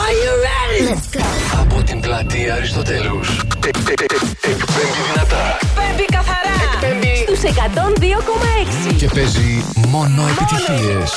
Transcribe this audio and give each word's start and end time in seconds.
Are 0.00 0.14
you 0.22 0.32
ready? 0.48 0.80
Let's 0.90 1.08
go. 1.16 1.24
Από 1.60 1.82
την 1.82 2.00
πλατεία 2.00 2.54
Αριστοτέλους. 2.54 3.28
Ε, 3.64 3.68
ε, 3.68 3.70
ε, 3.70 4.50
Εκπέμπει 4.50 5.00
δυνατά. 5.12 5.58
Εκπέμπει 5.62 6.04
καθαρά. 6.16 6.54
Εκπέμπει 6.72 7.16
Στους 7.16 7.40
102,6. 7.42 8.94
Και 8.96 9.08
παίζει 9.14 9.64
μόνο 9.88 10.22
επιτυχίες. 10.32 11.10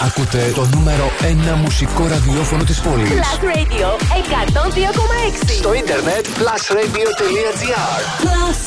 Ακούτε 0.00 0.52
το 0.54 0.68
νούμερο 0.74 1.10
1 1.54 1.56
μουσικό 1.62 2.06
ραδιόφωνο 2.06 2.64
της 2.64 2.80
πόλης. 2.80 3.08
Plus 3.10 3.44
Radio 3.44 3.88
102,6. 4.14 5.54
Στο 5.58 5.74
ίντερνετ 5.74 6.26
plusradio.gr 6.26 8.00
Plus 8.24 8.58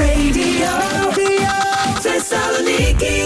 Radio. 0.00 0.70
Θεσσαλονίκη. 2.00 3.16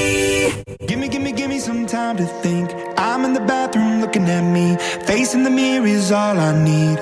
Gimme, 0.88 1.06
gimme, 1.12 1.30
gimme 1.38 1.58
some 1.68 1.82
time 1.96 2.16
to 2.22 2.26
think. 2.44 2.66
I'm 3.08 3.20
in 3.26 3.32
the 3.38 3.44
bathroom 3.52 3.81
looking 4.22 4.34
at 4.34 4.52
me. 4.52 4.76
Facing 5.06 5.44
the 5.44 5.50
mirror 5.50 5.86
is 5.86 6.12
all 6.12 6.38
I 6.38 6.52
need. 6.52 6.98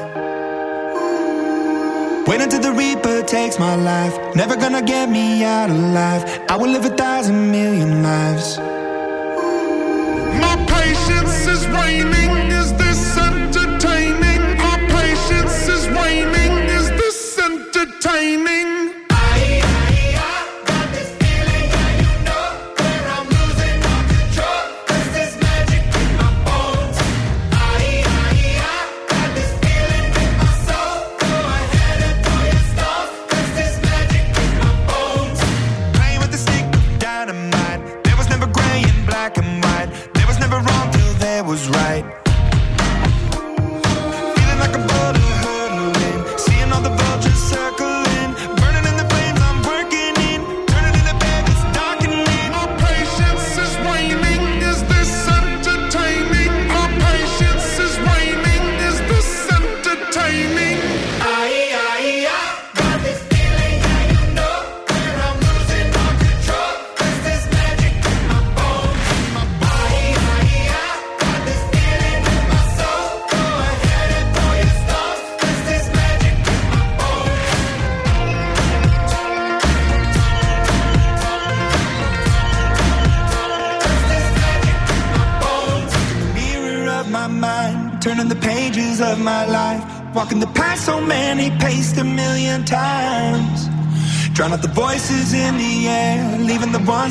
Wait 2.27 2.41
until 2.41 2.61
the 2.61 2.73
Reaper 2.73 3.23
takes 3.23 3.59
my 3.59 3.75
life. 3.75 4.15
Never 4.35 4.57
gonna 4.57 4.83
get 4.83 5.09
me 5.09 5.43
out 5.45 5.71
alive. 5.71 6.25
I 6.49 6.57
will 6.57 6.71
live 6.71 6.85
a 6.85 6.97
thousand 6.97 7.51
million 7.51 8.03
lives. 8.03 8.80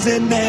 in 0.08 0.30
there. 0.30 0.49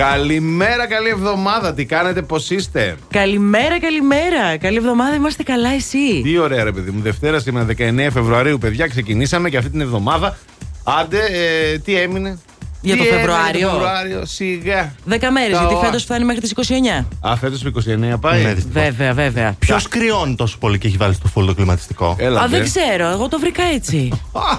Καλημέρα, 0.00 0.86
καλή 0.86 1.08
εβδομάδα. 1.08 1.74
Τι 1.74 1.84
κάνετε, 1.84 2.22
πώς 2.22 2.50
είστε; 2.50 2.96
Καλημέρα, 3.10 3.80
καλημέρα. 3.80 4.56
Καλή 4.56 4.76
εβδομάδα, 4.76 5.14
είμαστε 5.14 5.42
καλά, 5.42 5.68
εσύ; 5.70 6.20
Τι 6.22 6.38
ωραία, 6.38 6.64
ρε 6.64 6.72
παιδί 6.72 6.90
μου. 6.90 7.00
Δευτέρα 7.02 7.38
σήμερα 7.40 7.66
19 7.78 8.08
Φεβρουαρίου, 8.12 8.58
παιδιά, 8.58 8.86
ξεκινήσαμε 8.86 9.50
και 9.50 9.56
αυτή 9.56 9.70
την 9.70 9.80
εβδομάδα. 9.80 10.38
Άντε, 10.84 11.18
ε, 11.18 11.78
τι 11.78 11.94
έμεινε; 11.94 12.38
Για 12.82 12.94
Τι 12.96 13.00
το 13.00 13.04
έμεινε 13.06 13.20
Φεβρουάριο. 13.20 13.66
Το 13.68 13.72
Φεβρουάριο, 13.72 14.24
σιγά. 14.26 14.94
Δέκα 15.04 15.30
μέρε, 15.30 15.52
Τα 15.52 15.58
γιατί 15.58 15.74
οα. 15.74 15.80
φέτος 15.80 16.02
φτάνει 16.02 16.24
μέχρι 16.24 16.40
τις 16.40 16.50
29. 16.50 17.06
Α, 17.20 17.36
φέτος 17.36 17.62
29 17.64 18.16
πάει. 18.20 18.42
Ναι, 18.42 18.54
δυστυχώς. 18.54 18.82
Βέβαια, 18.82 19.12
βέβαια. 19.12 19.54
Ποιος 19.58 19.88
κρυώνει 19.88 20.34
τόσο 20.34 20.56
πολύ 20.58 20.78
και 20.78 20.86
έχει 20.86 20.96
βάλει 20.96 21.14
στο 21.14 21.28
φούλο 21.28 21.46
το 21.46 21.54
κλιματιστικό; 21.54 22.16
Έλα, 22.18 22.40
Α, 22.40 22.48
δεν 22.48 22.58
δε. 22.60 22.64
ξέρω, 22.64 23.06
εγώ 23.10 23.28
το 23.28 23.38
βρήκα 23.38 23.62
έτσι. 23.74 24.08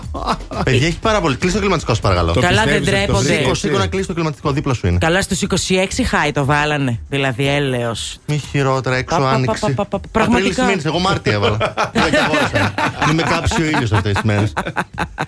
Παιδιά 0.64 0.88
έχει 0.88 1.00
πάρα 1.00 1.22
πολύ. 1.22 1.36
Κλείσει 1.36 1.54
το 1.54 1.60
κλιματιστικό, 1.60 1.96
σου 1.96 2.02
παρακαλώ. 2.02 2.34
Το 2.34 2.40
Καλά, 2.40 2.64
δεν 2.64 2.80
πιστεύεις 2.80 3.04
ότι 3.04 3.12
το 3.12 3.14
ντρέπονται. 3.14 3.28
βρήκες; 3.28 3.42
Σήκω, 3.44 3.54
σήκω 3.56 3.78
να 3.78 3.88
κλείσει 3.88 4.08
το 4.08 4.14
κλιματιστικό 4.14 4.52
δίπλα 4.52 4.74
σου 4.74 4.88
είναι. 4.88 4.98
Καλά, 4.98 5.22
στους 5.22 5.42
26 5.42 6.04
χάι 6.08 6.32
το 6.32 6.46
βάλανε. 6.46 7.00
Δηλαδή, 7.10 7.48
έλεος. 7.48 8.18
Μη 8.26 8.38
χειρότερα, 8.52 8.96
έξω 8.96 9.18
Πα, 9.18 9.22
πα, 9.24 9.30
άνοιξη. 9.32 9.60
πα, 9.60 9.86
πα, 9.86 9.86
πα, 9.86 10.00
πραγματικά. 10.12 10.50
Απρίλης 10.50 10.68
μήνες, 10.70 10.86
εγώ 10.86 11.00
Μάρτιο 11.00 11.32
έβαλα. 11.32 11.58
Δεν 11.94 12.10
και 12.12 12.18
αγόρασα. 12.18 12.74
Μην 13.08 13.16
με 13.16 13.22
κάψει 13.22 13.62
ο 13.62 13.66
ήλιο 13.66 13.88
αυτές 13.92 14.14
τις 14.14 14.22
μέρες. 14.24 14.54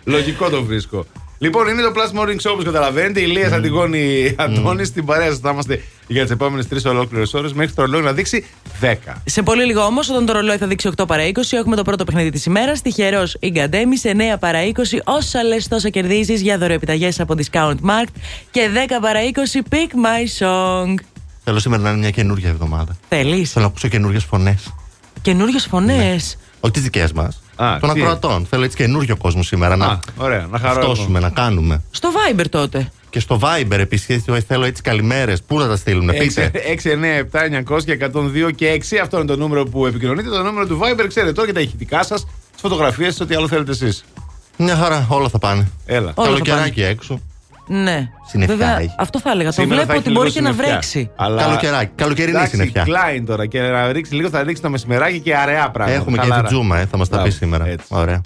Λογικό 0.04 0.50
το 0.50 0.64
βρίσκω. 0.64 1.06
Λοιπόν, 1.44 1.68
είναι 1.68 1.82
το 1.82 1.92
Plus 1.96 2.20
Morning 2.20 2.42
Show 2.42 2.52
όπως 2.52 2.64
καταλαβαίνετε. 2.64 3.20
Η 3.22 3.26
Λία 3.26 3.54
Αντιγόνη 3.54 4.36
Αντώνης. 4.38 4.88
Στην 4.88 5.06
παρέα 5.06 5.30
σας 5.30 5.40
θα 5.40 5.50
είμαστε 5.50 5.82
για 6.08 6.22
τις 6.22 6.32
επόμενες 6.32 6.68
τρεις 6.68 6.86
ολόκληρες 6.86 7.34
ώρες 7.34 7.54
μέχρι 7.54 7.74
το 7.74 7.82
ρολόι 7.82 8.02
να 8.02 8.14
δείξει 8.14 8.46
10. 8.82 8.96
Σε 9.26 9.42
πολύ 9.42 9.66
λίγο 9.66 9.82
όμως, 9.82 10.10
όταν 10.10 10.26
το 10.26 10.34
ρολόι 10.34 10.58
θα 10.58 10.68
δείξει 10.68 10.90
8 10.98 11.08
παρά 11.08 11.24
20, 11.28 11.58
έχουμε 11.58 11.76
το 11.76 11.82
πρώτο 11.82 12.04
παιχνίδι 12.04 12.30
της 12.30 12.46
ημέρας. 12.46 12.82
Τυχερός 12.82 13.38
η 13.40 13.50
Γκαντέμι 13.50 13.98
σε 13.98 14.10
9 14.10 14.38
παρά 14.40 14.60
20. 14.64 15.00
Όσα 15.04 15.44
λες, 15.44 15.68
τόσα 15.68 15.90
κερδίζεις 15.90 16.42
για 16.42 16.58
δωρεοεπιταγέ 16.58 17.10
από 17.18 17.36
Discount 17.38 17.76
Markt. 17.76 18.14
Και 18.52 18.70
10 18.74 19.00
παρά 19.02 19.20
20 19.24 19.62
Pick 19.70 19.76
My 19.76 20.46
Song. 20.46 20.94
Θέλω 21.44 21.60
σήμερα 21.60 21.82
να 21.82 21.90
είναι 21.90 22.00
μια 22.00 22.10
καινούργια 22.10 22.50
εβδομάδα. 22.50 22.98
Θέλεις; 23.10 23.52
Θέλω 23.52 23.66
να 23.66 23.72
ακούσω 23.72 23.88
καινούργιε 23.88 24.20
φωνές. 24.20 24.74
Καινούριες 25.22 25.66
φωνές; 25.66 26.38
Όχι 26.60 26.74
τις 26.74 26.84
δικές 26.84 27.12
μας. 27.12 27.43
Α, 27.56 27.78
Των 27.80 27.94
τι; 27.94 28.00
ακροατών. 28.00 28.46
Θέλω 28.50 28.64
έτσι 28.64 28.78
καινούριο 28.78 29.18
κόσμο 29.18 29.44
σήμερα 29.44 29.74
Α, 29.74 29.78
να 29.78 30.00
ωραία, 30.18 30.48
να 30.52 30.60
χαρώ. 30.60 30.82
φτώσουμε, 30.82 31.20
να 31.20 31.30
κάνουμε. 31.30 31.82
Στο 31.92 32.10
Viber 32.12 32.46
τότε. 32.50 32.92
Και 33.10 33.20
στο 33.20 33.40
Viber 33.42 33.78
επίσης 33.80 34.24
θέλω 34.48 34.66
έτσι 34.66 34.82
καλημέρες. 34.82 35.42
Πού 35.42 35.60
να 35.60 35.68
τα 35.68 35.76
στείλουν, 35.76 36.10
πείτε. 36.18 36.52
6, 36.84 36.92
9, 36.92 37.20
7, 37.32 37.76
900 37.76 37.84
και 37.84 37.92
102 37.92 38.52
και 38.56 38.72
6. 38.72 38.98
Αυτό 39.02 39.18
είναι 39.18 39.26
το 39.26 39.38
νούμερο 39.38 39.66
που 39.66 39.86
επικοινωνείτε. 39.86 40.30
Το 40.30 40.44
νούμερο 40.44 40.68
του 40.68 40.80
Viber, 40.82 41.06
ξέρετε 41.08 41.34
τώρα 41.34 41.48
και 41.48 41.54
τα 41.54 41.60
ηχητικά 41.60 42.04
σας, 42.04 42.24
τις 42.52 42.62
φωτογραφίες, 42.62 43.20
ό,τι 43.20 43.36
άλλο 43.36 43.48
θέλετε 43.48 43.72
εσείς. 43.72 44.04
Μια 44.58 44.76
χαρά, 44.76 45.06
όλα 45.10 45.30
θα 45.30 45.38
πάνε. 45.38 45.72
Έλα. 45.86 46.00
Όλα 46.00 46.14
θα 46.16 46.24
Καλοκαιράκι 46.24 46.84
έξω. 46.84 47.22
Ναι. 47.68 48.10
Συννεφιά 48.28 48.56
Βέβαια, 48.56 48.80
έχει. 48.80 48.96
αυτό 48.98 49.20
θα 49.20 49.32
έλεγα. 49.32 49.50
Το 49.50 49.62
Σήμερα 49.62 49.80
θα 49.80 49.86
βλέπω 49.86 50.00
έχει 50.00 50.08
ότι 50.10 50.12
μπορεί 50.18 50.30
λίγο 50.30 50.40
και 50.40 50.42
να 50.42 50.50
συννεφιά. 50.50 50.72
βρέξει. 50.74 51.12
Αλλά... 51.16 51.42
Καλοκαιράκι, 51.42 51.92
καλοκαιρινή 51.96 52.36
Εντάξει, 52.38 52.56
συννεφιά. 52.56 52.84
Klein 52.86 53.24
τώρα 53.26 53.46
και 53.46 53.62
να 53.62 53.92
ρίξει 53.92 54.16
λίγο, 54.16 54.30
θα 54.30 54.44
ρίξει 54.44 54.62
το 54.62 54.70
μεσημεράκι 54.70 55.20
και 55.20 55.36
αραιά 55.36 55.70
πράγματα. 55.72 55.98
Έχουμε 56.00 56.18
και 56.18 56.24
Χαλαρά. 56.24 56.42
τη 56.42 56.48
Τζούμα, 56.48 56.78
ε, 56.80 56.86
θα 56.86 56.98
μας 56.98 57.10
τα 57.10 57.16
πει 57.16 57.22
Μπράβο, 57.22 57.38
σήμερα. 57.38 57.66
έτσι. 57.68 57.86
Ωραία. 57.90 58.22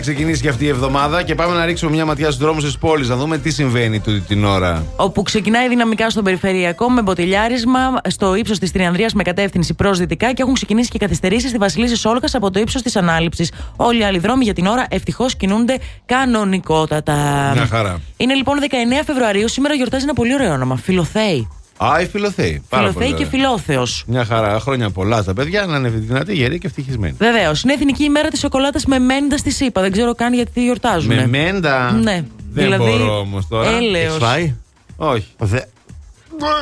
Να 0.00 0.06
ξεκινήσει 0.06 0.42
και 0.42 0.48
αυτή 0.48 0.64
η 0.64 0.68
εβδομάδα. 0.68 1.22
Και 1.22 1.34
πάμε 1.34 1.54
να 1.54 1.64
ρίξουμε 1.64 1.90
μια 1.90 2.04
ματιά 2.04 2.26
στους 2.26 2.38
δρόμους 2.38 2.64
της 2.64 2.78
πόλης, 2.78 3.08
να 3.08 3.16
δούμε 3.16 3.38
τι 3.38 3.50
συμβαίνει 3.50 4.00
τούτη 4.00 4.20
την 4.20 4.44
ώρα. 4.44 4.84
Όπου 4.96 5.22
ξεκινάει 5.22 5.68
δυναμικά 5.68 6.10
στον 6.10 6.24
περιφερειακό 6.24 6.90
με 6.90 7.02
μποτιλιάρισμα 7.02 8.00
στο 8.08 8.34
ύψος 8.34 8.58
της 8.58 8.72
Τριανδρίας 8.72 9.12
με 9.12 9.22
κατεύθυνση 9.22 9.74
προς 9.74 9.98
δυτικά 9.98 10.32
και 10.32 10.42
έχουν 10.42 10.54
ξεκινήσει 10.54 10.90
και 10.90 10.98
καθυστερήσεις 10.98 11.48
στη 11.48 11.58
Βασιλίση 11.58 12.08
Όλγα 12.08 12.28
από 12.32 12.50
το 12.50 12.60
ύψος 12.60 12.82
της 12.82 12.96
ανάληψης. 12.96 13.52
Όλοι 13.76 14.00
οι 14.00 14.04
άλλοι 14.04 14.18
δρόμοι 14.18 14.44
για 14.44 14.54
την 14.54 14.66
ώρα 14.66 14.86
ευτυχώς 14.90 15.36
κινούνται 15.36 15.78
κανονικότατα. 16.06 17.14
Μια 17.54 17.66
χαρά. 17.66 18.00
Είναι 18.16 18.34
λοιπόν 18.34 18.58
19 18.60 19.02
Φεβρουαρίου, 19.06 19.48
σήμερα 19.48 19.74
γιορτάζει 19.74 20.04
ένα 20.04 20.12
πολύ 20.12 20.34
ωραίο 20.34 20.52
όνομα. 20.52 20.76
Φιλοθέη. 20.76 21.48
Α, 21.84 22.00
η 22.00 22.06
φιλοθέη. 22.06 22.62
Πάρα 22.68 22.82
Φιλοθέη 22.86 23.08
πολύ 23.10 23.22
και 23.22 23.26
ωραία. 23.26 23.40
Φιλόθεος. 23.48 24.04
Μια 24.06 24.24
χαρά. 24.24 24.60
Χρόνια 24.60 24.90
πολλά 24.90 25.22
στα 25.22 25.32
παιδιά 25.34 25.66
να 25.66 25.76
είναι 25.76 25.88
δυνατοί, 25.88 26.34
γεροί 26.34 26.58
και 26.58 26.66
ευτυχισμένοι. 26.66 27.14
Βεβαίως. 27.18 27.62
Είναι 27.62 27.72
εθνική 27.72 28.04
ημέρα 28.04 28.28
της 28.28 28.40
σοκολάτας 28.40 28.84
με 28.84 28.98
μέντα 28.98 29.36
στη 29.36 29.50
ΣΥΠΑ. 29.50 29.80
Δεν 29.80 29.92
ξέρω 29.92 30.14
καν 30.14 30.34
γιατί 30.34 30.50
τη 30.50 30.62
γιορτάζουν. 30.64 31.14
Με 31.14 31.26
μέντα; 31.26 31.92
Ναι. 31.92 32.24
Δεν 32.52 32.64
δηλαδή, 32.64 32.90
μπορώ 32.90 33.18
όμως 33.18 33.48
τώρα. 33.48 33.68
έλεος. 33.70 34.04
Έχεις 34.04 34.16
φάει; 34.26 34.54
Όχι. 34.96 35.26
Δε- 35.38 35.60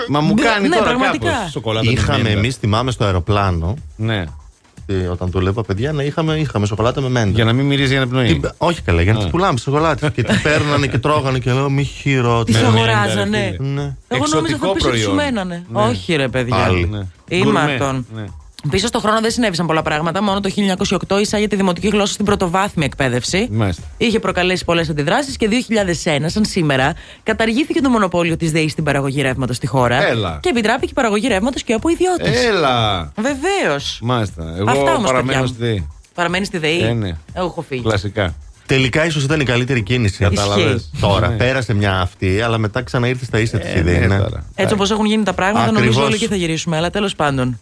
Μα 0.08 0.20
μου 0.20 0.34
Ναι, 0.34 0.42
κάνει 0.42 0.68
ναι, 0.68 0.76
τώρα 0.76 0.88
πραγματικά. 0.88 1.30
κάπως 1.32 1.50
σοκολάτα. 1.50 1.86
με 1.86 1.92
Είχαμε 1.92 2.22
μέντα. 2.22 2.38
εμείς, 2.38 2.56
θυμάμαι 2.56 2.90
στο 2.90 3.04
αεροπλάνο, 3.04 3.74
Ναι. 3.96 4.24
Ε, 4.90 5.06
όταν 5.06 5.30
δουλεύα 5.30 5.62
παιδιά, 5.62 5.92
να 5.92 6.02
είχαμε, 6.02 6.34
είχαμε 6.36 6.66
σοκολάτα 6.66 7.00
με 7.00 7.08
μέντα. 7.08 7.30
Για 7.30 7.44
να 7.44 7.52
μην 7.52 7.66
μυρίζει 7.66 7.92
για 7.94 8.06
πνοή. 8.06 8.26
Την- 8.26 8.50
όχι 8.58 8.82
καλά, 8.82 9.02
για 9.02 9.12
να 9.12 9.18
Α. 9.18 9.24
τι 9.24 9.30
πουλάμε 9.30 9.58
σοκολάτε. 9.58 10.10
και 10.14 10.22
τι 10.22 10.36
παίρνανε 10.42 10.86
και 10.86 10.98
τρώγανε 10.98 11.38
και 11.38 11.52
λέω 11.52 11.70
μη 11.70 11.82
Τι 11.82 11.88
χειρότερα. 11.88 12.70
μέντα, 12.70 12.86
ρε 12.86 12.92
αγοράζανε. 12.92 13.54
φίλε. 13.56 13.68
Ναι. 13.68 13.96
Εγώ 14.08 14.24
νόμιζα 14.26 14.36
Εξωτικό 14.38 14.66
θα 14.66 14.72
πίσω 14.72 14.88
προϊόν. 14.88 15.06
ψουμένανε. 15.06 15.64
Ναι. 15.72 15.80
Όχι 15.82 16.14
ρε 16.16 16.28
παιδιά. 16.28 16.56
Πάλι. 16.56 16.88
Ναι. 16.88 17.00
Ήμαρτον. 17.36 18.06
Ναι. 18.64 18.70
Πίσω 18.70 18.86
στον 18.86 19.00
χρόνο 19.00 19.20
δεν 19.20 19.30
συνέβησαν 19.30 19.66
πολλά 19.66 19.82
πράγματα. 19.82 20.22
Μόνο 20.22 20.40
το 20.40 20.50
1908 21.08 21.20
εισάγεται 21.20 21.48
τη 21.48 21.56
δημοτική 21.56 21.88
γλώσσα 21.88 22.12
στην 22.12 22.24
πρωτοβάθμια 22.24 22.86
εκπαίδευση. 22.86 23.48
Μάλιστα. 23.50 23.82
Είχε 23.96 24.18
προκαλέσει 24.18 24.64
πολλές 24.64 24.88
αντιδράσεις 24.88 25.36
και 25.36 25.48
2001, 25.48 26.18
σαν 26.26 26.44
σήμερα, 26.44 26.94
καταργήθηκε 27.22 27.80
το 27.80 27.88
μονοπόλιο 27.90 28.36
της 28.36 28.50
ΔΕΗ 28.52 28.68
στην 28.68 28.84
παραγωγή 28.84 29.22
ρεύματος 29.22 29.56
στη 29.56 29.66
χώρα. 29.66 30.06
Έλα. 30.06 30.38
Και 30.42 30.48
επιτράπηκε 30.48 30.90
η 30.90 30.94
παραγωγή 30.94 31.28
ρεύματος 31.28 31.62
και 31.62 31.72
από 31.72 31.88
ιδιώτες. 31.88 32.44
Έλα. 32.44 33.12
Βεβαίως. 33.16 33.98
Μάλιστα. 34.02 34.54
Εγώ 34.58 34.70
Αυτά 34.70 34.94
όμως, 34.94 35.10
παραμένω 35.10 35.22
παιδιά 35.26 35.40
μου. 35.40 35.46
στη 35.46 35.56
ΔΕΗ. 35.58 35.86
Παραμένεις 36.14 36.46
στη 36.46 36.58
ΔΕΗ. 36.58 36.80
Ε, 36.82 36.92
ναι. 36.92 37.08
Εγώ 37.32 37.46
έχω 37.46 37.64
φύγει. 37.68 37.82
Κλασικά. 37.82 38.34
Τελικά 38.66 39.04
ίσως 39.06 39.24
ήταν 39.24 39.40
η 39.40 39.44
καλύτερη 39.44 39.82
κίνηση. 39.82 40.18
Κατάλαβες. 40.18 40.90
Τώρα 41.00 41.28
Ναι. 41.28 41.36
πέρασε 41.36 41.74
μια 41.74 42.00
αυτή, 42.00 42.40
αλλά 42.40 42.58
μετά 42.58 42.82
ξαναήρθε 42.82 43.24
στα 43.24 43.38
ίσα 43.38 43.58
της 43.58 43.72
Ε, 43.74 43.78
ιδέα. 43.78 43.98
ναι, 44.00 44.06
ναι. 44.06 44.18
τώρα. 44.18 44.44
Έτσι 44.54 44.74
όπως 44.74 44.90
έχουν 44.90 45.04
γίνει 45.06 45.22
τα 45.24 45.32
πράγματα, 45.32 45.64
νομίζω 45.66 45.82
Ακριβώς. 45.88 46.04
όλοι 46.06 46.14
εκεί 46.14 46.26
θα 46.26 46.36
γυρίσουμε. 46.36 46.76
Αλλά 46.76 46.90
τέλος 46.90 47.14
πάντων. 47.14 47.60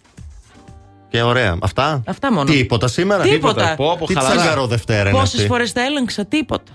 Και 1.09 1.21
ωραία. 1.21 1.57
Αυτά; 1.61 2.01
Αυτά 2.07 2.33
μόνο. 2.33 2.51
Τίποτα 2.51 2.87
σήμερα; 2.87 3.23
Τίποτα. 3.23 3.73
Πω, 3.77 3.95
πω, 3.99 4.05
Τι 4.05 4.13
χαλαρά. 4.13 4.35
τσαγκαρό 4.35 4.67
Δευτέρα 4.67 5.09
είναι 5.09 5.19
Πόσες 5.19 5.33
αυτή; 5.33 5.47
φορές 5.47 5.71
τα 5.73 5.81
έλεγξα, 5.85 6.25
τίποτα. 6.25 6.71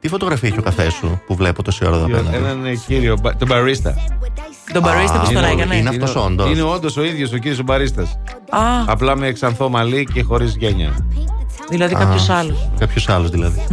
Τι 0.00 0.08
φωτογραφία 0.08 0.48
έχει 0.48 0.58
ο 0.58 0.62
καφές 0.62 0.92
σου 0.92 1.22
που 1.26 1.34
βλέπω 1.34 1.62
τόση 1.62 1.86
ώρα 1.86 1.96
εδώ 1.96 2.06
πέρα; 2.08 2.30
Έναν 2.32 2.64
ε, 2.66 2.74
κύριο, 2.86 3.16
μπα- 3.22 3.36
τον 3.36 3.48
μπαρίστα. 3.48 3.94
Τον 4.72 4.82
παρίστα 4.82 5.18
που 5.20 5.24
τον 5.32 5.34
είναι- 5.42 5.50
έκανε. 5.52 5.76
είναι 5.76 5.88
αυτός 5.88 6.16
όντως. 6.16 6.50
Είναι 6.50 6.62
όντως 6.62 6.96
ο 6.96 7.04
ίδιος 7.04 7.32
ο 7.32 7.36
κύριος 7.36 7.62
μπαρίστας. 7.62 8.18
Α, 8.50 8.60
Απλά 8.86 9.16
με 9.16 9.32
ξανθό 9.32 9.68
μαλλί 9.68 10.06
και 10.14 10.22
χωρίς 10.22 10.56
γένια. 10.56 11.06
δηλαδή 11.68 11.94
κάποιος 11.94 12.28
άλλος. 12.28 12.70
Κάποιος 12.78 13.08
άλλος 13.08 13.30
δηλαδή. 13.30 13.66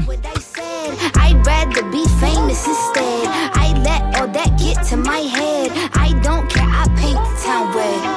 I'd 1.26 1.46
rather 1.54 1.84
be 1.96 2.04
famous 2.24 2.62
instead. 2.74 3.26
I 3.64 3.68
let 3.88 4.04
all 4.18 4.30
that 4.38 4.52
get 4.64 4.78
to 4.90 4.96
my 5.12 5.22
head. 5.38 5.70
I 6.06 6.10
don't 6.26 6.46
care, 6.54 6.72
I 6.82 6.86
paint 7.00 7.20
the 7.28 7.36
town 7.46 7.66
red. 7.76 8.17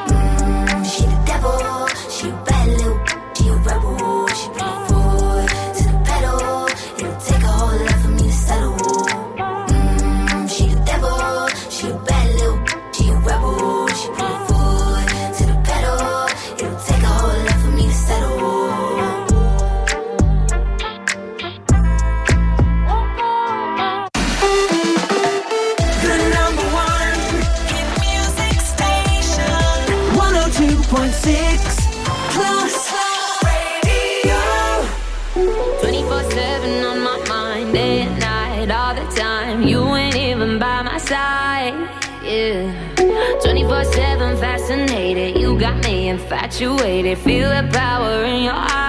Infatuated. 46.31 47.17
Feel 47.17 47.49
the 47.49 47.69
power 47.73 48.23
in 48.23 48.43
your 48.43 48.53
eyes. 48.53 48.80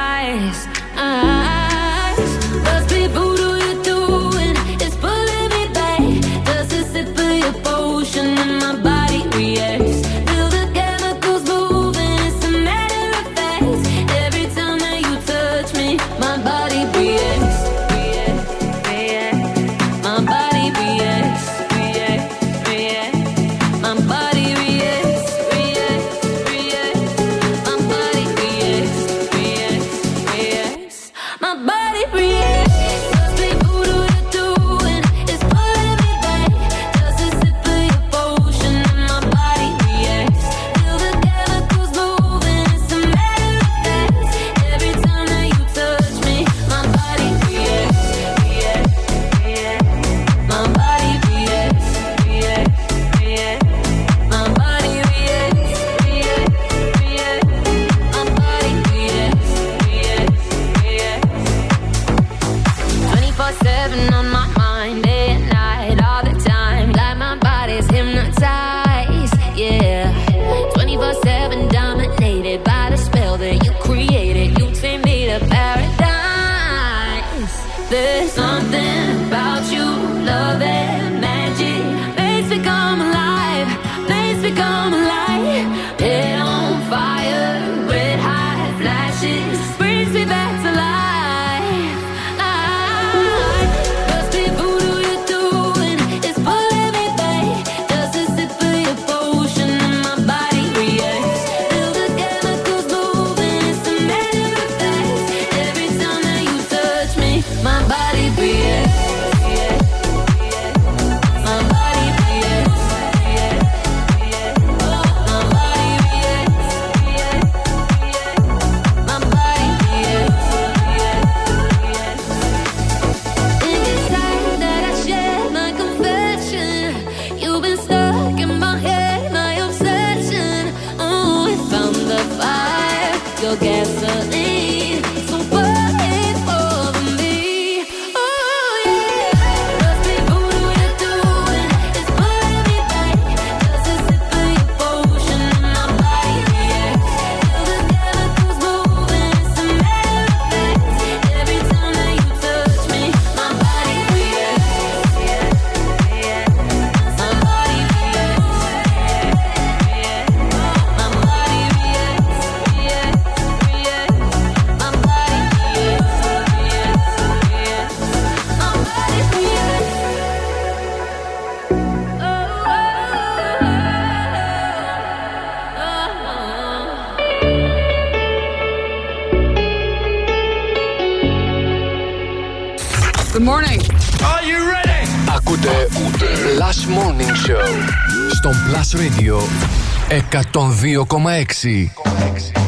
102,6. 190.21 192.62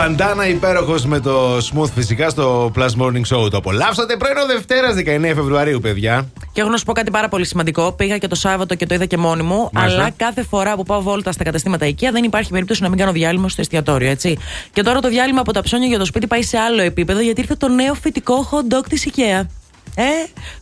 Σαντάνα 0.00 0.48
υπέροχος 0.48 1.04
με 1.04 1.20
το 1.20 1.56
smooth 1.56 1.90
φυσικά 1.94 2.28
στο 2.28 2.72
Plus 2.76 2.88
Morning 3.00 3.36
Show. 3.36 3.50
Το 3.50 3.56
απολαύσατε 3.56 4.16
πρωινό 4.16 4.46
Δευτέρας 4.46 4.94
19 4.94 5.34
Φεβρουαρίου, 5.34 5.80
παιδιά. 5.80 6.30
Και 6.52 6.60
έχω 6.60 6.70
να 6.70 6.76
σου 6.76 6.84
πω 6.84 6.92
κάτι 6.92 7.10
πάρα 7.10 7.28
πολύ 7.28 7.46
σημαντικό. 7.46 7.92
Πήγα 7.92 8.18
και 8.18 8.26
το 8.26 8.34
Σάββατο 8.34 8.74
και 8.74 8.86
το 8.86 8.94
είδα 8.94 9.04
και 9.04 9.16
μόνη 9.16 9.42
μου. 9.42 9.70
Μάλιστα. 9.72 10.00
Αλλά 10.00 10.10
κάθε 10.16 10.42
φορά 10.42 10.76
που 10.76 10.82
πάω 10.82 11.02
βόλτα 11.02 11.32
στα 11.32 11.44
καταστήματα 11.44 11.86
IKEA 11.86 12.08
δεν 12.12 12.24
υπάρχει 12.24 12.50
περίπτωση 12.50 12.82
να 12.82 12.88
μην 12.88 12.98
κάνω 12.98 13.12
διάλειμμα 13.12 13.48
στο 13.48 13.60
εστιατόριο, 13.60 14.10
έτσι. 14.10 14.38
Και 14.72 14.82
τώρα 14.82 15.00
το 15.00 15.08
διάλειμμα 15.08 15.40
από 15.40 15.52
τα 15.52 15.62
ψώνια 15.62 15.86
για 15.86 15.98
το 15.98 16.04
σπίτι 16.04 16.26
πάει 16.26 16.42
σε 16.42 16.58
άλλο 16.58 16.82
επίπεδο 16.82 17.20
γιατί 17.20 17.40
ήρθε 17.40 17.54
το 17.54 17.68
νέο 17.68 17.94
φυτικό 17.94 18.48
hot 18.50 18.74
dog 18.74 18.84
της 18.88 19.08
IKEA. 19.10 19.46
Ε, 19.94 20.02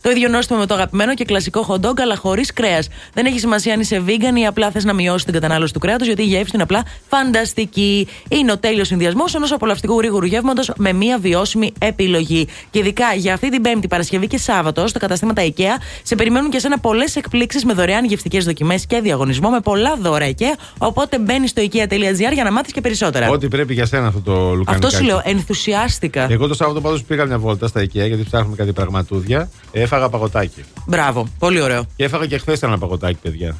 το 0.01 0.09
ίδιο 0.09 0.29
νόστιμο 0.29 0.59
με 0.59 0.65
το 0.65 0.73
αγαπημένο 0.73 1.13
και 1.13 1.25
κλασικό 1.25 1.65
hot 1.69 1.85
dog, 1.85 1.99
αλλά 2.01 2.15
χωρίς 2.15 2.53
κρέας. 2.53 2.87
Δεν 3.13 3.25
έχει 3.25 3.39
σημασία 3.39 3.73
αν 3.73 3.79
είσαι 3.79 4.03
vegan 4.07 4.37
ή 4.39 4.45
απλά 4.45 4.71
θες 4.71 4.83
να 4.83 4.93
μειώσεις 4.93 5.23
την 5.23 5.33
κατανάλωση 5.33 5.73
του 5.73 5.79
κρέατος, 5.79 6.07
γιατί 6.07 6.21
η 6.21 6.25
γεύση 6.25 6.43
του 6.43 6.51
είναι 6.53 6.63
απλά 6.63 6.83
φανταστική. 7.07 8.07
Είναι 8.29 8.51
ο 8.51 8.57
τέλειος 8.57 8.87
συνδυασμός 8.87 9.35
ενός 9.35 9.51
απολαυστικού 9.51 9.97
γρήγορου 9.97 10.25
γεύματος 10.25 10.71
με 10.77 10.93
μία 10.93 11.17
βιώσιμη 11.19 11.73
επιλογή. 11.79 12.47
Και 12.69 12.79
ειδικά 12.79 13.13
για 13.15 13.33
αυτή 13.33 13.49
την 13.49 13.61
Πέμπτη, 13.61 13.87
Παρασκευή 13.87 14.27
και 14.27 14.37
Σάββατο, 14.37 14.87
στα 14.87 14.99
καταστήματα 14.99 15.41
IKEA, 15.45 15.81
σε 16.03 16.15
περιμένουν 16.15 16.49
και 16.49 16.59
σένα 16.59 16.79
πολλές 16.79 17.15
εκπλήξεις 17.15 17.65
με 17.65 17.73
δωρεάν 17.73 18.05
γευστικές 18.05 18.45
δοκιμές 18.45 18.85
και 18.85 18.99
διαγωνισμό 18.99 19.49
με 19.49 19.59
πολλά 19.59 19.95
δώρα 19.95 20.29
IKEA. 20.29 20.57
Οπότε 20.77 21.19
μπαίνει 21.19 21.47
στο 21.47 21.61
IKEA.gr 21.61 22.33
για 22.33 22.43
να 22.43 22.51
μάθεις 22.51 22.71
και 22.73 22.81
περισσότερα. 22.81 23.29
Ό,τι 23.29 23.47
πρέπει 23.47 23.73
για 23.73 23.85
σένα 23.85 24.07
αυτό 24.07 24.19
το 24.19 24.53
λουκανικό. 24.53 24.87
Αυτό 24.87 24.89
σου 24.89 25.03
λέω, 25.03 25.21
ενθουσιάστηκα. 25.23 26.27
Εγώ 26.29 26.47
το 26.47 26.53
Σάββατο 26.53 26.81
πάντως 26.81 27.03
πήγα 27.03 27.25
μια 27.25 27.37
βόλτα 27.37 27.67
στα 27.67 27.81
IKEA 27.81 27.87
γιατί 27.91 28.23
ψάχνουμε 28.23 28.55
κάτι 28.55 28.73
πραγματούδια. 29.19 29.49
Έφαγα 29.71 30.09
παγωτάκι. 30.09 30.63
Μπράβο, 30.85 31.27
πολύ 31.39 31.61
ωραίο. 31.61 31.85
Και 31.95 32.03
έφαγα 32.03 32.25
και 32.25 32.37
χθες 32.37 32.61
ένα 32.61 32.77
παγωτάκι, 32.77 33.17
παιδιά. 33.21 33.55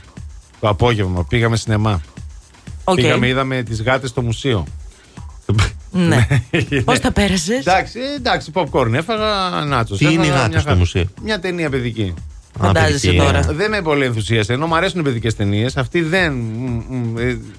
Το 0.60 0.68
απόγευμα 0.68 1.26
πήγαμε 1.26 1.56
σινεμά. 1.58 2.02
Οκ. 2.84 2.96
Πήγαμε, 2.96 3.28
είδαμε 3.28 3.64
τις 3.64 3.82
γάτες 3.82 4.10
στο 4.10 4.22
μουσείο. 4.22 4.66
Ναι. 5.92 6.28
Πώς 6.86 7.00
τα 7.00 7.12
πέρασες; 7.12 7.60
Εντάξει, 7.66 8.00
εντάξει, 8.18 8.52
popcorn 8.54 8.94
έφαγα, 8.94 9.50
νάτσος. 9.66 9.98
Τι 9.98 10.14
είναι 10.14 10.26
οι 10.26 10.30
γάτες 10.30 10.62
στο 10.62 10.76
μουσείο; 10.76 11.06
Μια 11.24 11.40
ταινία 11.40 11.70
παιδική. 11.70 12.14
Φαντάζεσαι 12.60 13.08
παιδική, 13.08 13.24
τώρα. 13.26 13.42
Δεν 13.42 13.70
με 13.70 13.82
πολύ 13.82 14.06
ενθουσίασε. 14.06 14.54
Ενώ 14.54 14.68
μου 14.68 14.76
αρέσουν 14.76 15.00
οι 15.00 15.04
παιδικές 15.04 15.36
ταινίες, 15.36 15.78
αυτή 15.78 16.02
δεν. 16.02 16.34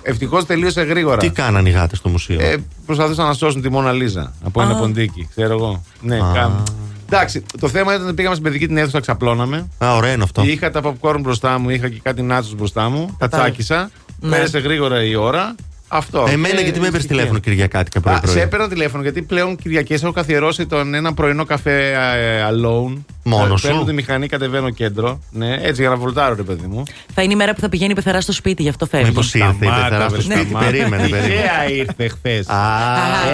Ευτυχώς 0.02 0.46
τελείωσε 0.46 0.82
γρήγορα. 0.82 1.16
Τι 1.16 1.30
κάναν 1.30 1.66
οι 1.66 1.70
γάτες 1.70 1.98
στο 1.98 2.08
μουσείο; 2.08 2.40
Ε, 2.40 2.56
προσπαθούσαν 2.86 3.26
να 3.26 3.32
σώσουν 3.32 3.62
τη 3.62 3.68
Μόνα 3.68 3.92
Λίζα 3.92 4.32
από 4.44 4.62
ένα 4.62 4.70
Α. 4.76 4.78
ποντίκι, 4.78 5.28
ξέρω 5.30 5.52
εγώ. 5.52 5.84
Ναι, 6.00 6.16
Α. 6.16 6.62
κάμ. 7.10 7.20
Εντάξει, 7.20 7.42
το 7.60 7.68
θέμα 7.68 7.94
ήταν 7.94 8.06
ότι 8.06 8.14
πήγαμε 8.14 8.34
στην 8.34 8.46
παιδική 8.46 8.66
την 8.66 8.76
αίθουσα, 8.76 9.00
ξαπλώναμε. 9.00 9.68
Α, 9.84 9.94
ωραίο 9.96 10.12
είναι 10.12 10.22
αυτό. 10.22 10.42
Είχα 10.44 10.70
τα 10.70 10.80
popcorn 10.84 11.18
μπροστά 11.20 11.58
μου, 11.58 11.70
είχα 11.70 11.88
και 11.88 12.00
κάτι 12.02 12.22
νάτσο 12.22 12.54
μπροστά 12.56 12.88
μου. 12.88 13.06
Τα 13.06 13.14
Κατάλαβα. 13.18 13.48
τσάκισα. 13.50 13.90
Ναι. 14.20 14.30
Πέρασε 14.30 14.58
γρήγορα 14.58 15.04
η 15.04 15.14
ώρα. 15.14 15.54
Αυτό. 15.92 16.26
Εμένα 16.28 16.54
Και 16.54 16.62
γιατί 16.62 16.68
με 16.68 16.68
έπαιρνε 16.68 16.86
ευτυχία. 16.86 17.08
τηλέφωνο 17.08 17.38
Κυριακάτικα 17.38 18.00
πρωί. 18.00 18.14
Α, 18.14 18.20
πρωί. 18.20 18.32
σε 18.34 18.40
έπαιρνα 18.40 18.68
τηλέφωνο 18.68 19.02
γιατί 19.02 19.22
πλέον 19.22 19.56
Κυριακές 19.56 20.02
έχω 20.02 20.12
καθιερώσει 20.12 20.66
τον 20.66 20.94
ένα 20.94 21.14
πρωινό 21.14 21.44
καφέ 21.44 21.90
ε, 21.90 22.42
alone. 22.50 23.02
Μόνος 23.22 23.62
Ε, 23.62 23.66
σου; 23.66 23.66
Παίρνω 23.72 23.84
τη 23.84 23.92
μηχανή, 23.92 24.26
κατεβαίνω 24.26 24.70
κέντρο. 24.70 25.20
Ναι, 25.30 25.54
έτσι 25.62 25.80
για 25.80 25.90
να 25.90 25.96
βολτάρω, 25.96 26.34
ρε 26.34 26.42
παιδί 26.42 26.66
μου. 26.66 26.82
Θα 27.14 27.22
είναι 27.22 27.32
η 27.32 27.36
μέρα 27.36 27.54
που 27.54 27.60
θα 27.60 27.68
πηγαίνει 27.68 27.90
η 27.90 27.94
πεθερά 27.94 28.20
στο 28.20 28.32
σπίτι, 28.32 28.62
γι' 28.62 28.68
αυτό 28.68 28.86
φεύγει. 28.86 29.06
Μήπως 29.08 29.34
ήρθε 29.34 29.48
η 29.48 29.56
Σταμάτα, 29.58 29.82
πεθερά 29.88 30.08
στο 30.08 30.10
βρε, 30.10 30.20
σπίτι. 30.20 30.40
σταμάτα. 30.48 30.64
Περίμενε, 30.70 30.96
περίμενε. 31.08 31.26
Τυχαία 31.26 31.70
ήρθε 31.70 32.08
χθες. 32.08 32.48
Α, 32.48 32.58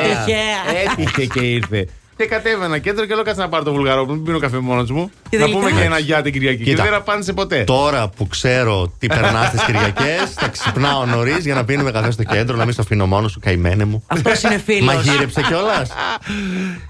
τυχαία. 0.02 0.92
Έτυχε 0.92 1.26
και 1.26 1.40
ήρθε. 1.40 1.88
Και 2.16 2.26
κατέβαινα 2.26 2.78
κέντρο 2.78 3.04
και 3.06 3.14
λέω 3.14 3.22
κάτσε 3.24 3.40
να 3.40 3.48
πάρω 3.48 3.64
το 3.64 3.72
βουλγαρόπουλο, 3.72 4.14
μην 4.14 4.24
πίνω 4.24 4.38
καφέ 4.38 4.58
μόνος 4.58 4.90
μου. 4.90 5.10
Και 5.30 5.36
να 5.38 5.42
τελικά- 5.44 5.58
πούμε 5.66 5.80
και 5.80 5.84
ένα 5.86 5.98
γεια 5.98 6.22
την 6.22 6.32
Κυριακή. 6.32 6.62
Κοίτα. 6.64 6.82
Και 6.82 6.88
δεν 6.88 6.98
απάντησε 6.98 7.32
ποτέ. 7.32 7.64
Τώρα 7.64 8.08
που 8.08 8.26
ξέρω 8.26 8.92
τι 8.98 9.06
περνάς 9.06 9.50
τις 9.50 9.62
Κυριακές, 9.62 10.32
θα 10.34 10.48
ξυπνάω 10.48 11.04
νωρίς 11.06 11.44
για 11.44 11.54
να 11.54 11.64
πίνουμε 11.64 11.90
καφέ 11.90 12.10
στο 12.10 12.22
κέντρο, 12.22 12.56
να 12.56 12.64
μην 12.64 12.72
στο 12.72 12.82
αφήνω 12.82 13.06
μόνος 13.06 13.32
σου, 13.32 13.40
καημένε 13.40 13.84
μου. 13.84 14.02
Αυτός 14.06 14.42
είναι 14.42 14.58
φίλος. 14.64 14.94
Μαγείρεψε 14.94 15.40
κιόλας. 15.42 15.90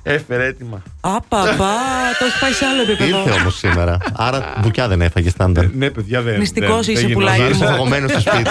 Έφερε 0.03 0.47
έτοιμα. 0.47 0.83
Απαπα, 1.01 1.75
το 2.19 2.25
έχεις 2.25 2.39
πάει 2.41 2.53
σε 2.53 2.65
άλλο 2.65 2.83
επίπεδο. 2.83 3.19
Ήρθε 3.19 3.41
όμως 3.41 3.57
σήμερα. 3.57 3.99
Άρα 4.17 4.55
μπουκιά 4.61 4.89
δεν 4.89 5.01
έφαγες 5.03 5.33
στάνταρ. 5.33 5.65
Ναι, 5.75 5.91
παιδιά 5.91 6.23
δεν. 6.23 6.39
Μυστικός 6.39 6.87
δεν- 6.87 6.95
είσαι, 6.95 7.05
δεν 7.07 7.13
πουλάκι 7.13 7.37
γινόταν. 7.43 7.59
μου. 7.61 7.67
Φαγωμένο 7.67 8.09
στο 8.09 8.21
σπίτι. 8.21 8.51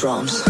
Drums. 0.00 0.49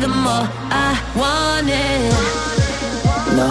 The 0.00 0.08
more 0.08 0.48
I 0.70 0.98
want 1.16 1.68
it. 1.68 2.12
No. 3.36 3.48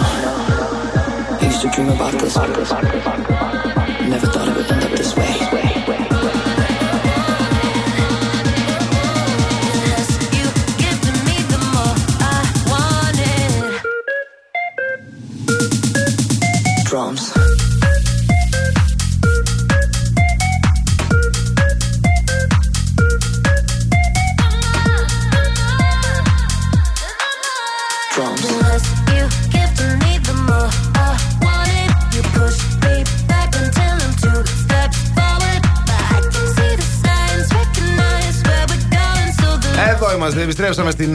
I 1.40 1.44
used 1.44 1.62
to 1.62 1.68
dream 1.70 1.88
about 1.90 2.12
this. 2.20 3.43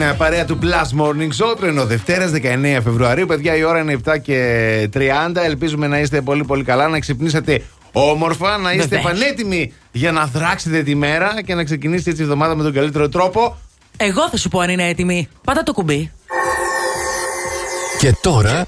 στην 0.00 0.02
ε, 0.02 0.14
παρέα 0.14 0.44
του 0.44 0.58
Plus 0.62 1.00
Morning 1.00 1.52
Show. 1.52 1.56
Τρένο 1.60 1.84
Δευτέρας 1.86 2.30
19 2.34 2.80
Φεβρουαρίου. 2.84 3.26
Παιδιά, 3.26 3.56
η 3.56 3.62
ώρα 3.62 3.78
είναι 3.80 3.96
7 4.04 4.18
και 4.22 4.90
30. 4.94 5.00
Ελπίζουμε 5.44 5.86
να 5.86 5.98
είστε 5.98 6.20
πολύ 6.20 6.44
πολύ 6.44 6.64
καλά, 6.64 6.88
να 6.88 6.98
ξυπνήσετε 6.98 7.62
όμορφα, 7.92 8.58
να 8.58 8.72
είστε 8.72 8.86
Βεβαίως. 8.96 9.04
πανέτοιμοι 9.04 9.72
για 9.92 10.12
να 10.12 10.24
δράξετε 10.26 10.82
τη 10.82 10.94
μέρα 10.94 11.42
και 11.42 11.54
να 11.54 11.64
ξεκινήσετε 11.64 12.10
έτσι 12.10 12.22
η 12.22 12.24
εβδομάδα 12.24 12.54
με 12.54 12.62
τον 12.62 12.72
καλύτερο 12.72 13.08
τρόπο. 13.08 13.56
Εγώ 13.96 14.28
θα 14.28 14.36
σου 14.36 14.48
πω 14.48 14.58
αν 14.60 14.70
είναι 14.70 14.88
έτοιμη. 14.88 15.28
Πάτα 15.44 15.62
το 15.62 15.72
κουμπί. 15.72 16.12
Και 17.98 18.14
τώρα, 18.20 18.66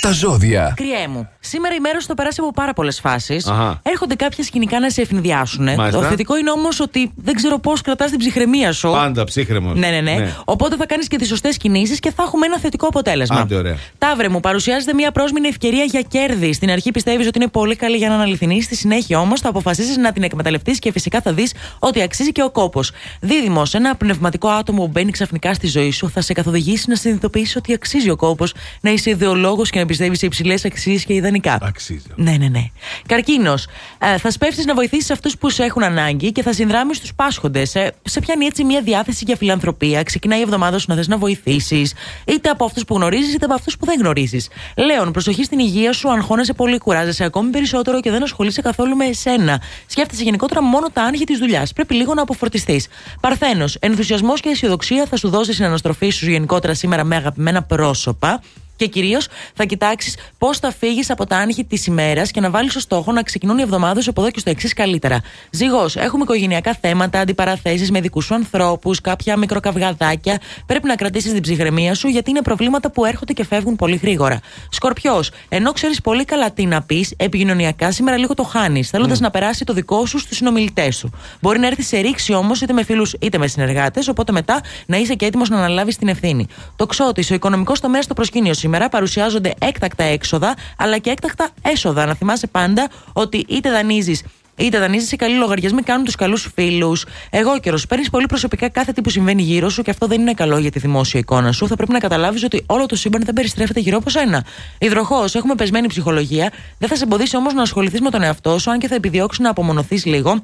τα 0.00 0.12
ζώδια. 0.12 0.72
Κριέ 0.76 1.08
μου. 1.08 1.28
Σήμερα 1.40 1.74
η 1.74 1.80
μέρα 1.80 2.00
σου 2.00 2.06
θα 2.06 2.14
περάσει 2.14 2.40
από 2.40 2.52
πάρα 2.52 2.72
πολλές 2.72 3.00
φάσεις. 3.00 3.46
Αχα. 3.46 3.80
Έρχονται 3.82 4.14
κάποια 4.14 4.44
σκηνικά 4.44 4.80
να 4.80 4.90
σε 4.90 5.00
ευνηδιάσουν. 5.00 5.64
Μάλιστα. 5.64 5.90
Το 5.90 6.02
θετικό 6.02 6.36
είναι 6.36 6.50
όμως 6.50 6.80
ότι 6.80 7.12
δεν 7.16 7.34
ξέρω 7.34 7.58
πώς 7.58 7.80
κρατάς 7.80 8.10
την 8.10 8.18
ψυχραιμία 8.18 8.72
σου. 8.72 8.90
Πάντα 8.90 9.24
ψύχρεμος. 9.24 9.78
Ναι, 9.78 9.88
ναι, 9.88 10.00
ναι, 10.00 10.34
Οπότε 10.44 10.76
θα 10.76 10.86
κάνεις 10.86 11.08
και 11.08 11.16
τις 11.16 11.28
σωστές 11.28 11.56
κινήσεις 11.56 12.00
και 12.00 12.10
θα 12.10 12.22
έχουμε 12.22 12.46
ένα 12.46 12.58
θετικό 12.58 12.86
αποτέλεσμα. 12.86 13.40
Άντε, 13.40 13.54
ωραία. 13.54 13.76
Ταύρε 13.98 14.28
μου, 14.28 14.40
παρουσιάζεται 14.40 14.94
μια 14.94 15.12
πρόσμηνη 15.12 15.48
ευκαιρία 15.48 15.84
για 15.84 16.00
κέρδη. 16.00 16.52
Στην 16.52 16.70
αρχή 16.70 16.90
πιστεύεις 16.90 17.26
ότι 17.26 17.38
είναι 17.38 17.48
πολύ 17.48 17.76
καλή 17.76 17.96
για 17.96 18.08
να 18.08 18.14
αναλυθινεί. 18.14 18.62
Στη 18.62 18.76
συνέχεια 18.76 19.20
όμως 19.20 19.40
θα 19.40 19.48
αποφασίσεις 19.48 19.96
να 19.96 20.12
την 20.12 20.22
εκμεταλλευτείς 20.22 20.78
και 20.78 20.92
φυσικά 20.92 21.20
θα 21.20 21.32
δεις 21.32 21.54
ότι 21.78 22.02
αξίζει 22.02 22.32
και 22.32 22.42
ο 22.42 22.50
κόπος. 22.50 22.92
Δίδυμο, 23.20 23.62
ένα 23.72 23.96
πνευματικό 23.96 24.48
άτομο 24.48 24.82
που 24.82 24.88
μπαίνει 24.88 25.10
ξαφνικά 25.10 25.54
στη 25.54 25.66
ζωή 25.66 25.90
σου 25.90 26.10
θα 26.10 26.20
σε 26.20 26.32
καθοδηγήσει 26.32 26.84
να 26.88 26.96
συνειδητοποιήσεις 26.96 27.56
ότι 27.56 27.72
αξίζει 27.72 28.10
ο 28.10 28.16
κόπος 28.16 28.54
να 28.80 28.90
είσαι 28.90 29.10
ιδεολόγος 29.10 29.70
και 29.70 29.78
να 29.78 29.86
πιστεύεις 29.90 30.18
σε 30.18 30.26
υψηλές 30.26 30.64
αξίες 30.64 31.04
και 31.04 31.14
ιδανικά. 31.14 31.58
Αξίζει. 31.62 32.06
Ναι, 32.16 32.36
ναι, 32.38 32.48
ναι. 32.48 32.64
Καρκίνος. 33.08 33.66
Ε, 33.98 34.18
θα 34.18 34.30
σπεύσεις 34.30 34.64
να 34.64 34.74
βοηθήσεις 34.74 35.10
αυτούς 35.10 35.38
που 35.38 35.50
σε 35.50 35.64
έχουν 35.64 35.82
ανάγκη 35.82 36.32
και 36.32 36.42
θα 36.42 36.52
συνδράμεις 36.52 37.00
τους 37.00 37.14
πάσχοντες. 37.14 37.74
Ε, 37.74 37.92
σε 38.02 38.20
πιάνει 38.20 38.44
έτσι 38.44 38.64
μια 38.64 38.80
διάθεση 38.80 39.24
για 39.26 39.36
φιλανθρωπία. 39.36 40.02
Ξεκινάει 40.02 40.38
η 40.38 40.42
εβδομάδα 40.42 40.78
σου 40.78 40.86
να 40.88 40.94
θες 40.94 41.08
να 41.08 41.16
βοηθήσεις, 41.16 41.94
είτε 42.26 42.48
από 42.48 42.64
αυτούς 42.64 42.84
που 42.84 42.94
γνωρίζεις, 42.94 43.34
είτε 43.34 43.44
από 43.44 43.54
αυτούς 43.54 43.76
που 43.76 43.86
δεν 43.86 43.98
γνωρίζεις. 44.00 44.48
Λέων, 44.76 45.12
προσοχή 45.12 45.44
στην 45.44 45.58
υγεία 45.58 45.92
σου, 45.92 46.10
αγχώνεσαι 46.10 46.52
πολύ, 46.52 46.78
κουράζεσαι 46.78 47.24
ακόμη 47.24 47.50
περισσότερο 47.50 48.00
και 48.00 48.10
δεν 48.10 48.22
ασχολείσαι 48.22 48.62
καθόλου 48.62 48.96
με 48.96 49.04
εσένα. 49.04 49.62
Σκέφτεσαι 49.86 50.22
γενικότερα 50.22 50.62
μόνο 50.62 50.86
τα 50.92 51.02
άγχη 51.02 51.24
της 51.24 51.38
δουλειάς. 51.38 51.72
Πρέπει 51.72 51.94
λίγο 51.94 52.14
να 52.14 52.22
αποφορτιστείς. 52.22 52.86
Παρθένος, 53.20 53.74
ενθουσιασμός 53.80 54.40
και 54.40 54.48
αισιοδοξία 54.48 55.06
θα 55.06 55.16
σου 55.16 55.28
δώσει 55.28 55.52
την 55.54 55.64
αναστροφή 55.64 56.10
σου 56.10 56.30
γενικότερα 56.30 56.74
σήμερα 56.74 57.04
με 57.04 57.16
αγαπημένα 57.16 57.62
πρόσωπα. 57.62 58.40
Και 58.80 58.86
κυρίως 58.86 59.28
θα 59.54 59.64
κοιτάξεις 59.64 60.16
πώς 60.38 60.58
θα 60.58 60.72
φύγεις 60.72 61.10
από 61.10 61.26
τα 61.26 61.36
άγχη 61.36 61.64
της 61.64 61.86
ημέρας 61.86 62.30
και 62.30 62.40
να 62.40 62.50
βάλεις 62.50 62.76
ως 62.76 62.82
στόχο 62.82 63.12
να 63.12 63.22
ξεκινούν 63.22 63.58
οι 63.58 63.62
εβδομάδες 63.62 64.08
από 64.08 64.20
εδώ 64.20 64.30
και 64.30 64.38
στο 64.38 64.50
εξής 64.50 64.72
καλύτερα. 64.72 65.20
Ζυγός, 65.50 65.96
έχουμε 65.96 66.22
οικογενειακά 66.22 66.76
θέματα, 66.80 67.20
αντιπαραθέσεις 67.20 67.90
με 67.90 68.00
δικούς 68.00 68.24
σου 68.24 68.34
ανθρώπους, 68.34 69.00
κάποια 69.00 69.36
μικροκαυγαδάκια. 69.36 70.40
Πρέπει 70.66 70.86
να 70.86 70.94
κρατήσεις 70.94 71.32
την 71.32 71.42
ψυχραιμία 71.42 71.94
σου 71.94 72.08
γιατί 72.08 72.30
είναι 72.30 72.42
προβλήματα 72.42 72.90
που 72.90 73.04
έρχονται 73.04 73.32
και 73.32 73.44
φεύγουν 73.44 73.76
πολύ 73.76 73.96
γρήγορα. 73.96 74.40
Σκορπιός, 74.70 75.30
ενώ 75.48 75.72
ξέρεις 75.72 76.00
πολύ 76.00 76.24
καλά 76.24 76.52
τι 76.52 76.66
να 76.66 76.82
πεις, 76.82 77.14
επικοινωνιακά 77.16 77.92
σήμερα 77.92 78.16
λίγο 78.16 78.34
το 78.34 78.42
χάνεις, 78.42 78.88
θέλοντας 78.90 79.20
να 79.20 79.30
περάσει 79.30 79.64
το 79.64 79.72
δικό 79.72 80.06
σου 80.06 80.18
στους 80.18 80.36
συνομιλητές 80.36 80.96
σου. 80.96 81.10
Μπορεί 81.40 81.58
να 81.58 81.66
έρθει 81.66 81.82
σε 81.82 81.98
ρήξη 81.98 82.32
όμως 82.32 82.60
είτε 82.60 82.72
με 82.72 82.84
φίλους 82.84 83.14
είτε 83.20 83.38
με 83.38 83.46
συνεργάτες, 83.46 84.08
οπότε 84.08 84.32
μετά 84.32 84.60
να 84.86 84.96
είσαι 84.96 85.14
και 85.14 85.26
έτοιμος 85.26 85.48
να 85.48 85.56
αναλάβεις 85.56 85.96
την 85.96 86.08
ευθύνη. 86.08 86.46
Το 86.76 86.86
ξώτης, 86.86 87.30
ο 87.30 87.34
οικονομικός 87.34 87.80
τομέας 87.80 88.04
στο 88.04 88.14
προσκήνιο 88.14 88.54
σήμερα 88.70 88.88
παρουσιάζονται 88.88 89.54
έκτακτα 89.58 90.04
έξοδα, 90.04 90.54
αλλά 90.76 90.98
και 90.98 91.10
έκτακτα 91.10 91.48
έσοδα. 91.62 92.06
Να 92.06 92.14
θυμάσαι 92.14 92.46
πάντα 92.46 92.88
ότι 93.12 93.44
είτε 93.48 93.70
δανείζεις 93.70 94.22
Είτε 94.56 94.78
δανείζεσαι 94.78 95.16
καλοί 95.16 95.34
λογαριασμοί, 95.34 95.82
κάνουν 95.82 96.04
τους 96.04 96.14
καλούς 96.14 96.50
φίλους. 96.54 97.04
Εγώ 97.30 97.58
καιρο. 97.58 97.78
Παίρνεις 97.88 98.10
πολύ 98.10 98.26
προσωπικά 98.26 98.68
κάθε 98.68 98.92
τι 98.92 99.02
που 99.02 99.10
συμβαίνει 99.10 99.42
γύρω 99.42 99.68
σου 99.68 99.82
και 99.82 99.90
αυτό 99.90 100.06
δεν 100.06 100.20
είναι 100.20 100.32
καλό 100.32 100.58
για 100.58 100.70
τη 100.70 100.78
δημόσια 100.78 101.20
εικόνα 101.20 101.52
σου. 101.52 101.66
Θα 101.68 101.76
πρέπει 101.76 101.92
να 101.92 101.98
καταλάβεις 101.98 102.44
ότι 102.44 102.62
όλο 102.66 102.86
το 102.86 102.96
σύμπαν 102.96 103.22
δεν 103.24 103.34
περιστρέφεται 103.34 103.80
γύρω 103.80 103.96
από 103.96 104.10
σένα. 104.10 104.44
Υδροχός, 104.78 105.34
έχουμε 105.34 105.54
πεσμένη 105.54 105.86
ψυχολογία. 105.86 106.52
Δεν 106.78 106.88
θα 106.88 106.96
σε 106.96 107.04
εμποδίσει 107.04 107.36
όμως 107.36 107.54
να 107.54 107.62
ασχοληθείς 107.62 108.00
με 108.00 108.10
τον 108.10 108.22
εαυτό 108.22 108.58
σου, 108.58 108.70
αν 108.70 108.78
και 108.78 108.88
θα 108.88 108.94
επιδιώξεις 108.94 109.44
να 109.44 109.50
απομονωθείς 109.50 110.04
λίγο. 110.04 110.42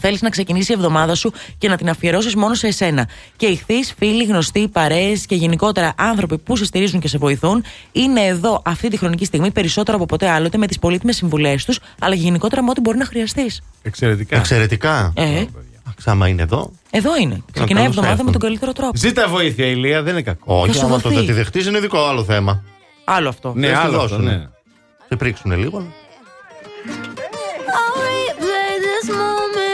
Θέλεις 0.00 0.22
να 0.22 0.28
ξεκινήσει 0.30 0.72
η 0.72 0.74
εβδομάδα 0.74 1.14
σου 1.14 1.32
και 1.58 1.68
να 1.68 1.76
την 1.76 1.88
αφιερώσεις 1.88 2.34
μόνο 2.34 2.54
σε 2.54 2.66
εσένα. 2.66 3.08
Και 3.36 3.46
ηχθεί, 3.46 3.74
φίλοι, 3.98 4.24
γνωστοί, 4.24 4.68
παρέες 4.68 5.26
και 5.26 5.34
γενικότερα 5.34 5.92
άνθρωποι 5.96 6.38
που 6.38 6.56
σε 6.56 6.64
στηρίζουν 6.64 7.00
και 7.00 7.08
σε 7.08 7.18
βοηθούν 7.18 7.64
είναι 7.92 8.20
εδώ 8.20 8.62
αυτή 8.64 8.88
τη 8.88 8.96
χρονική 8.96 9.24
στιγμή 9.24 9.50
περισσότερο 9.50 9.96
από 9.96 10.06
ποτέ 10.06 10.28
άλλοτε 10.28 10.58
με 10.58 10.66
τις 10.66 10.78
πολύτιμες 10.78 11.16
συμβουλές 11.16 11.64
τους, 11.64 11.78
αλλά 12.00 12.14
και 12.14 12.20
γενικότερα 12.22 12.62
με 12.62 12.70
ό,τι 12.70 12.80
μπορεί 12.80 12.98
να 12.98 13.04
χρειαστείς. 13.04 13.62
Εξαιρετικά. 13.82 14.36
Εξαιρετικά. 14.36 15.12
Ε, 15.16 15.44
Άμα 16.04 16.28
είναι 16.28 16.42
εδώ. 16.42 16.70
εδώ 16.90 17.16
είναι. 17.16 17.42
Ξεκινάει 17.52 17.82
η 17.82 17.86
καλώς 17.86 17.86
εβδομάδα 17.86 18.06
με 18.14 18.18
έρθουν. 18.18 18.32
τον 18.32 18.40
καλύτερο 18.40 18.72
τρόπο. 18.72 18.92
Ζήτα 18.96 19.28
βοήθεια, 19.28 19.66
Ηλία, 19.66 20.02
δεν 20.02 20.12
είναι 20.12 20.22
κακό. 20.22 20.60
Όχι, 20.60 20.74
σου 20.74 20.86
άμα 20.86 21.00
το 21.00 21.08
δοθεί. 21.08 21.14
δεν 21.14 21.26
τη 21.26 21.32
δεχτεί 21.32 21.68
είναι 21.68 21.80
δικό 21.80 22.04
άλλο 22.06 22.24
θέμα. 22.24 22.62
Άλλο 23.04 23.28
αυτό. 23.28 23.52
Ναι, 23.54 23.66
Δεν 23.66 23.76
στη 23.76 23.86
άλλο 23.86 23.96
αυτό, 23.96 24.08
δώσουνε. 24.08 24.30
ναι. 24.36 24.46
Σε 25.08 25.16
πρίξουνε 25.16 25.56
λίγο. 25.56 25.86
I'll 27.78 27.96
replay 28.10 28.74
this 28.86 29.06
moment 29.20 29.49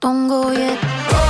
Don't 0.00 0.28
go 0.28 0.50
yet. 0.50 1.29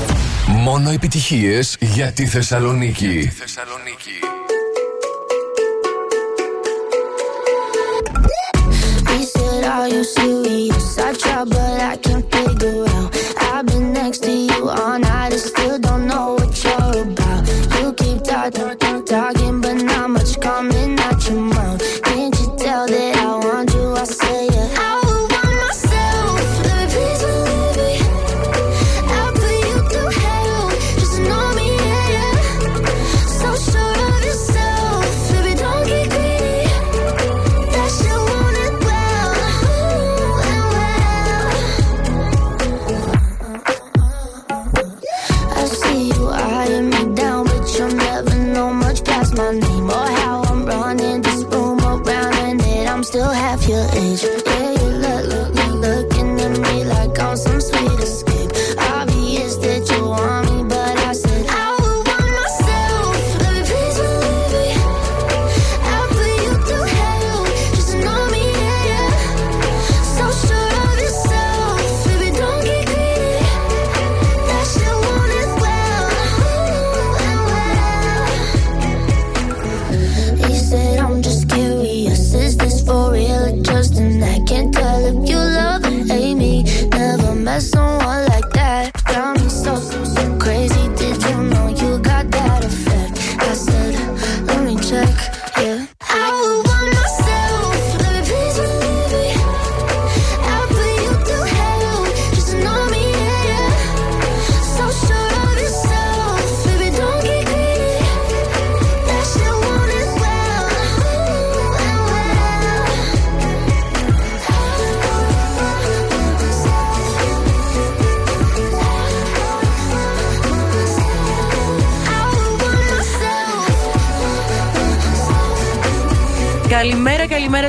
Μόνο 0.47 0.89
επιτυχίες 0.89 1.75
για 1.79 2.11
τη 2.11 2.25
Θεσσαλονίκη. 2.25 3.31
Θεσσαλονίκη. 3.39 4.19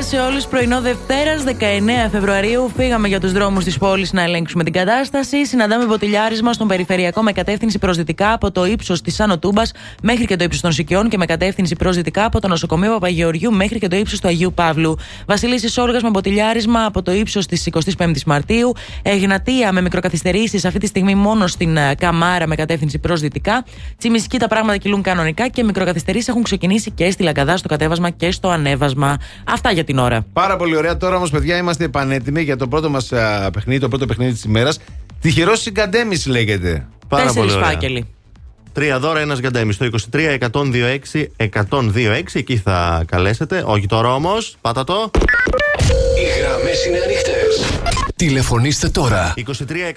Σε 0.07 0.19
όλους. 0.19 0.45
Πρωινό 0.45 0.81
Δευτέρας, 0.81 1.43
19 1.43 2.09
Φεβρουαρίου. 2.11 2.71
Φύγαμε 2.75 3.07
για 3.07 3.19
τους 3.19 3.31
δρόμους 3.31 3.63
της 3.63 3.77
πόλης 3.77 4.13
να 4.13 4.21
ελέγξουμε 4.21 4.63
την 4.63 4.73
κατάσταση. 4.73 5.45
Συναντάμε 5.45 5.85
μποτιλιάρισμα 5.85 6.53
στον 6.53 6.67
περιφερειακό 6.67 7.21
με 7.21 7.31
κατεύθυνση 7.31 7.79
προ 7.79 7.93
δυτικά 7.93 8.33
από 8.33 8.51
το 8.51 8.65
ύψος 8.65 9.01
της 9.01 9.19
Άνω 9.19 9.39
Τούμπας 9.39 9.71
μέχρι 10.01 10.25
και 10.25 10.35
το 10.35 10.43
ύψος 10.43 10.61
των 10.61 10.71
Σικιών 10.71 11.09
και 11.09 11.17
με 11.17 11.25
κατεύθυνση 11.25 11.75
προ 11.75 11.91
δυτικά 11.91 12.25
από 12.25 12.39
το 12.41 12.47
νοσοκομείο 12.47 12.91
Παπαγεωργιού 12.91 13.51
μέχρι 13.53 13.79
και 13.79 13.87
το 13.87 13.95
ύψος 13.95 14.19
του 14.19 14.27
Αγίου 14.27 14.53
Παύλου. 14.53 14.97
Βασιλίση 15.25 15.81
Όργα 15.81 15.99
με 16.01 16.09
μποτιλιάρισμα 16.09 16.85
από 16.85 17.01
το 17.01 17.11
ύψος 17.11 17.45
της 17.45 17.69
25η 17.97 18.21
Μαρτίου. 18.25 18.73
Εγνατία 19.01 19.71
με 19.71 19.81
μικροκαθυστερήσεις 19.81 20.65
αυτή 20.65 20.79
τη 20.79 20.87
στιγμή 20.87 21.15
μόνο 21.15 21.47
στην 21.47 21.77
ε, 21.77 21.95
Καμάρα 21.95 22.47
με 22.47 22.55
κατεύθυνση 22.55 22.99
προ 22.99 23.15
δυτικά. 23.15 23.65
Τσιμισκή 23.97 24.37
τα 24.37 24.47
πράγματα 24.47 24.77
κυλούν 24.77 25.01
κανονικά 25.01 25.47
και 25.47 25.63
μικροκαθυστερήσεις 25.63 26.27
έχουν 26.27 26.43
ξεκινήσει 26.43 26.91
και 26.91 27.11
στη 27.11 27.23
Λαγκαδά 27.23 27.57
στο 27.57 27.67
κατέβασμα 27.67 28.09
και 28.09 28.31
στο 28.31 28.49
ανέβασμα. 28.49 29.17
Αυτά 29.43 29.71
για 29.71 29.83
την 29.83 29.96
ώρα. 29.99 30.25
Πάρα 30.33 30.55
πολύ 30.55 30.75
ωραία. 30.75 30.97
Τώρα 30.97 31.15
όμως, 31.15 31.29
παιδιά, 31.29 31.57
είμαστε 31.57 31.87
πανέτοιμοι 31.87 32.41
για 32.41 32.55
το 32.55 32.67
πρώτο 32.67 32.89
μας 32.89 33.11
παιχνίδι, 33.53 33.79
το 33.79 33.87
πρώτο 33.87 34.05
παιχνίδι 34.05 34.31
της 34.31 34.43
ημέρας. 34.43 34.79
Τυχερό 35.21 35.55
συγκαντέμι 35.55 36.17
λέγεται. 36.25 36.87
Πάρα 37.07 37.23
Τέσσερις 37.23 37.51
πολύ 37.51 37.63
ωραία. 37.63 37.73
φάκελοι. 37.73 38.07
Τρία 38.73 38.99
δώρα, 38.99 39.19
ένας 39.19 39.39
γκαντέμι. 39.39 39.73
Στο 39.73 39.85
23 40.11 40.37
126 40.51 41.27
126. 41.37 42.23
Εκεί 42.33 42.57
θα 42.57 43.03
καλέσετε. 43.07 43.63
Όχι 43.65 43.85
τώρα 43.85 44.13
όμως. 44.13 44.57
Πάτα 44.61 44.83
το. 44.83 45.11
Οι 46.17 46.41
γραμμές 46.41 46.85
είναι 46.85 46.97
ανοιχτές. 46.97 47.81
Τηλεφωνήστε 48.15 48.89
τώρα. 48.89 49.33
23 49.35 49.91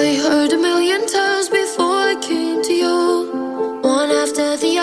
I 0.00 0.14
heard 0.14 0.52
a 0.52 0.56
million 0.56 1.04
times 1.08 1.48
before 1.48 2.02
I 2.12 2.14
came 2.22 2.62
to 2.62 2.72
you. 2.72 3.80
One 3.82 4.12
after 4.12 4.56
the 4.56 4.77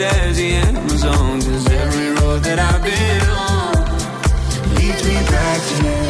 it 0.00 0.12
as 0.12 0.36
the 0.36 0.50
Amazon. 0.52 1.40
Cause 1.40 1.66
every 1.70 2.10
road 2.20 2.42
that 2.42 2.58
I've 2.58 2.82
been 2.82 3.22
on 3.30 4.74
leads 4.76 5.04
me 5.04 5.14
back 5.30 5.60
to 5.68 6.02
you. 6.02 6.07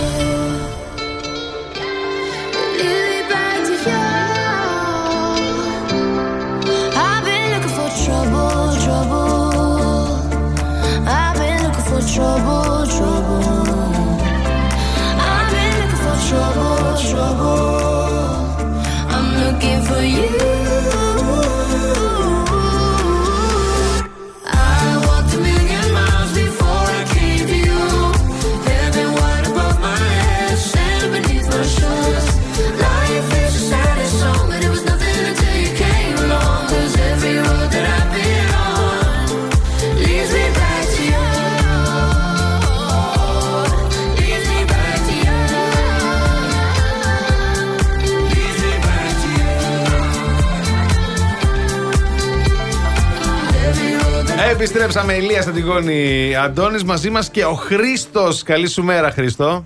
Επιστρέψαμε 54.71 55.13
Ηλίας 55.13 55.47
Αντιγόνη 55.47 56.35
Αντώνης 56.37 56.85
μαζί 56.85 57.11
μας 57.11 57.31
και 57.31 57.45
ο 57.45 57.53
Χρήστος. 57.53 58.43
Καλή 58.43 58.69
σου 58.69 58.83
μέρα 58.83 59.11
Χρήστο. 59.11 59.65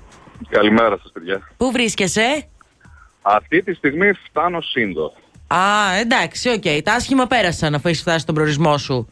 Καλημέρα 0.49 0.99
σας 1.03 1.11
παιδιά. 1.13 1.49
Πού 1.57 1.71
βρίσκεσαι; 1.73 2.47
Αυτή 3.23 3.63
τη 3.63 3.75
στιγμή 3.75 4.13
φτάνω 4.13 4.61
σύντο. 4.61 5.13
Α, 5.47 5.59
εντάξει, 6.01 6.49
οκ. 6.49 6.83
Τα 6.85 6.93
άσχημα 6.93 7.27
πέρασαν 7.27 7.75
αφού 7.75 7.89
έχεις 7.89 8.01
φτάσει 8.01 8.19
στον 8.19 8.35
προορισμό 8.35 8.79
σου. 8.79 9.09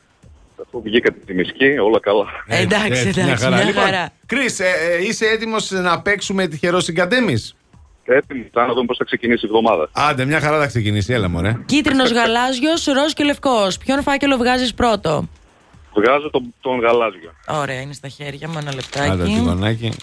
Αφού 0.67 0.83
βγήκατε 0.83 1.19
τη 1.27 1.35
μισκή, 1.35 1.79
όλα 1.79 2.01
καλά. 2.01 2.25
εντάξει, 2.47 2.91
Έτσι, 2.91 3.09
εντάξει, 3.09 3.23
μια 3.23 3.37
χαρά. 3.37 3.57
μια 3.57 3.65
Λοιπόν, 3.65 3.85
χαρά. 3.85 4.11
Κρίς, 4.27 4.61
ε, 4.61 4.65
ε, 4.65 5.05
είσαι 5.07 5.27
έτοιμος 5.27 5.71
να 5.71 6.01
παίξουμε 6.01 6.47
τυχερός 6.47 6.85
συγκαντέμις. 6.85 7.57
Έτοιμοι, 8.05 8.49
θα 8.53 8.67
να 8.67 8.73
δούμε 8.73 8.87
πώς 8.87 8.97
θα 8.97 9.05
ξεκινήσει 9.05 9.47
η 9.47 9.49
εβδομάδα. 9.49 9.89
Άντε, 9.93 10.25
μια 10.25 10.41
χαρά 10.41 10.59
θα 10.59 10.67
ξεκινήσει, 10.67 11.13
έλα 11.13 11.29
μωρέ. 11.29 11.57
Κίτρινος 11.67 12.13
γαλάζιος, 12.13 12.85
ροζ 12.85 13.13
και 13.13 13.25
λευκός. 13.25 13.79
Ποιον 13.79 14.03
φάκελο 14.03 14.37
βγάζεις 14.37 14.75
πρώτο; 14.75 15.29
Βγάζω 15.95 16.31
τον, 16.31 16.55
τον 16.61 16.81
γαλάζιο. 16.81 17.33
Ωραία, 17.49 17.81
είναι 17.81 17.93
στα 17.93 18.09
χέρια 18.09 18.49
μου, 18.49 18.59
ένα 18.59 18.69
Άντε, 18.71 18.77
λεπτάκι. 18.77 19.33
τυγονάκι. 19.33 19.85
Είναι 19.85 19.95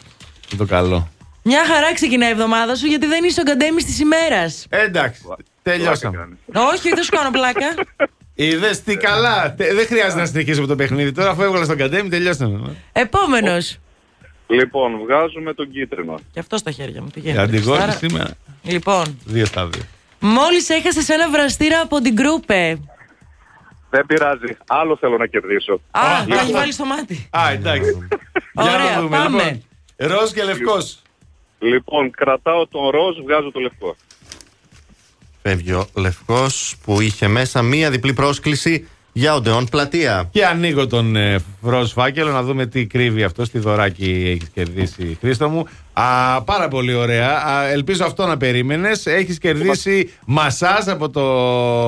το 0.58 0.66
καλό. 0.66 1.08
Μια 1.44 1.66
χαρά 1.66 1.94
ξεκινάει 1.94 2.30
η 2.30 2.32
εβδομάδα 2.32 2.76
σου 2.76 2.86
γιατί 2.86 3.06
δεν 3.06 3.24
είσαι 3.24 3.42
ο 3.42 3.44
καντέμι 3.44 3.84
της 3.84 4.00
ημέρας. 4.00 4.66
Ε, 4.70 4.84
εντάξει, 4.84 5.22
τελειώσαμε. 5.64 6.38
Όχι, 6.74 6.90
δεν 6.90 7.04
σου 7.04 7.10
κάνω 7.12 7.30
πλάκα. 7.32 7.74
Είδες 8.40 8.82
τι 8.82 8.98
καλά. 8.98 9.54
Τε- 9.54 9.74
Δεν 9.74 9.86
χρειάζεται 9.86 10.20
να 10.22 10.26
συνεχίσουμε 10.26 10.68
το 10.68 10.76
παιχνίδι. 10.76 11.12
Τώρα 11.12 11.30
αφού 11.30 11.42
έβγαλα 11.42 11.64
στον 11.66 11.78
καντέμι, 11.78 12.10
τελειώσαμε. 12.10 12.76
Επόμενος. 12.92 13.78
Λοιπόν, 14.48 14.98
βγάζουμε 15.04 15.54
τον 15.54 15.72
κίτρινο. 15.72 16.20
Και 16.32 16.40
αυτό 16.40 16.58
στα 16.58 16.72
χέρια 16.72 17.02
μου. 17.02 17.08
Τι 17.10 17.20
Η 17.20 17.22
γίνεται. 17.22 17.42
Αντιγόνη 17.42 17.82
Άρα- 17.82 17.92
σήμερα. 17.92 18.30
Λοιπόν, 18.64 19.20
Δύο 19.26 19.46
στα 19.46 19.66
δύο. 19.68 19.82
μόλις 20.20 20.70
έχασες 20.70 21.10
ένα 21.10 21.30
βραστήρα 21.30 21.80
από 21.82 22.02
την 22.02 22.14
Gruppe. 22.14 22.78
Δεν 23.90 24.06
πειράζει. 24.06 24.58
Άλλο 24.68 24.98
θέλω 24.98 25.18
να 25.18 25.26
κερδίσω. 25.28 25.82
Α, 25.92 26.02
Λοιπόν, 26.20 26.28
το 26.38 26.42
έχεις 26.44 26.52
βάλει 26.54 26.72
στο 26.74 26.86
μάτι. 26.86 27.30
Α, 27.32 27.52
εντάξει. 27.52 28.08
Για 28.54 28.64
Ωραία, 28.74 28.96
να 28.96 29.02
δούμε. 29.02 29.18
πάμε. 29.18 29.62
Λοιπόν, 29.98 30.18
ροζ 30.18 30.32
και 30.32 30.44
λευκός. 30.44 31.02
Λοιπόν, 31.60 32.12
κρατάω 32.12 32.68
τον 32.68 32.90
ροζ, 32.90 33.18
βγάζω 33.24 33.52
το 33.52 33.60
λευκό. 33.60 33.96
Φεύγει 35.42 35.72
ο 35.72 35.88
Λευκός 35.96 36.76
που 36.84 37.02
είχε 37.02 37.28
μέσα 37.28 37.62
μία 37.62 37.90
διπλή 37.92 38.14
πρόσκληση 38.14 38.88
για 39.14 39.36
Odeon 39.36 39.66
Πλατεία. 39.66 40.30
Και 40.32 40.46
ανοίγω 40.46 40.88
τον 40.88 41.16
ε, 41.16 41.40
ροζ 41.62 41.92
φάκελο 41.92 42.32
να 42.32 42.44
δούμε 42.44 42.66
τι 42.66 42.86
κρύβει 42.88 43.24
αυτό. 43.24 43.50
Τι 43.52 43.60
δωράκι 43.60 44.24
έχεις 44.36 44.50
κερδίσει, 44.54 45.18
Χρήστο 45.20 45.50
μου. 45.50 45.68
Α, 46.00 46.42
πάρα 46.44 46.68
πολύ 46.68 46.94
ωραία. 46.94 47.30
Α, 47.48 47.68
ελπίζω 47.68 48.06
αυτό 48.06 48.26
να 48.26 48.38
περίμενες. 48.38 49.06
Έχεις 49.06 49.38
κερδίσει 49.38 50.14
μασάζ 50.26 50.88
από 50.88 51.10
το 51.10 51.24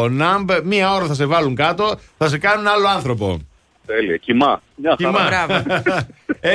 ΝΑΜΠ. 0.10 0.50
Μία 0.64 0.94
ώρα 0.94 1.06
θα 1.06 1.14
σε 1.14 1.26
βάλουν 1.26 1.56
κάτω. 1.56 2.00
Θα 2.18 2.28
σε 2.28 2.38
κάνουν 2.38 2.68
άλλο 2.68 2.88
άνθρωπο. 2.88 3.40
Τέλεια. 3.86 4.18
Κοιμά. 4.18 4.62
Μια 4.76 4.94
Κοιμά. 4.98 5.20
χαρά. 5.20 5.46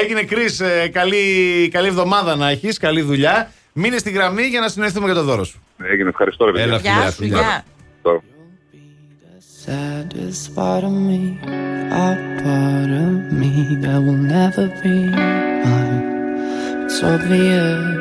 Έγινε 0.00 0.22
Κρι, 0.22 0.44
καλή, 0.92 1.68
καλή 1.72 1.86
εβδομάδα 1.86 2.36
να 2.36 2.48
έχεις, 2.50 2.78
καλή 2.78 3.00
δουλειά. 3.00 3.50
Μείνε 3.72 3.98
στη 3.98 4.10
γραμμή 4.10 4.42
για 4.42 4.60
να 4.60 4.68
συνοηθούμε 4.68 5.06
για 5.06 5.14
το 5.14 5.22
δώρο 5.22 5.44
σου. 5.44 5.62
Έγινε, 5.92 6.08
ευχαριστώ 6.08 6.44
ρε 6.44 6.50
παιδιά. 6.52 6.66
Έλα, 6.66 6.78
φιλιά, 6.78 6.92
Γεια 7.00 7.10
σου, 7.10 7.16
φιλιά. 7.16 7.38
γεια. 7.38 7.64
Ευχαριστώ. 7.96 8.22
saddest 9.66 10.44
part 10.58 10.84
of 10.90 10.94
me, 11.08 11.20
a 12.06 12.08
part 12.42 12.90
of 13.04 13.12
me 13.40 13.52
that 13.82 13.98
will 14.06 14.22
never 14.36 14.66
be 14.82 14.94
mine. 15.68 15.83
It's 16.94 17.02
obvious 17.02 17.96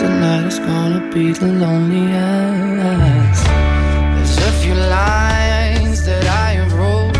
tonight 0.00 0.46
is 0.46 0.58
gonna 0.58 1.02
be 1.12 1.32
the 1.32 1.48
loneliest. 1.48 3.44
There's 3.44 4.38
a 4.38 4.52
few 4.62 4.72
lines 4.72 6.02
that 6.06 6.24
I 6.24 6.52
have 6.60 6.72
wrote 6.72 7.14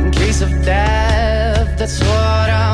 in 0.00 0.10
case 0.10 0.40
of 0.40 0.50
death. 0.64 1.78
That's 1.78 2.00
what 2.00 2.50
I 2.50 2.73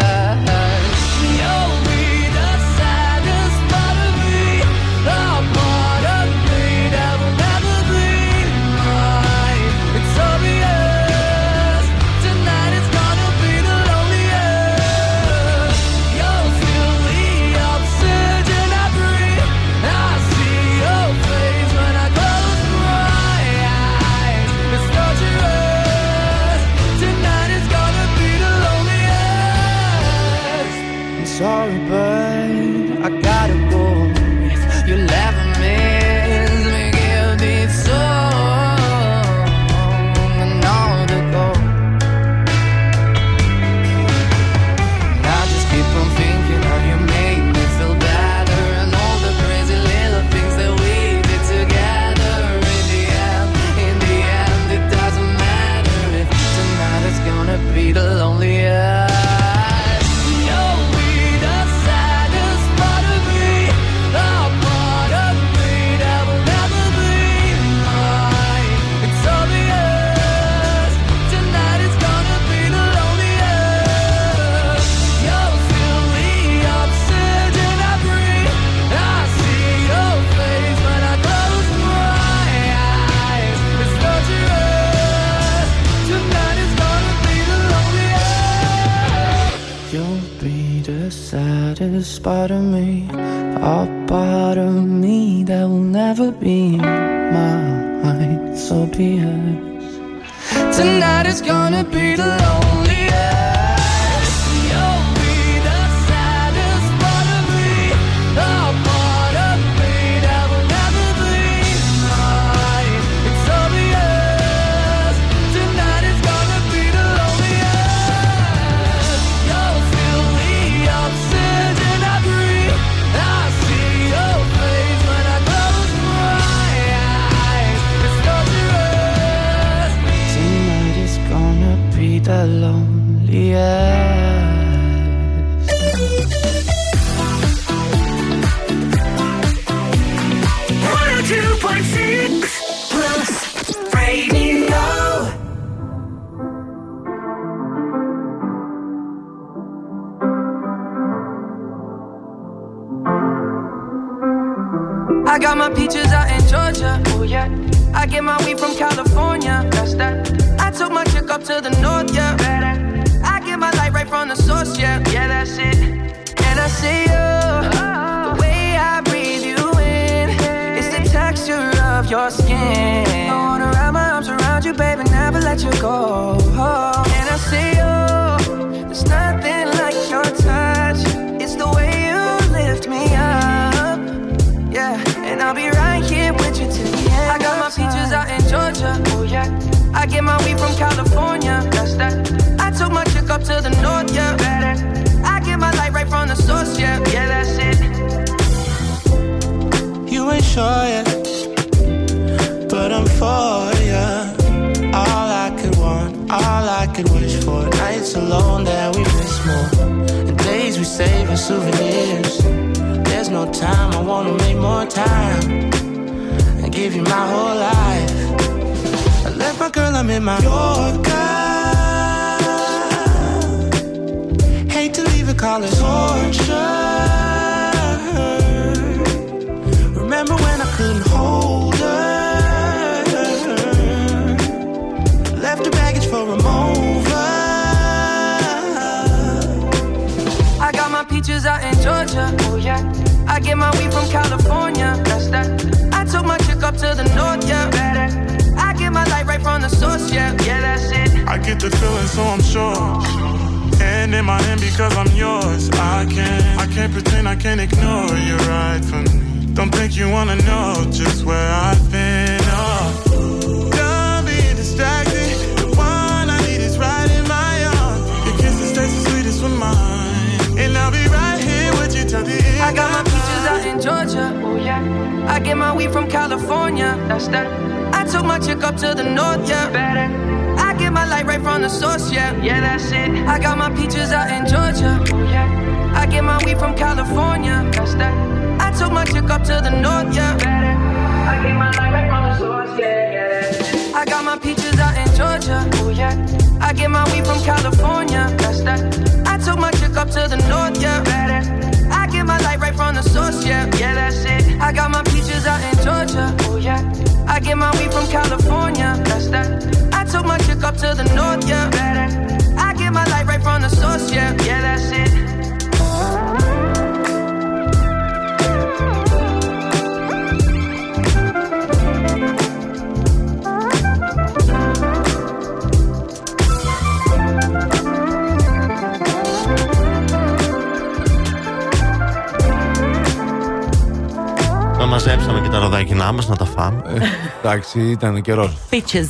Εντάξει, 337.73 337.91
ήταν 337.91 338.21
καιρός. 338.21 338.57
Peaches. 338.69 339.07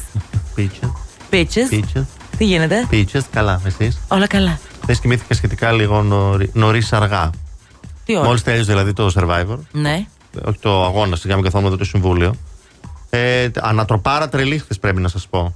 Πίτσε. 0.55 0.91
Peaches. 1.31 1.67
Πίτσε. 1.69 2.07
Τι 2.37 2.45
γίνεται, 2.45 2.85
Πίτσε, 2.89 3.21
καλά, 3.31 3.61
εσείς; 3.65 3.99
όλα 4.07 4.27
καλά. 4.27 4.59
Χθε 4.83 4.95
κοιμήθηκα 5.01 5.33
σχετικά 5.33 5.71
λίγο 5.71 6.01
νωρί 6.53 6.83
αργά; 6.91 7.29
Τι 8.05 8.17
ώρα; 8.17 8.25
Μόλις 8.25 8.43
τέλειωσε 8.43 8.71
δηλαδή 8.71 8.93
το 8.93 9.11
survivor. 9.15 9.57
Ναι. 9.71 10.05
όχι 10.45 10.57
το 10.59 10.85
αγώνα, 10.85 11.15
σιγά 11.15 11.35
μην 11.35 11.43
καθόμουν 11.43 11.67
εδώ 11.67 11.77
το 11.77 11.85
συμβούλιο. 11.85 12.35
Ε, 13.09 13.47
ανατροπάρα 13.59 14.29
τρελή 14.29 14.57
χθες 14.57 14.79
πρέπει 14.79 15.01
να 15.01 15.07
σας 15.07 15.27
πω. 15.27 15.55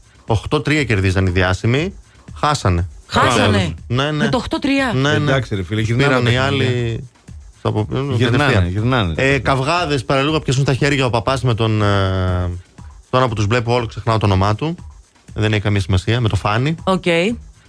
8-3 0.50 0.84
κερδίζαν 0.88 1.26
οι 1.26 1.30
διάσημοι. 1.30 1.94
Χάσανε. 2.36 2.88
Χάσανε. 3.08 3.74
Ναι, 3.88 4.04
ναι. 4.04 4.12
Με 4.12 4.30
το 4.30 4.44
8-3. 4.50 4.96
Ναι, 4.96 5.02
ναι. 5.18 5.32
Εντάξει, 5.32 5.56
ρε 5.56 5.64
φίλε, 5.64 5.82
γυρνάνε 5.82 6.08
Πήραν 6.08 6.24
τα 6.24 6.30
οι 6.32 6.34
παιχνίδια. 6.34 6.68
άλλοι. 6.68 7.04
στο 7.60 7.70
από- 7.70 7.88
Γυρνάνε, 7.92 8.38
κατευθείαν. 8.38 8.68
γυρνάνε. 8.68 9.14
Ε, 9.18 9.40
Καυγάδες 9.40 10.06
παραλίγο 10.06 10.40
πιάσουν 10.40 10.64
τα 10.64 10.74
χέρια 10.74 11.06
ο 11.06 11.10
παπάς 11.10 11.42
με 11.44 11.54
τον. 11.54 11.82
Ε, 11.82 12.50
τώρα 13.16 13.28
που 13.28 13.34
τους 13.36 13.46
βλέπω 13.46 13.74
όλο, 13.74 13.86
ξεχνάω 13.86 14.18
το 14.18 14.26
όνομά 14.26 14.56
του. 14.56 14.76
Δεν 15.34 15.52
έχει 15.54 15.62
καμία 15.62 15.82
σημασία. 15.82 16.22
Με 16.22 16.30
το 16.30 16.36
φάνη. 16.36 16.76
Οκ. 16.84 17.04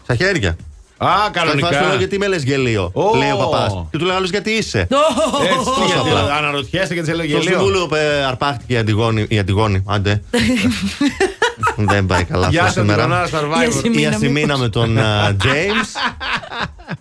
Στα 0.02 0.14
χέρια. 0.14 0.56
Α, 0.98 1.08
Στα 1.30 1.40
φάση 1.40 1.50
του 1.52 1.58
λέω 1.58 1.70
κανονικά. 1.70 1.94
γιατί 1.98 2.18
με 2.18 2.26
λες 2.26 2.42
γελίο. 2.42 2.90
Ω. 2.94 3.16
Λέει 3.16 3.30
ο 3.30 3.36
παπάς. 3.36 3.84
Και 3.90 3.98
του 3.98 4.04
λέω 4.04 4.14
άλλος 4.16 4.30
γιατί 4.30 4.50
είσαι. 4.50 4.78
Έτσι, 4.80 4.94
Τόσο 5.64 5.84
γιατί 5.86 6.08
απλά. 6.08 6.34
αναρωτιέσαι 6.34 6.94
και 6.94 7.00
της 7.00 7.08
έλεγε 7.08 7.32
Στο 7.32 7.42
γελίο. 7.42 7.58
συμβούλιο 7.58 7.88
ε, 7.96 8.24
αρπάχτηκε 8.24 8.72
η 8.72 8.76
Αντιγόνη. 8.76 9.26
Η 9.28 9.38
Αντιγόνη, 9.38 9.82
άντε. 9.86 10.22
Δεν 11.76 12.06
πάει 12.06 12.24
καλά 12.24 12.48
Γεια 12.48 12.60
αυτό 12.62 12.72
σας, 12.72 12.82
σήμερα. 12.82 13.02
Αντιγονάρα 13.02 13.28
Survivor. 13.28 13.68
Γιασιμίνα, 13.70 14.00
Η 14.00 14.06
Ασημίνα 14.06 14.46
μήπως. 14.46 14.60
με 14.60 14.68
τον 14.68 14.98
α, 14.98 15.36
James. 15.42 16.00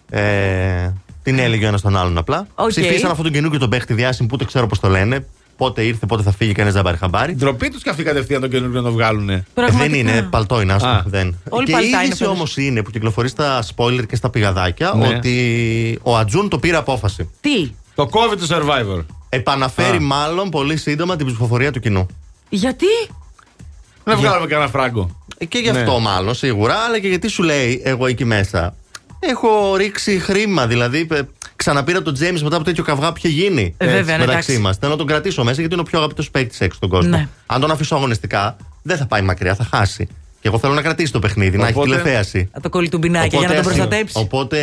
ε, 0.09 0.91
την 1.23 1.39
έλεγε 1.39 1.65
ο 1.65 1.67
ένας 1.67 1.81
τον 1.81 1.97
άλλον 1.97 2.17
απλά. 2.17 2.47
Οκ. 2.55 2.67
Ψηφίσαν 2.69 3.09
αυτόν 3.09 3.23
τον 3.25 3.33
καινούργιο 3.33 3.59
τον 3.59 3.69
παίχτη 3.69 3.93
διάσημο 3.93 4.27
που 4.27 4.37
δεν 4.37 4.47
ξέρω 4.47 4.67
πώς 4.67 4.79
το 4.79 4.87
λένε. 4.89 5.25
Πότε 5.57 5.83
ήρθε, 5.83 6.05
πότε 6.05 6.23
θα 6.23 6.31
φύγει, 6.31 6.51
κανένα 6.51 6.73
δεν 6.75 6.83
πάρει 6.83 6.97
χαμπάρι. 6.97 7.33
Ντροπή 7.35 7.69
τους 7.69 7.83
και 7.83 7.89
αυτοί 7.89 8.03
κατευθείαν 8.03 8.41
το 8.41 8.47
καινούργιο 8.47 8.81
να 8.81 8.87
το 8.87 8.93
βγάλουν. 8.93 9.29
Ε, 9.29 9.45
Πραγματικά. 9.53 9.89
δεν 9.89 9.99
είναι, 9.99 10.21
παλτό 10.21 10.61
είναι, 10.61 10.73
άστο, 10.73 10.87
Α. 10.87 11.03
δεν. 11.05 11.37
Όλοι 11.49 11.65
και 11.65 11.71
παλτά 11.71 11.87
η 11.87 11.91
είναι 11.93 12.03
είδηση 12.05 12.19
πάντως. 12.23 12.35
όμως 12.35 12.57
είναι 12.57 12.83
που 12.83 12.91
κυκλοφορεί 12.91 13.27
στα 13.29 13.63
spoiler 13.75 14.05
και 14.07 14.15
στα 14.15 14.29
πηγαδάκια 14.29 14.93
Ναι. 14.95 15.07
ότι 15.07 15.99
ο 16.01 16.17
Ατζούν 16.17 16.49
το 16.49 16.59
πήρε 16.59 16.77
απόφαση. 16.77 17.29
Τι, 17.41 17.71
Το 17.95 18.09
COVID 18.11 18.37
του 18.37 18.47
Survivor. 18.47 19.05
Επαναφέρει 19.29 19.97
Α. 19.97 20.01
μάλλον 20.01 20.49
πολύ 20.49 20.77
σύντομα 20.77 21.15
την 21.15 21.25
ψηφοφορία 21.25 21.71
του 21.71 21.79
κοινού. 21.79 22.05
γιατί; 22.49 22.85
Να 24.03 24.15
βγάλουμε 24.15 24.47
κανένα 24.47 24.69
φράγκο. 24.69 25.21
Ε, 25.37 25.45
Και 25.45 25.57
γι' 25.57 25.71
Ναι. 25.71 25.79
αυτό 25.79 25.99
μάλλον 25.99 26.33
σίγουρα, 26.35 26.75
αλλά 26.75 26.99
και 26.99 27.07
γιατί 27.07 27.27
σου 27.27 27.43
λέει 27.43 27.81
εγώ 27.83 28.05
εκεί 28.05 28.25
μέσα. 28.25 28.75
Έχω 29.19 29.75
ρίξει 29.75 30.19
χρήμα, 30.19 30.67
δηλαδή 30.67 31.07
ε, 31.11 31.19
ξαναπήρα 31.55 32.01
τον 32.01 32.13
Τζέιμς 32.13 32.43
μετά 32.43 32.55
από 32.55 32.65
τέτοιο 32.65 32.83
καυγά 32.83 33.07
που 33.11 33.17
είχε 33.17 33.27
γίνει. 33.27 33.75
Ε, 33.77 33.85
βέβαια, 33.85 34.17
ναι, 34.17 34.25
μεταξύ 34.25 34.51
εντάξει. 34.51 34.57
μας. 34.67 34.77
Θέλω 34.77 34.91
να 34.91 34.97
τον 34.97 35.07
κρατήσω 35.07 35.43
μέσα 35.43 35.59
γιατί 35.59 35.73
είναι 35.73 35.81
ο 35.81 35.85
πιο 35.85 35.97
αγαπητός 35.99 36.31
παίκτης 36.31 36.61
έξω 36.61 36.77
στον 36.77 36.89
κόσμο. 36.89 37.09
Ναι. 37.09 37.27
Αν 37.45 37.61
τον 37.61 37.71
αφήσω 37.71 37.95
αγωνιστικά, 37.95 38.55
δεν 38.81 38.97
θα 38.97 39.05
πάει 39.05 39.21
μακριά, 39.21 39.55
θα 39.55 39.67
χάσει. 39.71 40.07
Και 40.39 40.51
εγώ 40.51 40.59
θέλω 40.59 40.73
να 40.73 40.81
κρατήσει 40.81 41.11
το 41.11 41.19
παιχνίδι, 41.19 41.57
να 41.57 41.67
έχει 41.67 41.77
Οπότε- 41.77 41.97
τηλεθέαση. 41.97 42.49
Από 42.51 42.61
το 42.63 42.69
κολλητουμπινάκι 42.69 43.27
για 43.37 43.39
να 43.39 43.47
τον 43.47 43.57
ας- 43.57 43.63
προστατέψει. 43.65 44.13
Οπότε 44.17 44.57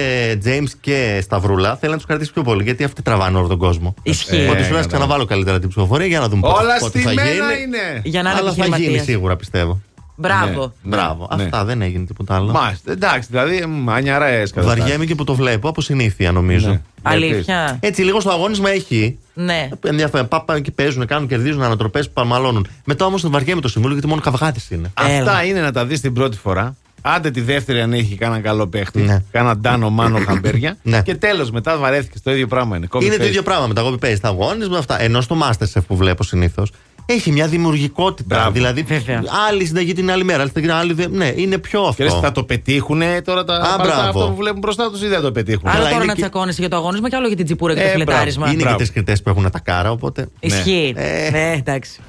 James 0.44 0.68
και 0.80 1.18
Σταυρούλα 1.22 1.76
θέλει 1.76 1.90
να 1.92 1.96
τους 1.98 2.06
κρατήσει 2.06 2.32
πιο 2.32 2.42
πολύ 2.42 2.62
γιατί 2.62 2.84
αυτοί 2.84 3.02
τραβάνε 3.02 3.38
όλο 3.38 3.48
τον 3.48 3.58
κόσμο. 3.58 3.94
Ισχύει. 4.02 4.26
Οπότε 4.30 4.42
σου 4.42 4.48
Ε, 4.48 4.52
λέει 4.52 4.62
κατάλαβα. 4.62 4.86
ξαναβάλω 4.86 5.24
καλύτερα 5.24 5.58
την 5.58 5.68
ψηφοφορία 5.68 6.06
για 6.06 6.20
να 6.20 6.28
δούμε 6.28 6.40
πότε, 6.40 6.62
Όλα 6.62 6.78
πότε 6.78 6.98
θα 7.00 7.08
στημένα 7.08 7.30
γίνει. 7.30 7.62
είναι. 7.62 8.00
Για 8.04 8.22
να 8.22 8.30
είναι 8.30 8.38
Αλλά 8.38 8.48
θα 8.48 8.54
γίνει 8.54 8.66
επιχειρηματίας. 8.68 9.04
σίγουρα 9.04 9.36
πιστεύω. 9.36 9.80
Μπράβο. 10.16 10.72
Ναι, 10.82 10.96
Μπράβο. 10.96 11.28
ναι. 11.36 11.42
Αυτά 11.42 11.64
δεν 11.64 11.82
έγινε 11.82 12.04
τίποτα 12.04 12.34
άλλο. 12.34 12.52
Μάλιστα. 12.52 12.92
Εντάξει, 12.92 13.28
δηλαδή 13.30 13.66
μανιαρέ 13.66 14.42
Βαριέμαι 14.54 15.04
και 15.04 15.14
που 15.14 15.24
το 15.24 15.34
βλέπω 15.34 15.68
από 15.68 15.80
συνήθεια 15.80 16.32
νομίζω. 16.32 16.68
Ναι. 16.68 16.80
Αλήθεια. 17.02 17.76
Έτσι, 17.80 18.02
λίγο 18.02 18.20
στο 18.20 18.30
αγώνισμα 18.30 18.70
έχει. 18.70 19.18
Ναι. 19.34 19.68
Ενδιαφέρον. 19.84 20.28
Πάπα 20.28 20.60
και 20.60 20.70
παίζουν, 20.70 21.06
κάνουν, 21.06 21.28
κερδίζουν 21.28 21.62
ανατροπές 21.62 22.06
που 22.06 22.12
παραμαλώνουν. 22.12 22.66
Μετά 22.84 23.04
όμως 23.04 23.28
βαριέμαι 23.28 23.60
το 23.60 23.68
συμβούλιο 23.68 23.94
γιατί 23.96 24.08
μόνο 24.10 24.20
καυγάτε 24.20 24.60
είναι. 24.68 24.90
Αυτά 24.94 25.44
είναι 25.44 25.60
να 25.60 25.72
τα 25.72 25.86
δεις 25.86 26.00
την 26.00 26.12
πρώτη 26.12 26.36
φορά. 26.36 26.76
Άντε 27.04 27.30
τη 27.30 27.40
δεύτερη 27.40 27.80
αν 27.80 27.92
έχει 27.92 28.14
κανένα 28.14 28.40
καλό 28.40 28.66
παίχτη. 28.66 29.00
Ναι. 29.00 29.22
Κάνα 29.30 29.56
ντάνο 29.56 29.90
μάνο 29.90 30.18
χαμπέρια. 30.18 30.76
Ναι. 30.82 31.02
Και 31.02 31.14
τέλος 31.14 31.50
μετά 31.50 31.76
βαρέθηκες. 31.76 32.22
Το 32.22 32.32
ίδιο 32.32 32.46
πράγμα 32.46 32.76
είναι. 32.76 32.86
Copy 32.90 33.02
Είναι 33.02 33.16
το 33.16 33.22
paste. 33.24 33.26
ίδιο 33.26 33.42
πράγμα 33.42 33.66
με 33.66 33.74
τα 33.74 33.82
copy 33.84 34.04
paste, 34.06 34.16
τα 34.20 34.28
αγώνισμα, 34.28 34.78
αυτά. 34.78 35.00
Ενώ 35.02 35.20
στο 35.20 35.36
Masterchef 35.42 35.80
που 35.86 35.96
βλέπω 35.96 36.22
συνήθως 36.22 36.70
έχει 37.12 37.32
μια 37.32 37.46
δημιουργικότητα. 37.46 38.34
Μπράβο. 38.36 38.50
Δηλαδή, 38.50 38.82
Βέβαια. 38.82 39.22
άλλη 39.48 39.64
συνταγή 39.66 39.92
την 39.92 40.10
άλλη 40.10 40.24
μέρα, 40.24 40.38
άλλη 40.40 40.48
συνταγή 40.48 40.66
την 40.66 40.76
άλλη. 40.76 40.92
δε- 40.92 41.08
Ναι, 41.08 41.32
είναι 41.36 41.58
πιο 41.58 41.92
Και 41.96 42.04
λες, 42.04 42.12
αυτό. 42.12 42.26
θα 42.26 42.32
το 42.32 42.44
πετύχουν 42.44 43.02
τώρα 43.24 43.44
τα 43.44 43.54
Α, 43.54 43.58
παρατά 43.60 43.82
μπράβο. 43.82 44.00
αυτό 44.18 44.30
που 44.30 44.36
βλέπουν 44.36 44.58
μπροστά 44.58 44.90
τους 44.90 45.02
ή 45.02 45.06
δεν 45.08 45.20
το 45.20 45.32
πετύχουν. 45.32 45.68
Άλλο 45.68 45.76
Αλλά 45.76 45.84
τώρα 45.84 45.96
είναι 45.96 46.04
να 46.04 46.12
και- 46.14 46.20
τσακώνεσαι 46.20 46.60
για 46.60 46.68
το 46.70 46.76
αγώνισμα 46.76 47.08
και 47.08 47.16
άλλο 47.16 47.26
για 47.26 47.36
την 47.36 47.44
τσιπούρα 47.44 47.74
και 47.74 47.80
το 47.80 47.86
Ε, 47.86 47.90
φιλετάρισμα. 47.90 48.46
Είναι 48.48 48.62
Μπράβο. 48.62 48.76
και 48.76 48.82
τις 48.82 48.92
κριτές 48.92 49.22
που 49.22 49.28
έχουν 49.28 49.50
τα 49.50 49.58
κάρα, 49.58 49.90
οπότε. 49.90 50.26
Ισχύει. 50.40 50.92
Ε. 50.96 51.30
Ναι, 51.30 51.52
εντάξει. 51.58 52.00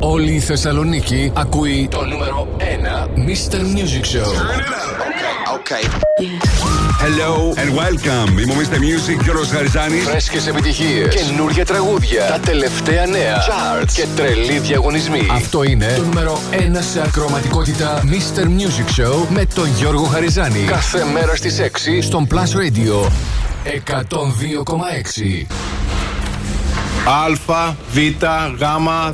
Όλη 0.00 0.32
η 0.32 0.38
Θεσσαλονίκη 0.40 1.32
ακούει 1.34 1.88
το 1.90 2.04
νούμερο 2.04 2.48
1 2.58 3.08
Mr. 3.16 3.54
Music 3.56 4.16
Show. 4.16 4.30
Hello 7.04 7.52
and 7.56 7.70
welcome. 7.78 8.38
Είμαι 8.38 8.52
ο 8.52 8.56
Mr. 8.56 8.76
Music 8.76 9.24
και 9.24 9.30
ο 9.30 9.32
Ροσχαριζάνης. 9.32 10.04
Φρέσκες 10.04 10.46
επιτυχίες, 10.46 11.14
καινούργια 11.14 11.64
τραγούδια, 11.64 12.26
τα 12.26 12.38
τελευταία 12.38 13.06
νέα, 13.06 13.36
charts 13.36 13.92
και 13.94 14.06
τρελοί 14.16 14.58
διαγωνισμοί. 14.58 15.26
Αυτό 15.30 15.62
είναι 15.62 15.94
το 15.96 16.04
νούμερο 16.04 16.40
1 16.50 16.56
σε 16.92 17.02
ακροματικότητα 17.02 18.02
Mr. 18.04 18.42
Music 18.42 19.00
Show 19.00 19.26
με 19.28 19.46
τον 19.54 19.68
Γιώργο 19.76 20.04
Χαριζάνη. 20.04 20.64
Κάθε 20.66 21.04
μέρα 21.12 21.36
στις 21.36 21.58
6 21.58 22.02
στον 22.02 22.26
Plus 22.30 22.36
Radio 22.36 23.10
102,6. 23.64 25.46
Α, 27.06 27.72
Β, 27.92 27.98
Γ, 27.98 28.64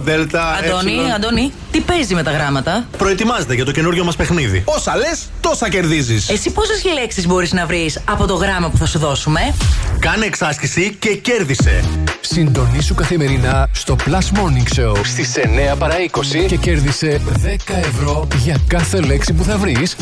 Δ, 0.05 0.37
Αντώνη, 0.65 1.13
Αντώνη, 1.15 1.53
τι 1.71 1.81
παίζει 1.81 2.15
με 2.15 2.23
τα 2.23 2.31
γράμματα; 2.31 2.87
Προετοιμάζεται 2.99 3.55
για 3.55 3.65
το 3.65 3.71
καινούριο 3.71 4.05
μας 4.05 4.17
παιχνίδι. 4.17 4.63
Όσα 4.65 4.97
λες, 4.97 5.29
τόσα 5.41 5.69
κερδίζεις. 5.69 6.29
Εσύ 6.29 6.51
πόσες 6.51 6.85
λέξεις 6.85 7.27
μπορείς 7.27 7.53
να 7.53 7.67
βρεις 7.67 8.01
από 8.05 8.27
το 8.27 8.35
γράμμα 8.35 8.69
που 8.69 8.77
θα 8.77 8.87
σου 8.87 8.99
δώσουμε; 8.99 9.55
Κάνε 9.99 10.25
εξάσκηση 10.25 10.97
και 10.99 11.15
κέρδισε. 11.15 11.85
Συντονίσου 12.21 12.95
καθημερινά 12.95 13.69
στο 13.73 13.97
Plus 14.07 14.39
Morning 14.39 14.81
Show 14.81 14.97
στις 15.05 15.37
9 15.73 15.77
παρά 15.79 15.95
20 16.01 16.47
και 16.47 16.57
κέρδισε 16.57 17.21
10 17.45 17.75
ευρώ 17.75 18.29
για 18.43 18.57
κάθε 18.67 19.01
λέξη 19.01 19.33
που 19.33 19.45
θα 19.45 19.57
βρεις 19.57 19.97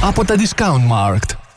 από 0.00 0.24
τα 0.24 0.34
Discount 0.38 0.92
Marked. 0.92 1.49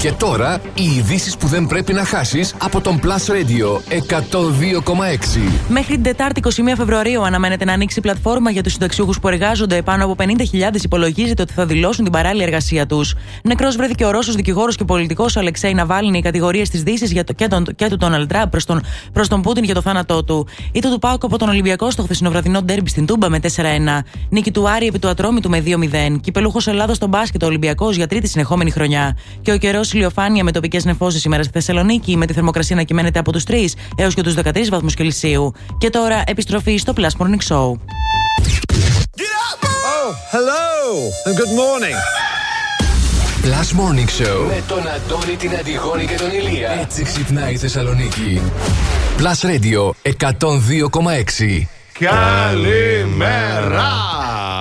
Και 0.00 0.12
τώρα 0.12 0.60
οι 0.74 0.84
ειδήσεις 0.96 1.36
που 1.36 1.46
δεν 1.46 1.66
πρέπει 1.66 1.92
να 1.92 2.04
χάσεις 2.04 2.54
από 2.58 2.80
τον 2.80 3.00
Plus 3.02 3.32
Radio 3.32 3.80
102,6. 3.86 5.40
Μέχρι 5.68 5.94
την 5.94 6.02
Τετάρτη 6.02 6.40
21 6.44 6.48
Φεβρουαρίου 6.76 7.24
αναμένεται 7.24 7.64
να 7.64 7.72
ανοίξει 7.72 7.98
η 7.98 8.02
πλατφόρμα 8.02 8.50
για 8.50 8.62
τους 8.62 8.72
συνταξιούχους 8.72 9.20
που 9.20 9.28
εργάζονται. 9.28 9.82
Πάνω 9.82 10.04
από 10.04 10.14
50.000 10.18 10.82
υπολογίζεται 10.82 11.42
ότι 11.42 11.52
θα 11.52 11.66
δηλώσουν 11.66 12.04
την 12.04 12.12
παράλληλη 12.12 12.42
εργασία 12.42 12.86
τους. 12.86 13.14
Νεκρός 13.42 13.76
βρέθηκε 13.76 14.04
ο 14.04 14.10
Ρώσος 14.10 14.34
δικηγόρος 14.34 14.76
και 14.76 14.84
πολιτικός 14.84 15.36
Αλεξέη 15.36 15.74
Ναβάλνη. 15.74 16.18
Οι 16.18 16.22
κατηγορίες 16.22 16.68
της 16.68 16.82
Δύσης 16.82 17.12
και, 17.36 17.48
τον, 17.48 17.66
και 17.76 17.88
του 17.88 17.96
Ντόναλντ 17.96 18.28
Τραμπ 18.28 18.50
προς 18.50 18.64
τον, 18.64 18.82
προς 19.12 19.28
τον 19.28 19.42
Πούτιν 19.42 19.64
για 19.64 19.74
το 19.74 19.80
θάνατό 19.80 20.24
του. 20.24 20.46
Ήτο 20.72 20.90
του 20.90 20.98
Πάουκ 20.98 21.24
από 21.24 21.38
τον 21.38 21.48
Ολυμπιακό 21.48 21.90
στο 21.90 22.02
χθεσινοβραδινό 22.02 22.62
ντέρμπι 22.62 22.88
στην 22.88 23.06
Τούμπα 23.06 23.28
με 23.28 23.40
4-1. 23.42 23.46
Νίκη 24.28 24.50
του 24.50 24.68
Άρη 24.68 24.86
επί 24.86 24.98
του 24.98 25.08
Ατρόμητου 25.08 25.48
με 25.50 25.62
2-0. 25.66 26.20
Κυπελούχος 26.20 26.66
Ελλάδο 26.66 26.94
στον 26.94 27.08
μπάσκετ 27.08 27.42
ο 27.42 27.46
Ολυμπιακός 27.46 27.96
για 27.96 28.06
τρίτη 28.06 28.28
συνεχόμενη 28.28 28.70
χρονιά. 28.70 29.16
Και 29.42 29.52
ο 29.52 29.56
καιρός 29.56 29.89
ηλιοφάνεια 29.92 30.44
με 30.44 30.52
τοπικές 30.52 30.84
νεφώσεις 30.84 31.20
σήμερα 31.20 31.42
στη 31.42 31.52
Θεσσαλονίκη 31.52 32.16
με 32.16 32.26
τη 32.26 32.32
θερμοκρασία 32.32 32.76
να 32.76 32.82
κυμαίνεται 32.82 33.18
από 33.18 33.32
τους 33.32 33.44
3 33.48 33.54
έως 33.96 34.14
και 34.14 34.22
τους 34.22 34.34
13 34.34 34.68
βαθμούς 34.70 34.94
Κελσίου. 34.94 35.52
Και 35.78 35.90
τώρα 35.90 36.22
επιστροφή 36.26 36.76
στο 36.76 36.92
Plus 36.96 37.10
Morning 37.18 37.40
Show. 37.48 37.74
Oh, 40.02 40.10
hello 40.34 40.68
and 41.26 41.34
good 41.40 41.52
morning. 41.62 41.96
Plus 43.42 43.68
Morning 43.80 44.10
Show 44.20 44.38
με 44.46 44.62
τον 44.68 44.82
Αντώνη, 44.88 45.36
την 45.36 45.50
Αντιγόνη 45.58 46.06
και 46.06 46.14
τον 46.14 46.30
Ηλία. 46.30 46.70
Έτσι 46.70 47.02
ξυπνάει 47.02 47.52
η 47.52 47.56
Θεσσαλονίκη. 47.56 48.40
Plus 49.18 49.40
Radio 49.46 49.90
102,6. 50.02 51.66
Καλημέρα! 51.98 53.30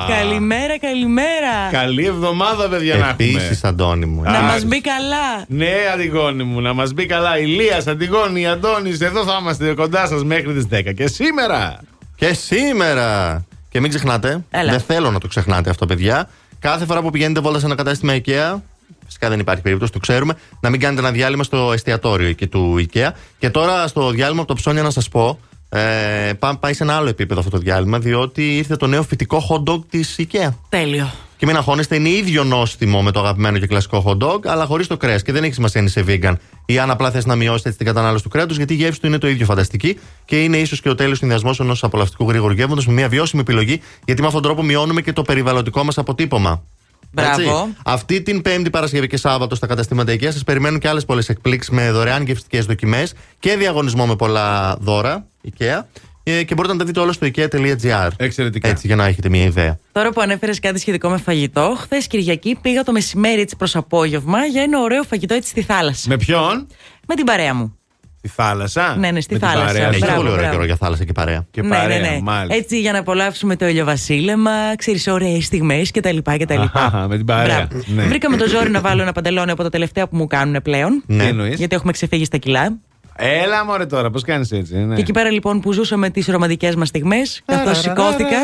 Καλημέρα, 0.10 0.80
καλημέρα. 0.80 1.70
Καλή 1.72 2.06
εβδομάδα, 2.06 2.70
παιδιά, 2.70 2.96
να 2.96 3.08
έχουμε. 3.08 3.14
Επίσης, 3.30 3.64
Αντώνη 3.64 4.06
μου. 4.06 4.22
Να 4.22 4.42
μας 4.42 4.64
μπει 4.64 4.82
καλά. 4.82 5.46
Ναι, 5.48 5.72
Αντιγόνη 5.94 6.44
μου, 6.44 6.62
να 6.62 6.74
μας 6.74 6.94
μπει 6.94 7.06
καλά. 7.06 7.40
Ηλίας, 7.40 7.88
Αντιγόνη, 7.88 8.48
Αντώνης, 8.48 9.02
εδώ 9.02 9.24
θα 9.24 9.38
είμαστε 9.42 9.74
κοντά 9.74 10.08
σας 10.08 10.24
μέχρι 10.24 10.54
τις 10.54 10.66
10. 10.66 10.94
Και 10.94 11.08
σήμερα. 11.08 11.80
Και 12.16 12.34
σήμερα. 12.34 13.44
Και 13.70 13.80
μην 13.80 13.90
ξεχνάτε, 13.90 14.44
Έλα. 14.50 14.72
δεν 14.72 14.80
θέλω 14.80 15.12
να 15.12 15.20
το 15.20 15.28
ξεχνάτε 15.28 15.70
αυτό, 15.70 15.86
παιδιά. 15.86 16.30
Κάθε 16.60 16.86
φορά 16.86 17.02
που 17.02 17.10
πηγαίνετε 17.10 17.40
βόλτα 17.40 17.60
σε 17.60 17.66
ένα 17.66 17.76
κατάστημα 17.76 18.14
IKEA, 18.16 18.60
φυσικά 19.06 19.30
δεν 19.30 19.40
υπάρχει 19.40 19.62
περίπτωση, 19.62 19.92
το 19.92 20.00
ξέρουμε, 20.00 20.34
να 20.60 20.70
μην 20.70 20.80
κάνετε 20.80 21.02
ένα 21.02 21.12
διάλειμμα 21.12 21.44
στο 21.44 21.72
εστιατόριο 21.74 22.28
εκεί 22.28 22.48
του 22.48 22.76
IKEA. 22.80 23.10
Και 23.40 23.50
τώρα 23.50 23.88
στο 23.88 24.10
διάλειμμα 24.10 24.40
από 24.40 24.48
το 24.48 24.54
ψώνια 24.54 24.82
να 24.82 24.90
σας 24.90 25.10
πω, 25.10 25.40
ε, 25.70 26.34
πά- 26.40 26.60
πάει 26.60 26.74
σε 26.74 26.84
ένα 26.84 26.96
άλλο 26.96 27.10
επίπεδο 27.10 27.40
αυτό 27.40 27.52
το 27.52 27.58
διάλειμμα, 27.58 28.00
διότι 28.00 28.58
ήρθε 28.58 28.76
το 28.76 28.88
νέο 28.88 29.04
φυτικό 29.04 29.44
hot 29.50 29.72
dog 29.72 29.80
της 29.90 30.16
IKEA. 30.18 30.50
Τέλειο. 30.70 31.12
Και 31.38 31.46
μην 31.46 31.56
αγχώνεστε, 31.56 31.96
είναι 31.96 32.10
ίδιο 32.10 32.44
νόστιμο 32.44 33.02
με 33.02 33.12
το 33.12 33.20
αγαπημένο 33.20 33.60
και 33.60 33.68
κλασικό 33.68 34.04
hot 34.06 34.28
dog, 34.28 34.40
αλλά 34.46 34.66
χωρίς 34.66 34.88
το 34.88 34.98
κρέας. 34.98 35.22
Και 35.22 35.32
δεν 35.32 35.44
έχει 35.44 35.54
σημασία 35.54 35.82
αν 35.82 35.88
είσαι 35.88 36.04
vegan 36.08 36.34
ή 36.66 36.80
αν 36.80 36.90
απλά 36.90 37.12
θες 37.12 37.26
να 37.26 37.36
μειώσετε 37.36 37.68
έτσι 37.70 37.78
την 37.78 37.88
κατανάλωση 37.88 38.24
του 38.24 38.30
κρέατος, 38.30 38.58
γιατί 38.58 38.74
η 38.74 38.76
γεύση 38.76 39.02
του 39.02 39.08
είναι 39.08 39.18
το 39.18 39.28
ίδιο 39.28 39.46
φανταστική 39.46 40.00
και 40.26 40.44
είναι 40.44 40.58
ίσως 40.58 40.82
και 40.82 40.90
ο 40.90 40.96
τέλειος 40.96 41.18
συνδυασμός 41.18 41.60
ενός 41.60 41.84
απολαυστικού 41.84 42.30
γρήγορου 42.30 42.54
γεύματο 42.54 42.84
με 42.86 42.94
μια 42.94 43.10
βιώσιμη 43.10 43.42
επιλογή, 43.42 43.82
γιατί 44.06 44.22
με 44.22 44.28
αυτόν 44.28 44.42
τον 44.42 44.52
τρόπο 44.52 44.68
μειώνουμε 44.68 45.02
και 45.02 45.14
το 45.14 45.22
περιβαλλοντικό 45.22 45.84
μας 45.84 45.98
αποτύπωμα. 45.98 46.64
Μπράβο. 47.12 47.42
Έτσι. 47.42 47.76
Αυτή 47.86 48.22
την 48.22 48.42
Πέμπτη 48.42 48.70
Παρασκευή 48.70 49.08
και 49.08 49.18
Σάββατο 49.18 49.56
στα 49.56 49.68
καταστήματα 49.68 50.14
IKEA 50.14 50.32
σας 50.32 50.44
περιμένουν 50.44 50.80
και 50.80 50.88
άλλες 50.88 51.06
πολλές 51.06 51.30
εκπλήξεις 51.30 51.74
με 51.74 51.92
δωρεάν 51.92 52.26
γευστικές 52.26 52.66
δοκιμές 52.66 53.14
και 53.40 53.56
διαγωνισμό 53.58 54.06
με 54.06 54.16
πολλά 54.16 54.78
δώρα 54.80 55.26
IKEA. 55.46 55.82
Ε, 56.24 56.44
Και 56.44 56.56
μπορείτε 56.56 56.74
να 56.74 56.80
τα 56.80 56.86
δείτε 56.86 57.00
όλα 57.00 57.12
στο 57.12 57.28
IKEA.gr. 57.28 58.10
Εξαιρετικά. 58.18 58.68
Έτσι, 58.68 58.88
για 58.88 58.96
να 58.96 59.06
έχετε 59.06 59.30
μια 59.30 59.44
ιδέα. 59.44 59.80
Τώρα 59.92 60.10
που 60.12 60.22
ανέφερες 60.22 60.60
κάτι 60.60 60.80
σχετικό 60.80 61.10
με 61.10 61.18
φαγητό, 61.18 61.76
χθες 61.80 62.08
Κυριακή 62.08 62.58
πήγα 62.62 62.84
το 62.84 62.92
μεσημέρι 62.92 63.42
έτσι 63.42 63.56
προς 63.56 63.76
απόγευμα 63.76 64.46
για 64.46 64.62
ένα 64.62 64.80
ωραίο 64.80 65.04
φαγητό 65.04 65.34
έτσι 65.34 65.50
στη 65.50 65.62
θάλασσα. 65.62 66.10
Με 66.10 66.18
ποιον; 66.18 66.68
Με 67.08 67.16
την 67.16 67.26
παρέα 67.26 67.54
μου. 67.54 67.79
Στη 68.22 68.28
θάλασσα; 68.28 68.96
Ναι, 69.00 69.12
ναι, 69.12 69.22
στη 69.22 69.34
Με 69.34 69.40
την 69.40 69.48
θάλασσα. 69.48 69.66
παρέα 69.74 69.84
σου. 69.84 69.90
Έχει 69.90 70.00
Μπράβο, 70.00 70.16
πολύ 70.16 70.28
ωραίο 70.30 70.40
μπράβο. 70.42 70.54
καιρό 70.54 70.66
για 70.66 70.76
θάλασσα 70.76 71.04
και 71.04 71.12
παρέα. 71.12 71.46
Και 71.52 71.62
ναι, 71.62 71.68
παρέα, 71.70 72.00
ναι, 72.00 72.08
ναι. 72.10 72.20
μάλιστα. 72.22 72.56
Έτσι 72.56 72.80
για 72.80 72.92
να 72.92 73.00
απολαύσουμε 73.00 73.56
το 73.56 73.68
ηλιοβασίλεμα, 73.68 74.52
ξέρεις, 74.78 75.08
ωραίες 75.08 75.46
στιγμές 75.46 75.92
κτλ. 75.92 76.18
κτλ. 76.40 76.62
Αχα, 76.74 77.08
με 77.08 77.16
την 77.18 77.26
παρέα. 77.26 77.68
Μπράβο. 77.70 77.84
Ναι. 77.86 78.04
Βρήκαμε 78.04 78.38
το 78.38 78.48
ζόρι 78.48 78.70
να 78.70 78.82
βάλω 78.82 79.02
ένα 79.02 79.12
παντελόνι 79.12 79.52
από 79.52 79.64
τα 79.64 79.70
τελευταία 79.70 80.08
που 80.08 80.16
μου 80.16 80.28
κάνουν 80.28 80.62
πλέον. 80.64 81.04
Ναι. 81.06 81.24
Τι 81.24 81.30
εννοείς; 81.30 81.58
Γιατί 81.58 81.76
έχουμε 81.76 81.92
ξεφύγει 81.92 82.26
στα 82.26 82.38
κιλά. 82.38 82.78
Έλα 83.22 83.66
μωρέ 83.66 83.86
τώρα, 83.86 84.10
πώς 84.10 84.24
κάνεις 84.24 84.52
έτσι. 84.52 84.76
Ναι. 84.78 84.96
Και 84.96 85.02
εκεί 85.02 85.12
πέρα 85.12 85.30
λοιπόν 85.32 85.60
που 85.62 85.72
ζούσαμε 85.72 86.10
τις 86.10 86.28
ρομαντικές 86.28 86.76
μας 86.76 86.88
στιγμές, 86.88 87.42
καθώ 87.46 87.74
σηκώθηκα, 87.74 88.38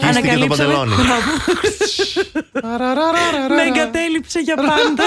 Σκίστηκε 0.00 0.36
το 0.36 0.46
παντελόνι. 0.46 0.94
Μπράβο. 0.94 1.30
Με 3.54 3.62
εγκατέλειψε 3.68 4.38
για 4.40 4.54
πάντα. 4.56 5.04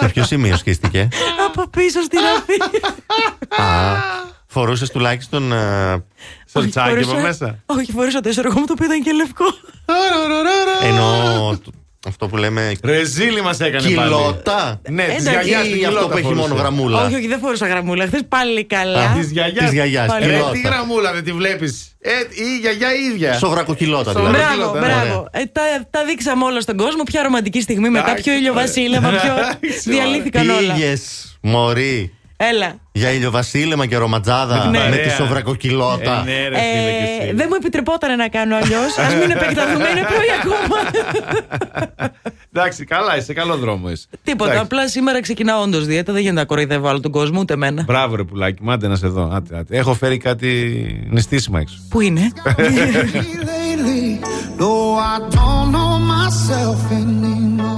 Σε 0.00 0.08
ποιο 0.08 0.24
σημείο 0.24 0.56
σκίστηκε. 0.56 1.08
Από 1.46 1.68
πίσω 1.68 2.02
στην 2.02 2.18
αφή. 2.36 2.56
Φορούσε 4.46 4.88
τουλάχιστον. 4.90 5.52
ε, 5.52 6.04
Στο 6.46 6.68
τσάκι 6.68 6.90
από 6.90 7.00
Φορούσα- 7.02 7.20
μέσα. 7.22 7.58
Όχι, 7.66 7.92
φορούσα 7.92 8.20
το 8.20 8.28
εσωργό 8.28 8.58
μου 8.60 8.66
το 8.66 8.72
οποίο 8.72 8.86
ήταν 8.86 9.02
και 9.02 9.12
λευκό. 9.12 9.44
Ενώ 10.82 11.58
το- 11.64 11.70
αυτό 12.06 12.26
που 12.28 12.36
λέμε. 12.36 12.72
Ρεζίλι 12.82 13.40
μας 13.42 13.60
έκανε 13.60 13.90
πάλι. 13.90 14.08
Κιλότα. 14.08 14.80
Ναι, 14.88 15.04
της 15.04 15.26
Εντάξει. 15.26 15.48
γιαγιάς 15.48 15.66
Ή 15.80 15.84
αυτό 15.84 16.08
που 16.08 16.16
έχει 16.16 16.34
μόνο 16.34 16.54
γραμμούλα. 16.54 17.04
Όχι, 17.04 17.14
όχι, 17.14 17.26
δεν 17.26 17.38
φορούσα 17.38 17.66
γραμμούλα. 17.66 18.06
Χθες 18.06 18.20
πάλι 18.28 18.64
καλά. 18.64 19.14
Της 19.18 19.30
γιαγιάς. 19.30 19.64
Της 19.64 19.72
γιαγιάς, 19.72 20.12
Ε, 20.20 20.24
κιλότα. 20.24 20.50
τι 20.50 20.60
γραμμούλα 20.60 21.12
δεν 21.12 21.24
τη 21.24 21.32
βλέπεις. 21.32 21.92
Ε, 22.00 22.10
η 22.30 22.58
γιαγιά 22.60 22.88
ίδια. 22.94 23.32
Σοβρακοκιλότα 23.38 24.12
Σοβρα- 24.12 24.30
δηλαδή. 24.32 24.56
Μπράβο, 24.56 24.70
Ωραία. 24.70 24.82
μπράβο. 25.04 25.28
Ε, 25.30 25.44
τα, 25.52 25.62
τα 25.90 26.04
δείξαμε 26.04 26.44
όλα 26.44 26.60
στον 26.60 26.76
κόσμο. 26.76 27.02
Ποια 27.02 27.22
ρομαντική 27.22 27.60
στιγμή 27.60 27.88
μετά, 27.88 28.04
Εντάξει, 28.04 28.22
ποιο 28.22 28.32
ηλιοβασίλεμα, 28.32 29.08
ωραία. 29.08 29.20
ποιο. 29.20 29.32
Εντάξει, 29.32 29.90
Διαλύθηκαν 29.90 30.50
όλα. 30.50 30.72
Πήγε, 30.72 30.96
Μωρή, 31.40 32.12
Έλα. 32.40 32.74
για 32.92 33.10
ηλιοβασίλεμα 33.10 33.86
και 33.86 33.96
ρομαντζάδα 33.96 34.60
την 34.60 34.70
με 34.70 34.78
παρέα. 34.78 35.02
τη 35.04 35.10
σοβρακοκιλότα. 35.10 36.24
Ε, 36.26 36.30
ναι, 36.30 36.48
ρε, 36.48 36.56
φίλε, 36.58 36.90
και 36.90 37.20
Ε, 37.20 37.24
εσύ. 37.24 37.34
δεν 37.34 37.46
μου 37.48 37.54
επιτρεπόταν 37.60 38.16
να 38.16 38.28
κάνω 38.28 38.56
αλλιώς. 38.56 38.98
Α 38.98 39.08
μην 39.20 39.30
επεκταθούμε, 39.30 39.88
είναι 39.88 40.00
πρωί 40.00 40.30
ακόμα. 40.42 40.76
Εντάξει, 42.52 42.84
καλά, 42.84 43.16
είσαι 43.16 43.32
καλό 43.32 43.56
δρόμο. 43.56 43.90
Είσαι. 43.90 44.06
Τίποτα. 44.22 44.50
Εντάξει. 44.50 44.64
Απλά 44.72 44.88
σήμερα 44.88 45.20
ξεκινάω 45.20 45.62
όντως 45.62 45.86
δίαιτα. 45.86 46.12
Δεν 46.12 46.22
γίνεται 46.22 46.40
να 46.40 46.46
κοροϊδεύω 46.46 46.88
άλλο 46.88 47.00
τον 47.00 47.10
κόσμο, 47.10 47.40
ούτε 47.40 47.52
εμένα. 47.52 47.82
Μπράβο, 47.82 48.16
ρε 48.16 48.24
πουλάκι, 48.24 48.62
μάντε 48.62 48.88
να 48.88 48.96
σε 48.96 49.06
δω. 49.08 49.30
Άτε, 49.32 49.56
άτε. 49.58 49.76
Έχω 49.76 49.94
φέρει 49.94 50.16
κάτι 50.16 50.48
νηστίσιμα 51.10 51.60
έξω. 51.60 51.76
Πού 51.88 52.00
είναι; 52.00 52.32
lately, 52.46 54.24
No, 54.60 54.72
I 55.12 55.16
don't 55.36 55.66
know 55.74 55.92
myself 56.14 56.80
anymore. 57.00 57.77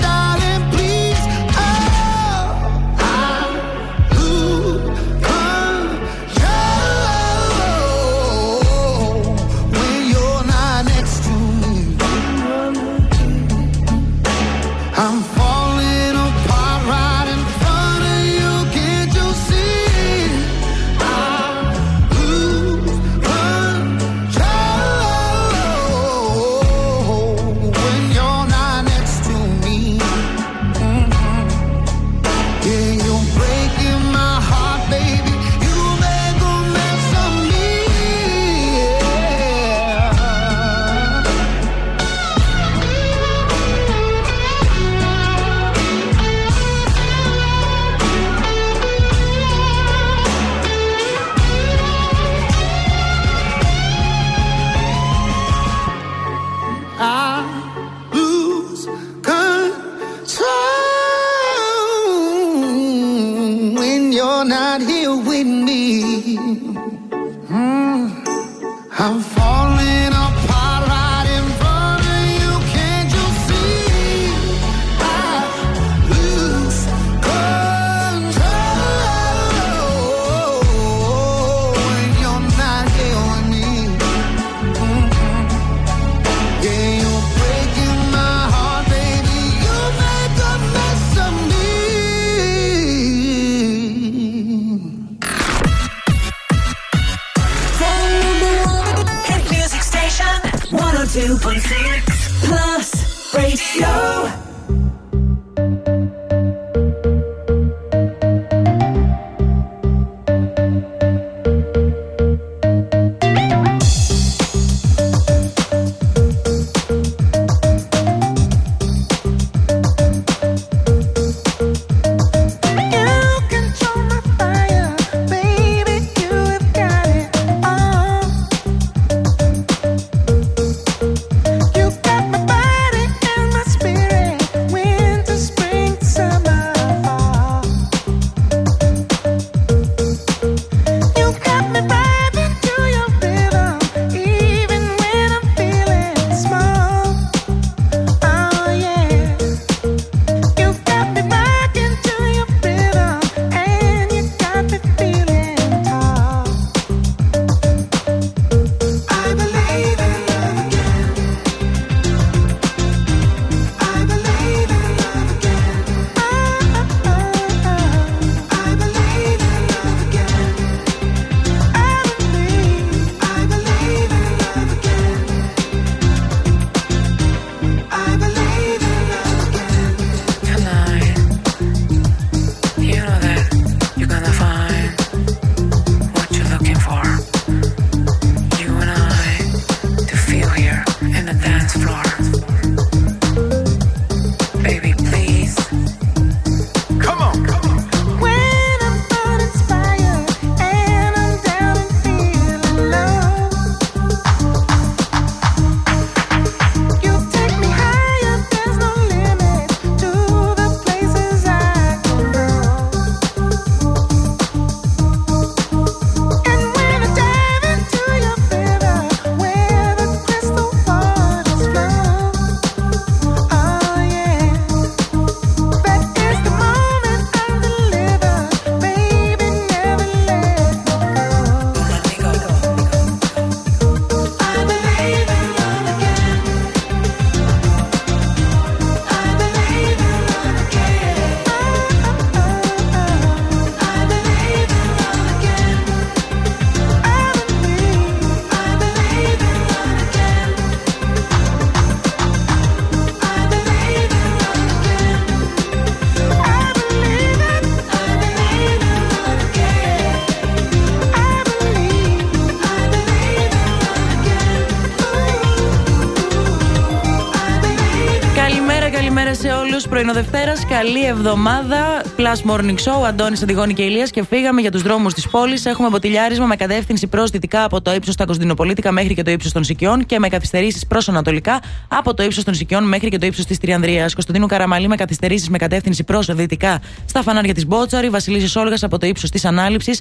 πρωινό 270.01 270.19
Δευτέρα. 270.19 270.53
Καλή 270.69 271.05
εβδομάδα. 271.05 272.03
Plus 272.17 272.51
Morning 272.51 272.75
Show. 272.75 273.07
Αντώνης 273.07 273.41
Αντιγόνη 273.41 273.73
και 273.73 273.83
Ηλίας. 273.83 274.09
Και 274.09 274.23
φύγαμε 274.23 274.61
για 274.61 274.71
τους 274.71 274.81
δρόμους 274.81 275.13
της 275.13 275.27
πόλης. 275.27 275.65
Έχουμε 275.65 275.89
μποτιλιάρισμα 275.89 276.45
με 276.45 276.55
κατεύθυνση 276.55 277.07
προς 277.07 277.29
δυτικά 277.29 277.63
από 277.63 277.81
το 277.81 277.93
ύψος 277.93 278.13
στα 278.13 278.25
Κωνσταντινοπολίτικα 278.25 278.91
μέχρι 278.91 279.13
και 279.13 279.23
το 279.23 279.31
ύψος 279.31 279.51
των 279.51 279.63
Σικιών 279.63 280.05
και 280.05 280.19
με 280.19 280.27
καθυστερήσεις 280.27 280.85
προς 280.87 281.09
ανατολικά 281.09 281.59
από 281.87 282.13
το 282.13 282.23
ύψος 282.23 282.43
των 282.43 282.53
Σικιών 282.53 282.83
μέχρι 282.83 283.09
και 283.09 283.17
το 283.17 283.25
ύψος 283.25 283.45
της 283.45 283.57
Τριανδρίας. 283.57 284.13
Κωνσταντίνου 284.13 284.47
Καραμαλή 284.47 284.87
με 284.87 284.95
καθυστερήσεις 284.95 285.49
με 285.49 285.57
κατεύθυνση 285.57 286.03
προς 286.03 286.35
δυτικά 286.35 286.81
στα 287.05 287.21
φανάρια 287.21 287.53
της 287.53 287.65
Μπότσαρη. 287.65 288.09
Βασιλίση 288.09 288.59
Όλγας 288.59 288.83
από 288.83 288.97
το 288.97 289.07
ύψος 289.07 289.29
της 289.29 289.45
Ανάληψης. 289.45 289.99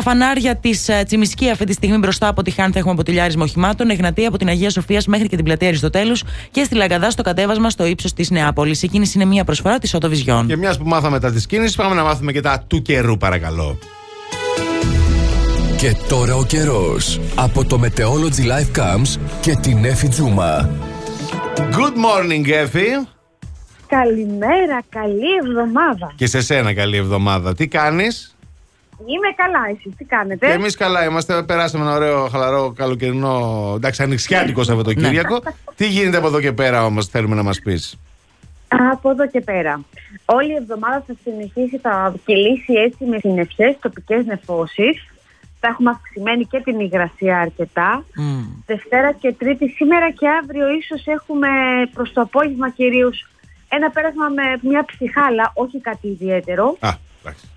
Στα 0.00 0.10
φανάρια 0.10 0.56
της 0.56 0.88
Τσιμισκή 1.06 1.50
αυτή 1.50 1.64
τη 1.64 1.72
στιγμή 1.72 1.98
μπροστά 1.98 2.28
από 2.28 2.42
τη 2.42 2.50
Χάν 2.50 2.72
θα 2.72 2.78
έχουμε 2.78 2.94
μποτιλιάρισμα 2.94 3.44
οχημάτων. 3.44 3.90
Εγνατία 3.90 4.28
από 4.28 4.38
την 4.38 4.48
Αγία 4.48 4.70
Σοφία 4.70 5.02
μέχρι 5.06 5.28
και 5.28 5.36
την 5.36 5.44
πλατεία 5.44 5.68
Αριστοτέλους. 5.68 6.24
Και 6.50 6.64
στη 6.64 6.74
Λαγκαδά 6.74 7.10
στο 7.10 7.22
κατέβασμα 7.22 7.70
στο 7.70 7.84
ύψος 7.86 8.12
της 8.12 8.30
Νεάπολης. 8.30 8.82
Η 8.82 8.88
κίνηση 8.88 9.12
είναι 9.18 9.24
μια 9.24 9.44
προσφορά 9.44 9.78
της 9.78 9.94
Οτοβιζιόν. 9.94 10.46
Και 10.46 10.56
μιας 10.56 10.78
που 10.78 10.84
μάθαμε 10.88 11.20
τα 11.20 11.32
της 11.32 11.46
κίνησης, 11.46 11.76
πάμε 11.76 11.94
να 11.94 12.02
μάθουμε 12.02 12.32
και 12.32 12.40
τα 12.40 12.64
του 12.66 12.82
καιρού, 12.82 13.16
παρακαλώ. 13.16 13.78
Και 15.76 15.96
τώρα 16.08 16.34
ο 16.34 16.44
καιρός. 16.44 17.20
Από 17.34 17.64
το 17.64 17.80
Meteorology 17.82 18.42
Live 18.42 18.80
Camps 18.80 19.20
και 19.40 19.56
την 19.60 19.84
Εφη 19.84 20.08
Τζούμα. 20.08 20.70
Good 21.56 21.94
morning, 21.94 22.50
Εφη. 22.50 22.86
Καλημέρα, 23.86 24.82
καλή 24.88 25.34
εβδομάδα. 25.44 26.12
Και 26.16 26.26
σε 26.26 26.40
σένα 26.40 26.74
καλή 26.74 26.96
εβδομάδα. 26.96 27.54
Τι 27.54 27.68
κάνεις; 27.68 28.36
Είμαι 29.06 29.28
καλά, 29.36 29.60
εσείς 29.70 29.96
τι 29.96 30.04
κάνετε; 30.04 30.46
Και 30.46 30.52
εμείς 30.52 30.76
καλά 30.76 31.04
είμαστε. 31.04 31.42
Περάσαμε 31.42 31.84
ένα 31.84 31.94
ωραίο, 31.94 32.28
χαλαρό, 32.28 32.72
καλοκαιρινό. 32.76 33.72
Εντάξει, 33.76 34.02
ανοιξιάτικο 34.02 34.62
Σαββατοκύριακο. 34.62 35.42
Τι 35.76 35.86
γίνεται 35.86 36.16
από 36.16 36.26
εδώ 36.26 36.40
και 36.40 36.52
πέρα 36.52 36.84
όμως, 36.84 37.06
θέλουμε 37.06 37.34
να 37.34 37.42
μας 37.42 37.60
πεις; 37.60 37.98
Από 38.92 39.10
εδώ 39.10 39.26
και 39.26 39.40
πέρα. 39.40 39.80
Όλη 40.24 40.52
η 40.52 40.54
εβδομάδα 40.54 41.04
θα 41.06 41.14
συνεχίσει, 41.24 41.78
θα 41.78 42.14
κυλήσει 42.24 42.72
έτσι 42.72 43.04
με 43.04 43.18
συννεφιές, 43.18 43.76
τοπικές 43.80 44.24
νεφώσεις. 44.24 45.06
Θα 45.60 45.68
έχουμε 45.68 45.90
αυξημένη 45.90 46.44
και 46.44 46.60
την 46.60 46.80
υγρασία 46.80 47.38
αρκετά. 47.40 48.04
Δευτέρα 48.66 49.12
και 49.12 49.32
Τρίτη, 49.32 49.68
σήμερα 49.68 50.10
και 50.10 50.28
αύριο 50.42 50.70
ίσως 50.70 51.06
έχουμε 51.06 51.48
προς 51.94 52.12
το 52.12 52.20
απόγευμα 52.20 52.70
κυρίως 52.70 53.26
ένα 53.68 53.90
πέρασμα 53.90 54.28
με 54.28 54.42
μια 54.68 54.84
ψυχάλα, 54.84 55.52
όχι 55.54 55.80
κάτι 55.80 56.08
ιδιαίτερο. 56.08 56.76
Α, 56.80 56.90
εντάξει. 57.22 57.48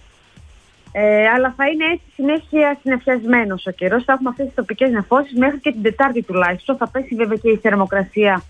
Ε, 0.92 1.28
αλλά 1.36 1.54
θα 1.58 1.66
είναι 1.68 1.86
έτσι 1.94 2.06
συνέχεια 2.16 2.78
συνεφιασμένος 2.82 3.66
ο 3.66 3.72
καιρός. 3.72 4.04
Θα 4.04 4.14
έχουμε 4.14 4.30
αυτές 4.30 4.46
τις 4.46 4.56
τοπικές 4.56 4.92
νεφώσεις 4.92 5.34
μέχρι 5.38 5.60
και 5.60 5.72
την 5.72 5.82
Τετάρτη 5.82 6.22
τουλάχιστον. 6.24 6.78
Θα 6.78 6.88
πέσει 6.90 7.16
βέβαια 7.16 7.38
και 7.42 7.50
η 7.50 7.58
θερμοκρασία 7.58 8.44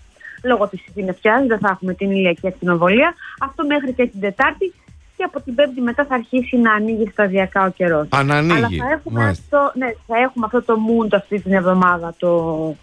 λόγω 0.44 0.68
της 0.68 0.80
συννεφιάς. 0.94 1.46
Δεν 1.46 1.58
θα 1.58 1.68
έχουμε 1.72 1.94
την 1.94 2.10
ηλιακή 2.10 2.46
ακτινοβολία. 2.46 3.14
Αυτό 3.40 3.66
μέχρι 3.66 3.92
και 3.92 4.06
την 4.06 4.20
Τετάρτη. 4.20 4.72
Και 5.16 5.24
από 5.24 5.40
την 5.40 5.54
Πέμπτη 5.54 5.80
μετά 5.80 6.04
θα 6.08 6.14
αρχίσει 6.14 6.56
να 6.56 6.72
ανοίγει 6.72 7.08
σταδιακά 7.12 7.64
ο 7.64 7.68
καιρός. 7.70 8.06
Αν 8.10 8.30
ανοίγει, 8.30 8.56
Αλλά 8.56 8.68
θα 8.68 8.92
έχουμε, 8.92 9.20
μάλιστα. 9.20 9.42
αυτό, 9.58 9.78
ναι, 9.78 9.86
θα 10.06 10.16
έχουμε 10.18 10.46
αυτό 10.46 10.62
το 10.62 10.74
mood 10.88 11.08
αυτή 11.12 11.40
την 11.40 11.52
εβδομάδα. 11.52 12.14
Το, 12.18 12.74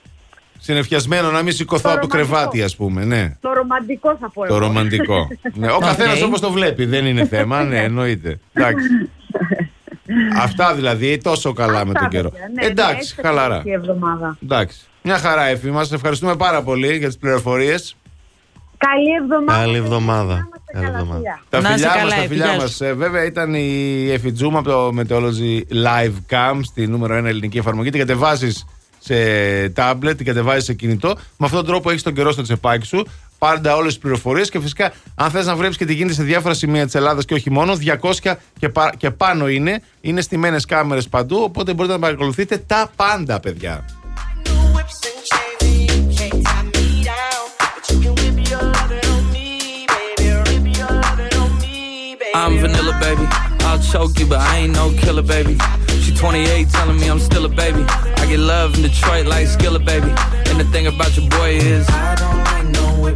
Συνεφιασμένο 0.60 1.32
να 1.32 1.41
μην 1.41 1.53
σηκωθώ 1.53 1.89
Το 1.89 1.95
από 1.95 2.07
το 2.07 2.18
ρομαντικό. 2.18 2.36
κρεβάτι, 2.36 2.62
ας 2.64 2.76
πούμε. 2.76 3.05
Ναι. 3.05 3.36
το 3.41 3.53
ρομαντικό 3.53 4.18
θα 4.20 4.30
πω 4.30 4.41
Το 4.47 4.53
εγώ. 4.55 4.57
ρομαντικό. 4.66 5.28
ναι, 5.53 5.68
ο 5.68 5.76
Οκ. 5.76 5.82
καθένας 5.82 6.22
όπως 6.22 6.39
το 6.39 6.51
βλέπει, 6.51 6.86
δεν 6.86 7.05
είναι 7.05 7.26
θέμα. 7.26 7.64
Ναι, 7.64 7.84
εννοείται. 7.84 8.39
Εντάξει. 8.53 8.88
Αυτά 10.43 10.73
δηλαδή, 10.75 11.17
τόσο 11.17 11.53
καλά 11.53 11.73
με 11.85 11.91
Αυτά, 11.95 11.99
τον 11.99 12.09
καιρό. 12.09 12.29
παιδιά, 12.29 12.47
ναι, 12.55 12.61
ναι, 12.61 12.67
Εντάξει, 12.67 12.95
έτσι 12.97 13.15
θα 13.15 13.21
χαλαρά. 13.27 13.57
κυλήσει 13.57 13.69
Η 13.69 13.73
εβδομάδα. 13.73 14.37
Εντάξει. 14.43 14.77
Μια 15.03 15.17
χαρά, 15.17 15.45
Εφη. 15.47 15.69
Μας 15.71 15.91
ευχαριστούμε 15.91 16.35
πάρα 16.35 16.61
πολύ 16.63 16.97
για 16.97 17.07
τις 17.07 17.17
πληροφορίες. 17.17 17.95
Καλή 18.77 19.23
εβδομάδα. 19.23 19.59
Καλή 19.63 19.77
εβδομάδα. 19.77 20.33
Είμαστε 20.33 20.71
Καλή 20.73 20.85
καλά, 20.85 20.97
εβδομάδα. 20.97 21.15
φιλιά. 21.19 21.39
Τα 21.49 21.61
Να 21.61 21.69
είσαι 21.69 21.77
φιλιά 21.77 21.89
καλά, 21.93 22.03
μας, 22.05 22.13
τα 22.15 22.19
Εφη, 22.19 22.27
φιλιά 22.27 22.45
γεια 22.45 22.55
μας. 22.61 22.71
σου. 22.75 22.95
βέβαια 22.97 23.23
ήταν 23.25 23.53
η 23.53 24.09
Εφη 24.11 24.31
Τζούμα 24.31 24.59
από 24.59 24.69
το 24.69 24.91
Meteorology 24.97 25.61
Live 25.85 26.15
Cam 26.33 26.59
στη 26.63 26.87
νούμερο 26.87 27.17
1 27.17 27.23
ελληνική 27.25 27.57
εφαρμογή. 27.57 27.89
Την 27.89 27.99
κατεβάζει 27.99 28.51
σε 28.99 29.15
tablet, 29.75 30.13
την 30.17 30.25
κατεβάζεις 30.25 30.63
σε 30.63 30.73
κινητό. 30.73 31.07
Με 31.07 31.45
αυτόν 31.45 31.59
τον 31.59 31.65
τρόπο 31.65 31.89
έχεις 31.89 32.03
τον 32.03 32.13
καιρό 32.13 32.31
στο 32.31 32.41
τσεπάκι 32.41 32.85
σου. 32.85 33.05
Πάντα 33.39 33.75
όλες 33.75 33.93
τις 33.93 34.01
πληροφορίες 34.01 34.49
και 34.49 34.59
φυσικά, 34.59 34.91
αν 35.15 35.29
θες 35.31 35.45
να 35.45 35.55
βλέπει 35.55 35.75
και 35.75 35.85
τι 35.85 35.93
γίνεται 35.93 36.13
σε 36.13 36.23
διάφορα 36.23 36.53
σημεία 36.53 36.85
της 36.85 36.95
Ελλάδας 36.95 37.25
και 37.25 37.33
όχι 37.33 37.49
μόνο, 37.51 37.75
200 37.75 38.37
και, 38.59 38.69
πα- 38.69 38.93
και 38.97 39.11
πάνω 39.11 39.47
είναι. 39.49 39.81
Είναι 40.01 40.21
στημένες 40.21 40.65
κάμερες 40.65 41.07
παντού. 41.09 41.41
Οπότε 41.43 41.73
μπορείτε 41.73 41.93
να 41.93 41.99
παρακολουθείτε 41.99 42.57
τα 42.67 42.91
πάντα, 42.95 43.39
παιδιά. 43.39 43.85
I'm 52.35 52.57
vanilla, 52.59 52.93
baby. 52.99 53.25
I'll 53.67 53.79
choke 53.79 54.19
you, 54.19 54.25
but 54.27 54.39
I 54.39 54.57
ain't 54.57 54.73
no 54.73 54.91
killer, 55.01 55.21
baby. 55.21 55.57
She 56.03 56.13
28, 56.13 56.69
telling 56.69 56.97
me 56.99 57.07
I'm 57.09 57.19
still 57.19 57.45
a 57.45 57.49
baby. 57.49 57.83
I 58.21 58.25
get 58.29 58.39
love 58.39 58.75
in 58.75 58.81
Detroit 58.83 59.25
like 59.25 59.47
Skilla, 59.47 59.83
baby. 59.83 60.11
And 60.49 60.59
the 60.59 60.65
thing 60.71 60.87
about 60.87 61.15
your 61.17 61.27
boy 61.29 61.51
is, 61.55 61.87
I 61.89 62.15
don't 62.15 62.29
like 62.29 62.37
no 62.37 62.38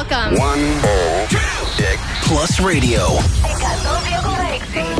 Welcome. 0.00 0.34
106 0.38 2.00
Plus 2.26 2.58
Radio. 2.60 3.20
106. 3.42 4.99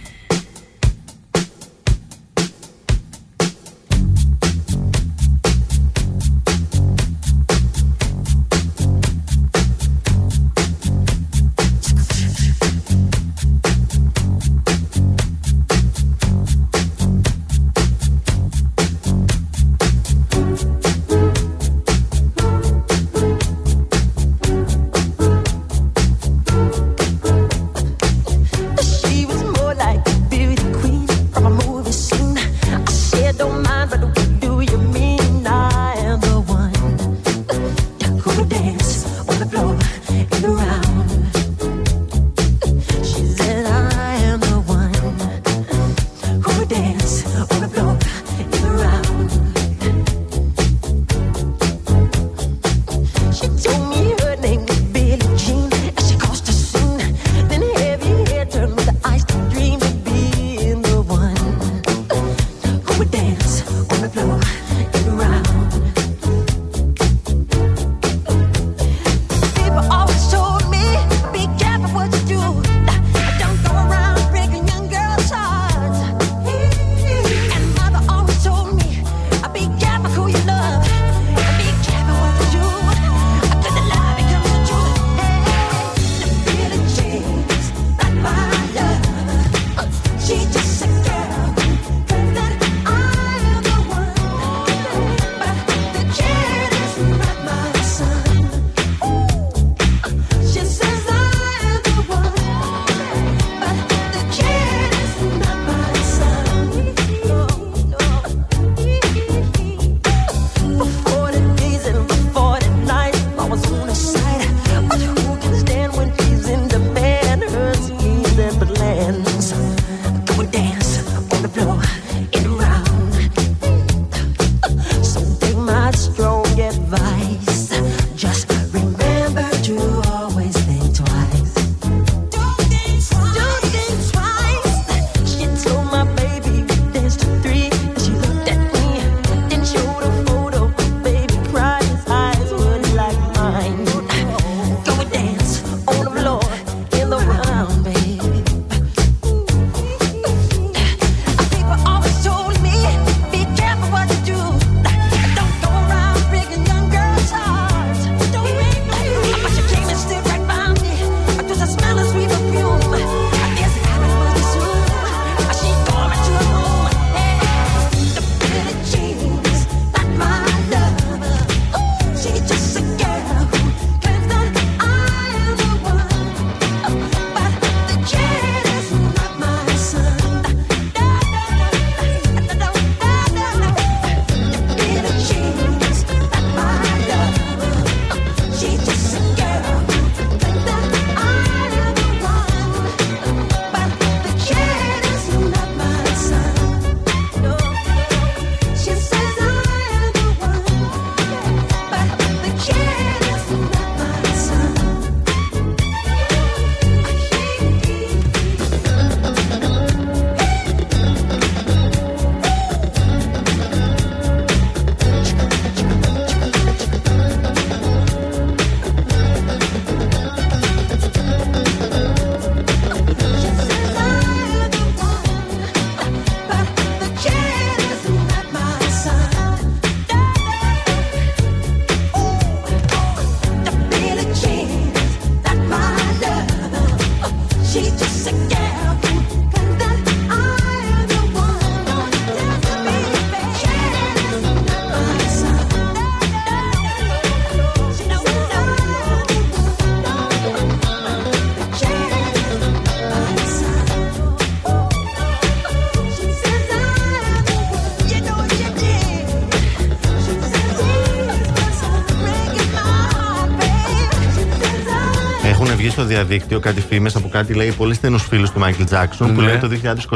στο 266.01 266.09
διαδίκτυο 266.09 266.59
κάτι 266.59 266.81
φήμες 266.81 267.15
από 267.15 267.29
κάτι 267.29 267.53
λέει 267.53 267.71
πολύ 267.71 267.93
στενούς 267.93 268.23
φίλους 268.23 268.51
του 268.51 268.59
Μάικλ 268.59 268.83
Τζάξον 268.83 269.27
ναι. 269.27 269.33
που 269.33 269.41
λέει 269.41 269.57
το 269.57 269.69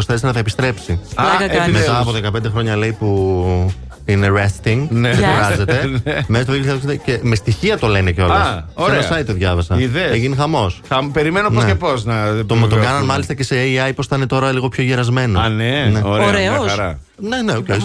2024 0.07 0.15
θα 0.17 0.39
επιστρέψει. 0.39 0.99
Α, 1.15 1.23
Α 1.23 1.67
μετά 1.71 1.99
από 1.99 2.11
15 2.11 2.51
χρόνια 2.51 2.75
λέει 2.75 2.91
που 2.91 3.73
είναι 4.05 4.27
resting. 4.27 4.87
Ναι, 4.89 5.15
κουράζεται. 5.15 6.01
Ναι. 6.03 6.19
Μέσα 6.27 6.45
το 6.45 6.53
2020 6.87 6.95
και 7.05 7.19
με 7.21 7.35
στοιχεία 7.35 7.77
το 7.77 7.87
λένε 7.87 8.11
κιόλας. 8.11 8.63
Ωραία. 8.73 9.01
Σε 9.01 9.07
ένα 9.07 9.21
site 9.21 9.25
το 9.25 9.33
διάβασα. 9.33 9.79
Ιδέες. 9.79 10.11
Έγινε 10.11 10.35
χαμός. 10.35 10.81
Περιμένω 11.13 11.49
πώς 11.49 11.63
ναι. 11.63 11.69
και 11.69 11.75
πώς 11.75 12.05
να. 12.05 12.45
Το, 12.45 12.67
το 12.69 12.75
κάναν 12.75 13.05
μάλιστα 13.05 13.33
και 13.33 13.43
σε 13.43 13.55
AI 13.55 13.91
πώς 13.95 14.07
θα 14.07 14.15
είναι 14.15 14.25
τώρα 14.25 14.51
λίγο 14.51 14.67
πιο 14.69 14.83
γερασμένο. 14.83 15.39
Α, 15.39 15.49
ναι. 15.49 15.89
ναι. 15.91 16.01
Ωραίος. 16.03 16.77
Ναι, 17.17 17.41
ναι, 17.41 17.53
okay. 17.53 17.79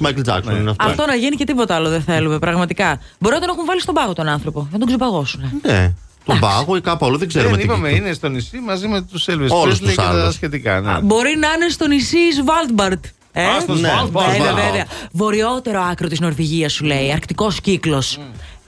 Μάικλ 0.00 0.20
Τζάξον. 0.20 0.62
Ναι. 0.62 0.72
Αυτό 0.78 1.06
να 1.06 1.14
γίνει 1.14 1.36
και 1.36 1.44
τίποτα 1.44 1.74
άλλο 1.74 1.88
δεν 1.88 2.02
θέλουμε, 2.02 2.38
πραγματικά. 2.38 3.00
Μπορεί 3.18 3.34
να 3.34 3.40
τον 3.40 3.48
έχουν 3.48 3.64
βάλει 3.64 3.80
στον 3.80 3.94
πάγο 3.94 4.12
τον 4.12 4.28
άνθρωπο. 4.28 4.68
Να 4.72 4.78
τον 4.78 4.86
ξεπαγώσουν. 4.86 5.60
Ναι. 5.62 5.92
Τον 6.24 6.38
πάγο 6.38 6.76
ή 6.76 6.80
κάπου 6.80 7.06
αλλού, 7.06 7.16
δεν 7.18 7.28
ξέρουμε 7.28 7.50
Δεν 7.50 7.58
τι. 7.58 7.64
είπαμε, 7.64 7.88
είναι 7.90 8.12
στο 8.12 8.28
νησί 8.28 8.58
μαζί 8.58 8.88
με 8.88 9.02
τους 9.02 9.26
Elvis 9.30 9.48
Όλους 9.48 9.74
Presley 9.76 9.80
τους 9.80 9.90
και 9.90 9.94
τα 9.96 10.08
άλλους. 10.08 10.34
σχετικά. 10.34 10.80
Ναι. 10.80 11.00
Μπορεί 11.02 11.36
να 11.38 11.48
είναι 11.52 11.68
στο 11.68 11.86
νησί 11.86 12.32
Σβάλτμπαρτ. 12.40 13.04
Ε, 13.32 13.44
Α, 13.46 13.60
στο 13.60 13.74
Ναι. 13.74 13.88
Svalbard. 13.88 14.10
Βέβαια, 14.30 14.52
Wow. 14.52 14.54
βέβαια. 14.54 14.84
Βορειότερο 15.12 15.80
άκρο 15.82 16.08
της 16.08 16.20
Νορβηγίας 16.20 16.72
σου 16.72 16.84
λέει, 16.84 17.12
αρκτικός 17.12 17.60
κύκλος. 17.60 18.18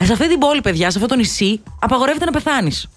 Σε 0.02 0.12
αυτή 0.12 0.28
την 0.28 0.38
πόλη, 0.38 0.60
παιδιά, 0.60 0.90
σε 0.90 0.98
αυτό 0.98 1.08
το 1.10 1.16
νησί, 1.16 1.60
απαγορεύεται 1.78 2.24
να 2.24 2.30
πεθάνεις. 2.30 2.88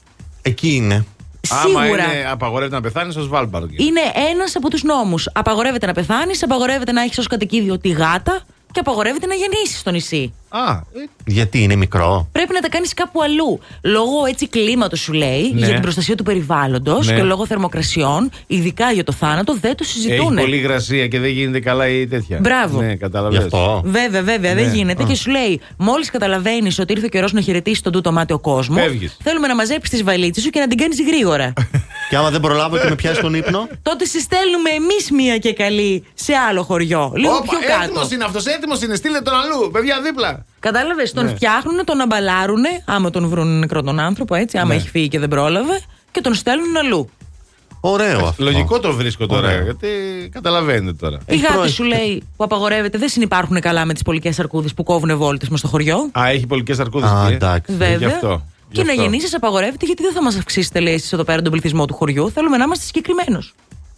Εκεί 0.41 0.75
είναι. 0.75 1.05
Άμα 1.49 1.81
Σίγουρα. 1.83 2.03
είναι, 2.03 2.29
απαγορεύεται 2.31 2.75
να 2.75 2.81
πεθάνεις 2.81 3.13
στο 3.13 3.21
Σβάλμπαργκ. 3.23 3.69
Είναι 3.79 4.01
ένας 4.31 4.55
από 4.55 4.69
τους 4.69 4.83
νόμους. 4.83 5.29
Απαγορεύεται 5.33 5.85
να 5.85 5.93
πεθάνεις, 5.93 6.43
απαγορεύεται 6.43 6.91
να 6.91 7.01
έχεις 7.01 7.17
ως 7.17 7.27
κατοικίδιο 7.27 7.77
τη 7.79 7.89
γάτα 7.89 8.41
και 8.71 8.79
απαγορεύεται 8.79 9.25
να 9.25 9.33
γεννήσεις 9.33 9.79
στο 9.79 9.91
νησί. 9.91 10.33
Α, 10.49 10.71
ε, 10.71 10.79
Γιατί 11.25 11.63
είναι 11.63 11.75
μικρό. 11.75 12.27
Πρέπει 12.59 12.65
να 12.65 12.69
τα 12.71 12.75
κάνεις 12.77 12.93
κάπου 12.93 13.21
αλλού. 13.21 13.59
Λόγω 13.83 14.25
έτσι 14.29 14.47
κλίματος 14.47 14.99
σου 14.99 15.13
λέει, 15.13 15.51
Ναι. 15.53 15.59
για 15.65 15.67
την 15.73 15.81
προστασία 15.81 16.15
του 16.15 16.23
περιβάλλοντος 16.23 17.07
Ναι. 17.07 17.15
και 17.15 17.23
λόγω 17.23 17.45
θερμοκρασιών, 17.45 18.29
ειδικά 18.47 18.91
για 18.91 19.03
το 19.03 19.11
θάνατο, 19.11 19.53
δεν 19.61 19.71
το 19.75 19.77
έχει 19.81 19.91
συζητούν. 19.91 20.35
πολύ 20.35 20.55
υγρασία 20.55 21.07
και 21.07 21.19
δεν 21.19 21.29
γίνεται 21.29 21.59
καλά 21.59 21.87
ή 21.87 22.07
τέτοια. 22.07 22.37
Μπράβο. 22.41 22.81
Ναι, 22.81 22.89
Γι' 22.89 22.97
καταλαβαίνεις. 22.97 23.43
αυτό. 23.45 23.81
Βέβαια, 23.85 24.21
βέβαια, 24.23 24.53
Ναι. 24.53 24.61
δεν 24.63 24.73
γίνεται. 24.73 25.03
Α. 25.03 25.05
Και 25.05 25.15
σου 25.15 25.29
λέει, 25.31 25.61
μόλις 25.77 26.09
καταλαβαίνεις 26.11 26.79
ότι 26.79 26.93
ήρθε 26.93 27.05
ο 27.05 27.09
καιρός 27.09 27.33
να 27.33 27.41
χαιρετήσεις 27.41 27.81
τον 27.81 27.91
τούτο 27.91 28.11
μάτι 28.11 28.33
ο 28.33 28.39
κόσμος, 28.39 28.81
Φεύγεις. 28.81 29.17
θέλουμε 29.23 29.47
να 29.47 29.55
μαζέψεις 29.55 29.89
τις 29.89 30.03
βαλίτσες 30.03 30.43
σου 30.43 30.49
και 30.49 30.59
να 30.59 30.67
την 30.67 30.77
κάνεις 30.77 31.01
γρήγορα. 31.01 31.53
Και 32.09 32.15
άμα 32.15 32.29
δεν 32.29 32.39
προλάβω 32.41 32.77
και 32.77 32.89
με 32.89 32.95
πιάσεις 32.95 33.19
τον 33.19 33.33
ύπνο; 33.33 33.67
Τότε 33.81 34.05
σε 34.05 34.19
στέλνουμε 34.19 34.69
εμείς 34.69 35.11
μία 35.11 35.37
και 35.37 35.53
καλή 35.53 36.03
σε 36.13 36.33
άλλο 36.49 36.63
χωριό. 36.63 37.11
Λίγο 37.15 37.41
πιο 37.49 37.59
κάτω. 37.67 37.83
Έτοιμος 37.83 38.11
είναι 38.11 38.23
αυτός, 38.23 38.45
έτοιμος 38.45 38.81
είναι. 38.81 38.95
Στείλε 38.95 39.19
τον 39.21 39.33
αλλού. 39.33 39.69
Παιδιά 39.71 40.01
δίπλα. 40.03 40.45
Κατάλαβες, 40.59 41.13
τον 41.13 41.25
Ναι. 41.25 41.31
φτιάχνουν, 41.35 41.85
τον 41.85 42.01
αμπαλάρουν, 42.01 42.63
άμα 42.85 43.09
τον 43.09 43.27
βρουν 43.27 43.59
νεκρό 43.59 43.81
τον 43.83 43.99
άνθρωπο, 43.99 44.35
έτσι, 44.35 44.57
άμα 44.57 44.67
Ναι. 44.67 44.75
έχει 44.75 44.89
φύγει 44.89 45.07
και 45.07 45.19
δεν 45.19 45.29
πρόλαβε, 45.29 45.81
και 46.11 46.21
τον 46.21 46.33
στέλνουν 46.33 46.77
αλλού. 46.77 47.09
Ωραίο 47.79 48.25
αυτό. 48.25 48.43
Λογικό 48.43 48.79
το 48.79 48.93
βρίσκω 48.93 49.25
τώρα. 49.25 49.47
Ωραίο. 49.47 49.63
Γιατί 49.63 49.87
καταλαβαίνετε 50.31 50.93
τώρα. 50.93 51.15
Η 51.17 51.21
Έχει 51.25 51.39
γάτη 51.41 51.53
πρόεδρο. 51.53 51.71
σου 51.73 51.83
λέει 51.83 52.23
που 52.37 52.43
απαγορεύεται, 52.43 52.97
δεν 52.97 53.09
συνεπάρχουν 53.09 53.59
καλά 53.59 53.85
με 53.85 53.93
τις 53.93 54.01
πολικές 54.01 54.39
αρκούδε 54.39 54.67
που 54.75 54.83
κόβουν 54.83 55.17
βόλτες 55.17 55.49
μες 55.49 55.59
στο 55.59 55.67
χωριό; 55.67 56.09
Α, 56.19 56.27
έχει 56.29 56.47
πολικές 56.47 56.79
αρκούδε. 56.79 57.07
Α, 57.07 57.27
εντάξει. 57.31 57.71
Γι' 57.71 57.77
Βέβαια. 57.77 58.07
αυτό. 58.07 58.45
Και 58.71 58.81
Γι' 58.81 58.85
να 58.87 58.91
αυτό. 58.91 59.01
γεννήσεις 59.03 59.35
απαγορεύεται 59.35 59.85
γιατί 59.85 60.01
δεν 60.03 60.13
θα 60.13 60.23
μας 60.23 60.35
αυξήσετε, 60.35 60.79
λέει, 60.79 60.93
εσείς 60.93 61.13
εδώ 61.13 61.23
πέρα 61.23 61.41
τον 61.41 61.51
πληθυσμό 61.51 61.85
του 61.85 61.93
χωριού. 61.93 62.31
Θέλουμε 62.31 62.57
να 62.57 62.63
είμαστε 62.63 62.85
συγκεκριμένου. 62.85 63.39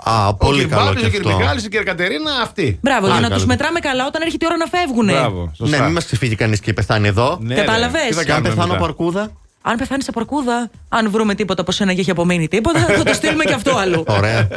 Α, 0.04 0.34
πολύ 0.36 0.64
ο 0.64 0.68
καλό 0.68 0.82
Κυρμπάτος, 0.94 1.02
και 1.02 1.18
ο 1.18 1.20
κ. 1.22 1.26
αυτό. 1.26 1.38
Μιχάλης, 1.38 1.66
η 1.66 1.70
κ. 1.70 1.84
Κατερίνα, 1.84 2.32
αυτή. 2.42 2.80
Μπράβο, 2.82 3.06
Α, 3.06 3.10
για 3.10 3.20
να 3.20 3.22
καλό. 3.22 3.36
τους 3.36 3.46
μετράμε 3.46 3.80
καλά 3.80 4.06
όταν 4.08 4.22
έρχεται 4.22 4.46
η 4.46 4.48
ώρα 4.52 4.58
να 4.58 4.66
φεύγουν. 4.66 5.06
Μπράβο. 5.06 5.52
Σωστά. 5.58 5.78
Ναι, 5.78 5.84
μην 5.84 5.94
μας 5.94 6.06
ξεφύγει 6.06 6.36
κανείς 6.36 6.60
και 6.60 6.74
πεθάνει 6.74 7.08
εδώ. 7.08 7.38
Ναι, 7.42 7.56
Κατάλαβες. 7.56 8.02
ρε. 8.02 8.08
Τι 8.10 8.14
θα 8.14 8.24
Και 8.24 8.32
αν 8.32 8.36
κάνουμε 8.36 8.50
πεθάνω 8.50 8.66
μετά; 8.74 8.76
από 8.76 8.86
αρκούδα. 8.86 9.32
Αν 9.62 9.78
πεθάνεις 9.78 10.08
από 10.08 10.20
αρκούδα, 10.20 10.70
αν 10.90 11.10
βρούμε 11.12 11.36
τίποτα 11.36 11.62
από 11.62 11.72
σένα 11.72 11.94
και 11.94 12.00
έχει 12.02 12.12
απομείνει 12.12 12.48
τίποτα, 12.48 12.80
θα 12.80 13.04
το 13.04 13.14
στείλουμε 13.14 13.44
και 13.44 13.54
αυτό 13.54 13.76
αλλού. 13.78 14.04
Ωραία. 14.18 14.48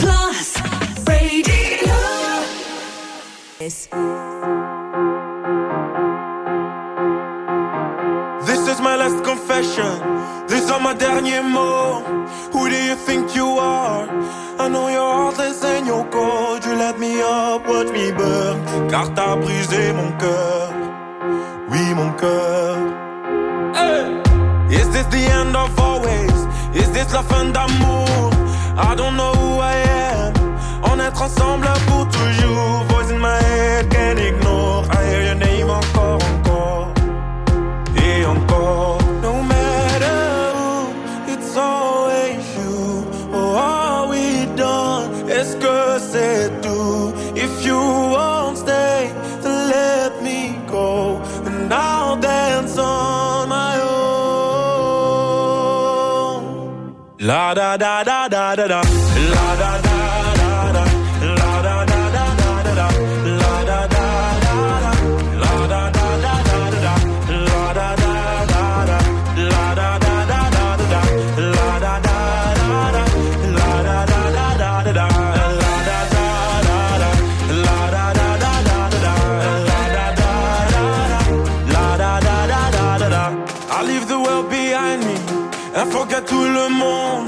Plus 0.00 0.48
Radio. 1.04 1.96
This 8.48 8.62
is 8.72 8.78
my 8.88 8.94
last 9.02 9.18
confession. 9.30 9.92
These 10.50 10.68
are 10.74 10.80
my 10.88 10.94
derniers 11.04 11.46
mots. 11.56 12.27
Who 12.58 12.68
do 12.68 12.74
you 12.74 12.96
think 12.96 13.36
you 13.36 13.46
are? 13.46 14.04
I 14.58 14.66
know 14.68 14.88
you're 14.88 15.14
heartless 15.20 15.62
and 15.62 15.86
you're 15.86 16.08
cold. 16.10 16.64
You 16.64 16.74
let 16.74 16.98
me 16.98 17.12
up, 17.22 17.64
watch 17.68 17.90
me 17.92 18.10
burn. 18.10 18.56
Car 18.90 19.14
t'as 19.14 19.36
brisé 19.36 19.92
mon 19.92 20.10
cœur. 20.18 20.68
Oui, 21.70 21.94
mon 21.94 22.10
cœur. 22.22 22.76
Is 24.70 24.88
this 24.90 25.06
the 25.06 25.24
end 25.38 25.54
of 25.56 25.70
always? 25.78 26.38
Is 26.74 26.90
this 26.90 27.12
la 27.12 27.22
fin 27.22 27.44
d'amour? 27.52 28.32
I 28.76 28.94
don't 28.96 29.16
know 29.16 29.32
who 29.40 29.60
I 29.60 29.76
am. 30.10 30.32
On 30.82 30.98
être 30.98 31.22
ensemble 31.22 31.68
pour 31.86 32.08
toujours. 32.08 32.82
Voice 32.90 33.10
in 33.12 33.20
my 33.20 33.40
head, 33.40 33.88
can't 33.88 34.18
ignore. 34.18 34.84
I 34.90 35.06
hear 35.08 35.22
your 35.28 35.36
name 35.36 35.70
encore, 35.70 36.18
encore. 36.30 36.47
Da 57.38 57.54
da 57.54 57.76
da 57.78 58.02
da 58.04 58.56
da 58.56 58.66
da. 58.66 58.80
La 59.32 59.46
da 59.60 59.72
da 59.86 59.96
da 60.38 60.72
da. 60.74 60.82
La 61.38 61.52
da 61.66 61.76
da 61.90 62.00
da 62.14 62.24
da 62.38 62.52
da 62.66 62.72
da. 62.74 62.86
La 63.40 63.54
da 63.70 63.80
da 63.88 64.06
da 64.08 64.18
da. 64.18 64.38
Da 65.38 65.74
da 67.68 67.94
da 69.68 70.16
da 70.26 70.40
da 70.40 70.82
da. 70.82 71.02
Da 71.38 71.78
da 71.78 71.94
da 71.94 72.02
da. 72.02 73.04
Da 73.54 73.70
da 73.86 73.98
da 74.10 74.22
da 74.26 74.70
da 74.72 74.92
da. 74.92 75.06
Da 75.18 75.54
da 75.62 75.94
da 75.94 76.76
da. 76.98 77.10
La 77.54 77.86
da 77.94 78.10
da 82.10 82.36
da 82.50 82.60
da 82.74 82.98
da 82.98 83.08
da. 83.08 83.24
I 83.70 83.82
leave 83.84 84.08
the 84.08 84.18
world 84.18 84.50
behind 84.50 85.06
me 85.06 85.14
tout 86.26 86.44
le 86.44 86.68
monde. 86.68 87.27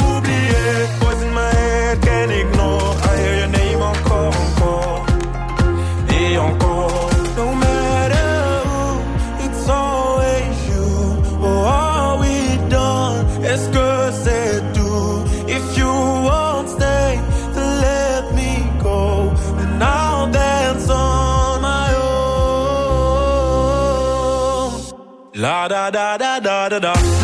da 25.67 25.91
da 25.91 26.17
da 26.17 26.39
da 26.39 26.69
da 26.69 26.79
da. 26.79 27.20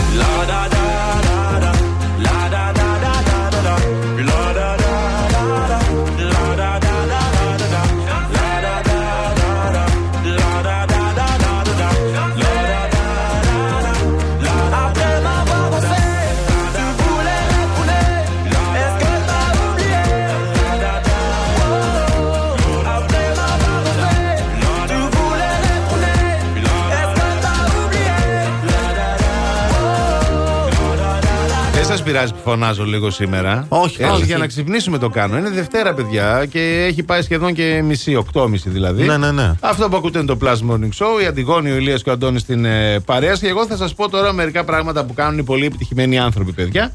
Πειράζει 32.07 32.33
που 32.33 32.39
φωνάζω 32.43 32.85
λίγο 32.85 33.09
σήμερα. 33.09 33.65
Όχι, 33.69 34.01
Έτσι, 34.01 34.13
όχι. 34.13 34.23
για 34.25 34.37
να 34.37 34.47
ξυπνήσουμε 34.47 34.97
το 34.97 35.09
κάνω. 35.09 35.37
Είναι 35.37 35.49
Δευτέρα, 35.49 35.93
παιδιά, 35.93 36.45
και 36.45 36.85
έχει 36.87 37.03
πάει 37.03 37.21
σχεδόν 37.21 37.53
και 37.53 37.81
μισή, 37.83 38.25
8.30 38.33 38.49
δηλαδή. 38.65 39.03
Ναι, 39.03 39.17
ναι, 39.17 39.31
ναι. 39.31 39.53
Αυτό 39.59 39.89
που 39.89 39.97
ακούτε 39.97 40.19
είναι 40.19 40.27
το 40.27 40.37
Plus 40.41 40.71
Morning 40.71 40.89
Show. 40.97 41.21
Η 41.23 41.25
Αντιγόνη, 41.25 41.71
ο 41.71 41.75
Ηλίας 41.75 42.03
και 42.03 42.09
ο 42.09 42.13
Αντώνης 42.13 42.41
στην 42.41 42.65
ε, 42.65 42.99
παρέα. 42.99 43.33
Και 43.33 43.47
εγώ 43.47 43.65
θα 43.65 43.75
σας 43.77 43.93
πω 43.93 44.09
τώρα 44.09 44.33
μερικά 44.33 44.63
πράγματα 44.63 45.05
που 45.05 45.13
κάνουν 45.13 45.39
οι 45.39 45.43
πολύ 45.43 45.65
επιτυχημένοι 45.65 46.19
άνθρωποι, 46.19 46.51
παιδιά. 46.51 46.91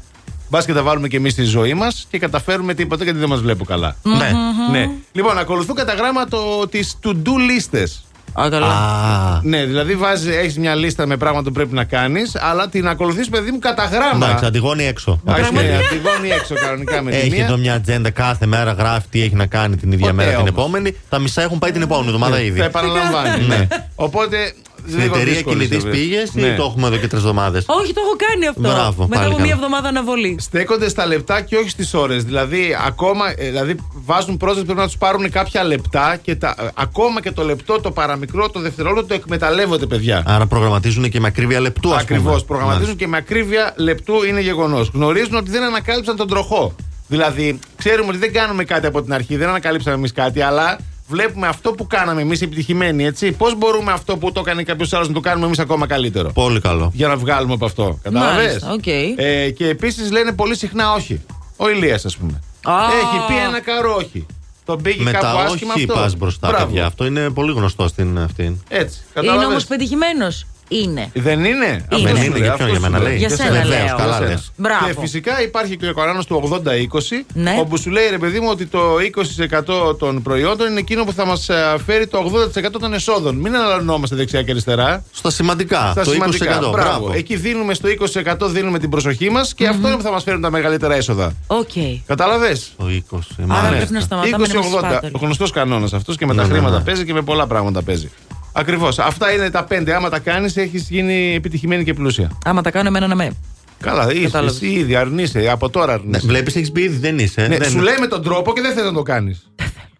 Μπας 0.49 0.65
και 0.65 0.73
τα 0.73 0.81
βάλουμε 0.83 1.07
και 1.07 1.17
εμείς 1.17 1.31
στη 1.31 1.43
ζωή 1.43 1.73
μας 1.73 2.07
και 2.09 2.19
καταφέρουμε 2.19 2.73
τίποτα 2.73 3.03
γιατί 3.03 3.19
δεν 3.19 3.29
μας 3.29 3.41
βλέπω 3.41 3.63
καλά. 3.65 3.95
Ναι. 4.01 4.31
Ναι. 4.71 4.89
Λοιπόν, 5.11 5.37
ακολουθούν 5.37 5.75
κατά 5.75 5.93
γράμμα 5.93 6.25
τις 6.69 6.97
to-do 7.03 7.37
λίστε. 7.49 7.87
Α, 8.33 8.49
καλά. 8.49 8.65
Α, 8.67 9.39
Ναι, 9.43 9.65
δηλαδή 9.65 9.97
έχεις 10.39 10.57
μια 10.57 10.75
λίστα 10.75 11.05
με 11.05 11.17
πράγματα 11.17 11.43
που 11.47 11.51
πρέπει 11.51 11.73
να 11.73 11.83
κάνεις, 11.83 12.35
αλλά 12.35 12.69
την 12.69 12.87
ακολουθείς, 12.87 13.29
παιδί 13.29 13.51
μου, 13.51 13.59
κατά 13.59 13.85
γράμμα. 13.85 14.25
εντάξει, 14.25 14.45
Αντιγόνη 14.45 14.85
έξω. 14.85 15.11
Α, 15.25 15.33
ναι, 15.51 15.79
Αντιγόνη 15.89 16.29
έξω 16.29 16.55
κανονικά 16.55 17.01
με 17.01 17.11
τη 17.11 17.17
Έχει 17.17 17.29
μία. 17.29 17.43
εδώ 17.45 17.57
μια 17.57 17.73
ατζέντα 17.73 18.09
κάθε 18.09 18.45
μέρα, 18.45 18.71
γράφει 18.71 19.07
τι 19.09 19.21
έχει 19.21 19.35
να 19.35 19.45
κάνει 19.45 19.75
την 19.75 19.91
ίδια 19.91 19.99
Ποτέ 20.05 20.13
μέρα 20.17 20.29
την 20.29 20.39
όμως. 20.39 20.49
επόμενη. 20.49 20.95
Τα 21.09 21.19
μισά 21.19 21.41
έχουν 21.41 21.59
πάει 21.59 21.71
την 21.71 21.81
επόμενη 21.81 22.05
εβδομάδα 22.07 22.41
ήδη. 22.41 22.59
Θα 22.59 22.65
επαναλαμβάνει. 22.65 23.45
Ναι. 23.45 23.55
ναι. 23.55 23.67
Οπότε 23.95 24.37
Στην 24.47 24.72
εταιρεία 25.03 25.41
κινητή 25.41 25.77
πήγες 25.77 26.33
Ναι. 26.33 26.47
ή 26.47 26.55
το 26.55 26.63
έχουμε 26.63 26.87
εδώ 26.87 26.97
και 26.97 27.07
τρεις 27.07 27.21
εβδομάδες. 27.21 27.63
Όχι, 27.67 27.93
το 27.93 28.01
έχω 28.05 28.15
κάνει 28.27 28.47
αυτό. 28.47 28.61
Μπράβο, 28.61 29.03
Μετά 29.07 29.15
πάλι 29.15 29.25
από 29.25 29.31
καλά. 29.35 29.41
μία 29.45 29.53
εβδομάδα 29.53 29.87
αναβολή. 29.87 30.35
Στέκονται 30.39 30.89
στα 30.89 31.05
λεπτά 31.05 31.41
και 31.41 31.55
όχι 31.55 31.69
στις 31.69 31.93
ώρες. 31.93 32.23
Δηλαδή, 32.23 32.77
ακόμα, 32.85 33.25
ε, 33.37 33.45
δηλαδή, 33.49 33.75
βάζουν 33.93 34.37
πρόσθεση 34.37 34.65
πρέπει 34.65 34.79
να 34.79 34.85
τους 34.85 34.97
πάρουν 34.97 35.29
κάποια 35.29 35.63
λεπτά 35.63 36.19
και 36.21 36.35
τα, 36.35 36.55
ε, 36.59 36.67
ακόμα 36.75 37.21
και 37.21 37.31
το 37.31 37.43
λεπτό, 37.43 37.79
το 37.81 37.91
παραμικρό, 37.91 38.49
το 38.49 38.59
δευτερόλεπτο 38.59 39.07
το 39.07 39.13
εκμεταλλεύονται, 39.13 39.85
παιδιά. 39.85 40.23
Άρα 40.25 40.45
προγραμματίζουν 40.45 41.09
και 41.09 41.19
με 41.19 41.27
ακρίβεια 41.27 41.59
λεπτού, 41.59 41.93
ας 41.93 42.03
πούμε. 42.05 42.17
Ακριβώς. 42.19 42.43
Προγραμματίζουν 42.45 42.95
και 42.95 43.07
με 43.07 43.17
ακρίβεια 43.17 43.73
λεπτού 43.77 44.23
είναι 44.23 44.41
γεγονός. 44.41 44.89
Γνωρίζουν 44.93 45.35
ότι 45.35 45.51
δεν 45.51 45.63
ανακάλυψαν 45.63 46.15
τον 46.15 46.27
τροχό. 46.27 46.75
Δηλαδή, 47.07 47.59
ξέρουμε 47.77 48.09
ότι 48.09 48.17
δεν 48.17 48.33
κάνουμε 48.33 48.63
κάτι 48.63 48.85
από 48.87 49.01
την 49.01 49.13
αρχή, 49.13 49.35
δεν 49.35 49.47
ανακαλύψαμε 49.47 49.95
εμείς 49.95 50.11
κάτι, 50.11 50.41
αλλά 50.41 50.77
βλέπουμε 51.13 51.47
αυτό 51.47 51.71
που 51.71 51.87
κάναμε 51.87 52.21
εμείς 52.21 52.41
επιτυχημένοι, 52.41 53.05
έτσι. 53.05 53.31
Πώς 53.31 53.55
μπορούμε 53.57 53.91
αυτό 53.91 54.17
που 54.17 54.31
το 54.31 54.39
έκανε 54.39 54.63
κάποιος 54.63 54.93
άλλος 54.93 55.07
να 55.07 55.13
το 55.13 55.19
κάνουμε 55.19 55.45
εμείς 55.45 55.59
ακόμα 55.59 55.87
καλύτερο; 55.87 56.31
Πολύ 56.33 56.59
καλό. 56.61 56.91
Για 56.93 57.07
να 57.07 57.15
βγάλουμε 57.15 57.53
από 57.53 57.65
αυτό. 57.65 57.99
Κατάλαβες; 58.01 58.45
Μάλιστα, 58.45 58.71
οκ. 58.71 58.87
Ε, 59.19 59.49
και 59.49 59.67
επίσης 59.67 60.11
λένε 60.11 60.31
πολύ 60.31 60.55
συχνά 60.57 60.93
όχι. 60.93 61.21
Ο 61.57 61.69
Ηλίας, 61.69 62.05
ας 62.05 62.17
πούμε. 62.17 62.41
Α. 62.63 62.73
Έχει 62.83 63.25
πει 63.27 63.45
ένα 63.47 63.59
κάρο 63.61 63.95
όχι. 63.95 64.25
Τον 64.65 64.81
πήγε 64.81 65.03
Με 65.03 65.11
κάπου 65.11 65.23
τα 65.25 65.31
άσχημα 65.43 65.73
όχι 65.73 65.83
αυτό. 65.83 65.93
πας 65.93 66.15
μπροστά, 66.15 66.47
Μπράβο. 66.47 66.65
παιδιά. 66.65 66.85
Αυτό 66.85 67.05
είναι 67.05 67.29
πολύ 67.29 67.51
γνωστό 67.53 67.87
στην 67.87 68.19
αυτή. 68.19 68.61
Έτσι. 68.67 68.99
Είναι 68.99 69.09
Κατάλαβες. 69.13 69.45
όμως 69.47 69.65
πετυχημένος. 69.65 70.45
Είναι. 70.67 71.09
Δεν 71.13 71.39
είναι; 71.39 71.47
Είναι. 71.65 71.85
Αυτό 71.91 72.07
Δεν 72.07 72.17
σου 72.17 72.23
είναι, 72.23 72.37
λέει, 72.37 72.41
για 72.41 72.53
ποιον, 72.53 72.53
αυτό 72.53 72.65
για 72.65 72.75
σου 72.75 72.81
μένα 72.81 72.97
λέει. 72.99 73.07
λέει. 73.09 73.17
Για 73.17 73.27
Για 73.27 73.37
σένα 73.37 73.49
σένα, 73.49 73.63
βεβαίως, 73.65 73.85
λέω. 73.87 73.97
καλά 73.97 74.17
Για 74.17 74.27
λες. 74.27 74.29
σένα. 74.29 74.41
Μπράβο. 74.55 74.85
Και 74.85 74.95
φυσικά 74.99 75.41
υπάρχει 75.41 75.77
και 75.77 75.89
ο 75.89 75.93
κανόνα 75.93 76.23
του 76.23 76.35
80-20, 76.35 77.25
Ναι. 77.33 77.55
όπου 77.59 77.77
σου 77.77 77.89
λέει 77.89 78.07
ρε 78.09 78.17
παιδί 78.17 78.39
μου 78.39 78.47
ότι 78.51 78.65
το 78.65 78.79
20% 78.99 79.95
των 79.97 80.21
προϊόντων 80.21 80.69
είναι 80.69 80.79
εκείνο 80.79 81.03
που 81.03 81.13
θα 81.13 81.25
μας 81.25 81.49
φέρει 81.85 82.07
το 82.07 82.17
80% 82.17 82.79
των 82.79 82.93
εσόδων. 82.93 83.35
Μην 83.35 83.55
αναλωνόμαστε 83.55 84.15
δεξιά 84.15 84.41
και 84.43 84.51
αριστερά. 84.51 85.03
Στα 85.11 85.29
σημαντικά. 85.29 85.91
Στα 85.91 86.03
το 86.03 86.09
20%. 86.11 86.13
σημαντικά. 86.13 86.57
Μπράβο. 86.57 86.71
Μπράβο. 86.71 87.11
Εκεί 87.15 87.35
δίνουμε 87.35 87.73
στο 87.73 87.87
20% 87.87 88.47
δίνουμε 88.49 88.79
την 88.79 88.89
προσοχή 88.89 89.29
μας 89.29 89.53
και 89.53 89.67
αυτό 89.67 89.87
είναι 89.87 89.97
που 89.97 90.03
θα 90.03 90.11
μας 90.11 90.23
φέρουν 90.23 90.41
τα 90.41 90.51
μεγαλύτερα 90.51 90.93
έσοδα. 90.95 91.33
Οκ. 91.47 91.69
Κατάλαβε. 92.07 92.57
Το 92.77 92.85
20. 92.87 93.17
Άρα 93.37 93.47
μάλιστα. 93.47 93.75
πρέπει 93.77 93.93
να 93.93 93.99
σταματάμε 93.99 94.37
να 94.47 94.53
είμαστε 94.53 94.77
20-80. 94.77 94.79
σπάταλοι. 94.79 95.11
Ο 95.15 95.19
γνωστός 95.21 95.51
κανόνας 95.51 95.93
αυτός 95.93 96.17
και 96.17 96.25
με 96.25 96.33
Ναι, 96.33 96.41
τα 96.41 96.47
ναι, 96.47 96.53
χρήματα 96.53 96.77
ναι. 96.77 96.83
παίζει 96.83 97.05
και 97.05 97.13
με 97.13 97.21
πολλά 97.21 97.47
πράγματα 97.47 97.81
παίζει. 97.81 98.09
Ακριβώς. 98.55 98.99
Αυτά 98.99 99.31
είναι 99.33 99.49
τα 99.49 99.63
πέντε. 99.63 99.93
Άμα 99.95 100.09
τα 100.09 100.19
κάνεις, 100.19 100.57
έχεις 100.57 100.87
γίνει 100.89 101.33
επιτυχημένη 101.35 101.83
και 101.83 101.93
πλούσια. 101.93 102.37
Άμα 102.45 102.61
τα 102.61 102.71
κάνω 102.71 102.87
εμένα 102.87 103.07
να 103.07 103.15
με. 103.15 103.31
Καλά, 103.79 104.11
είσαι, 104.13 104.23
Κατάλαβες. 104.23 104.55
εσύ 104.55 104.65
ήδη 104.67 104.95
αρνείσαι. 104.95 105.49
Από 105.49 105.69
τώρα 105.69 105.93
Ναι, 105.93 105.93
αρνείσαι. 106.01 106.27
Βλέπεις, 106.27 106.55
έχεις 106.55 106.71
πει 106.71 106.81
ήδη 106.81 106.97
δεν 106.97 107.19
είσαι. 107.19 107.47
Ναι, 107.47 107.57
δεν... 107.57 107.69
σου 107.69 107.79
λέει 107.79 107.95
με 107.99 108.07
τον 108.07 108.23
τρόπο 108.23 108.53
και 108.53 108.61
δεν 108.61 108.73
θε 108.73 108.83
να 108.83 108.93
το 108.93 109.01
κάνεις. 109.03 109.49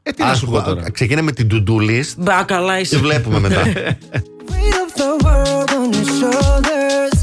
Ε, 0.03 0.11
τι 0.11 0.23
να 0.23 0.35
σου 0.35 0.45
πω 0.45 0.61
τώρα. 0.61 0.91
Ξεκίνα 0.91 1.21
με 1.21 1.31
την 1.31 1.47
to-do 1.51 1.89
list 1.89 2.13
Μπα, 2.17 2.43
καλά 2.43 2.75
και 2.75 2.81
είσαι. 2.81 2.97
βλέπουμε 2.97 3.39
μετά. 3.39 3.61
Weight 4.51 4.77
of 4.85 4.91
the 5.01 5.11
world 5.25 5.69
on 5.79 5.87
your 5.97 6.07
shoulders. 6.19 7.17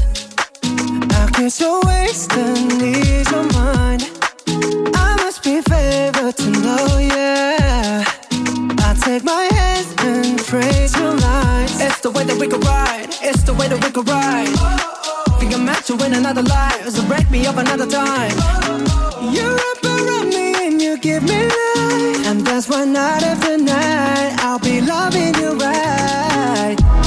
I 1.21 1.23
guess 1.35 1.55
you're 1.61 1.81
wasting 1.91 2.67
ease 2.91 3.29
your 3.35 3.45
mind. 3.59 4.01
I 5.07 5.09
must 5.23 5.39
be 5.47 5.55
favored 5.73 6.35
to 6.43 6.47
know, 6.63 6.85
yeah. 7.13 8.85
I 8.87 8.89
take 9.05 9.23
my 9.33 9.43
hands 9.51 9.60
and 10.03 10.39
trace 10.39 10.97
your. 10.97 11.21
It's 11.83 11.99
the 11.99 12.11
way 12.11 12.23
that 12.23 12.37
we 12.37 12.47
could 12.47 12.63
ride. 12.63 13.07
It's 13.21 13.43
the 13.43 13.53
way 13.53 13.67
that 13.67 13.83
we 13.83 13.91
could 13.91 14.07
ride. 14.07 14.53
Think 15.39 15.53
I'm 15.53 15.65
meant 15.65 15.83
to 15.85 15.95
win 15.95 16.13
another 16.13 16.43
life, 16.43 16.87
so 16.89 17.03
break 17.07 17.29
me 17.31 17.47
up 17.47 17.57
another 17.57 17.87
time. 17.87 18.31
You 19.33 19.55
wrap 19.57 19.83
around 19.83 20.29
me 20.29 20.67
and 20.67 20.81
you 20.81 20.97
give 20.97 21.23
me 21.23 21.47
life, 21.47 22.27
and 22.27 22.41
that's 22.45 22.69
why 22.69 22.85
night 22.85 23.23
after 23.23 23.57
night 23.57 24.35
I'll 24.39 24.59
be 24.59 24.81
loving 24.81 25.33
you 25.35 25.53
right. 25.57 27.00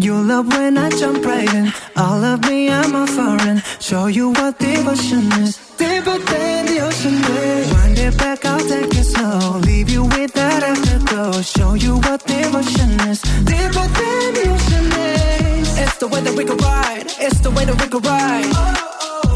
You 0.00 0.14
love 0.14 0.46
when 0.46 0.78
I 0.78 0.90
jump 0.90 1.24
right 1.24 1.52
in. 1.52 1.72
All 1.96 2.22
of 2.22 2.48
me, 2.48 2.70
I'm 2.70 2.94
a 2.94 3.04
foreign. 3.04 3.60
Show 3.80 4.06
you 4.06 4.30
what 4.30 4.56
devotion 4.56 5.26
is. 5.42 5.56
Deeper 5.76 6.18
than 6.18 6.66
the 6.66 6.78
ocean 6.86 7.14
is. 7.14 7.72
Wind 7.72 7.98
it 7.98 8.16
back, 8.16 8.44
I'll 8.44 8.60
take 8.60 8.94
it 8.94 9.02
slow. 9.02 9.58
Leave 9.58 9.90
you 9.90 10.04
with 10.04 10.32
that 10.34 10.62
afterglow. 10.62 11.42
Show 11.42 11.74
you 11.74 11.96
what 12.06 12.24
devotion 12.24 12.90
is. 13.10 13.20
Deeper 13.42 13.86
than 13.98 14.26
the 14.38 14.44
ocean 14.54 14.86
is. 14.86 15.78
It's 15.78 15.96
the 15.96 16.06
way 16.06 16.20
that 16.20 16.34
we 16.36 16.44
could 16.44 16.62
ride. 16.62 17.06
It's 17.18 17.40
the 17.40 17.50
way 17.50 17.64
that 17.64 17.74
we 17.82 17.88
could 17.88 18.06
ride. 18.06 18.54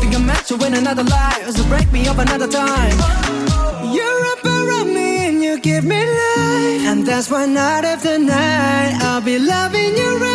Think 0.01 0.14
I'm 0.14 0.26
meant 0.26 0.47
to 0.47 0.56
win 0.56 0.74
another 0.74 1.02
life. 1.02 1.51
So 1.51 1.64
break 1.64 1.90
me 1.90 2.06
up 2.06 2.18
another 2.18 2.47
time. 2.47 2.97
You're 3.93 4.24
up 4.32 4.44
around 4.44 4.94
me 4.94 5.26
and 5.26 5.43
you 5.43 5.59
give 5.59 5.84
me 5.84 5.98
life. 5.98 6.86
And 6.86 7.05
that's 7.05 7.28
why 7.32 7.47
night 7.47 7.84
after 7.84 8.16
night 8.16 8.94
I'll 9.02 9.20
be 9.20 9.40
loving 9.40 9.97
you 9.97 10.18
right. 10.18 10.31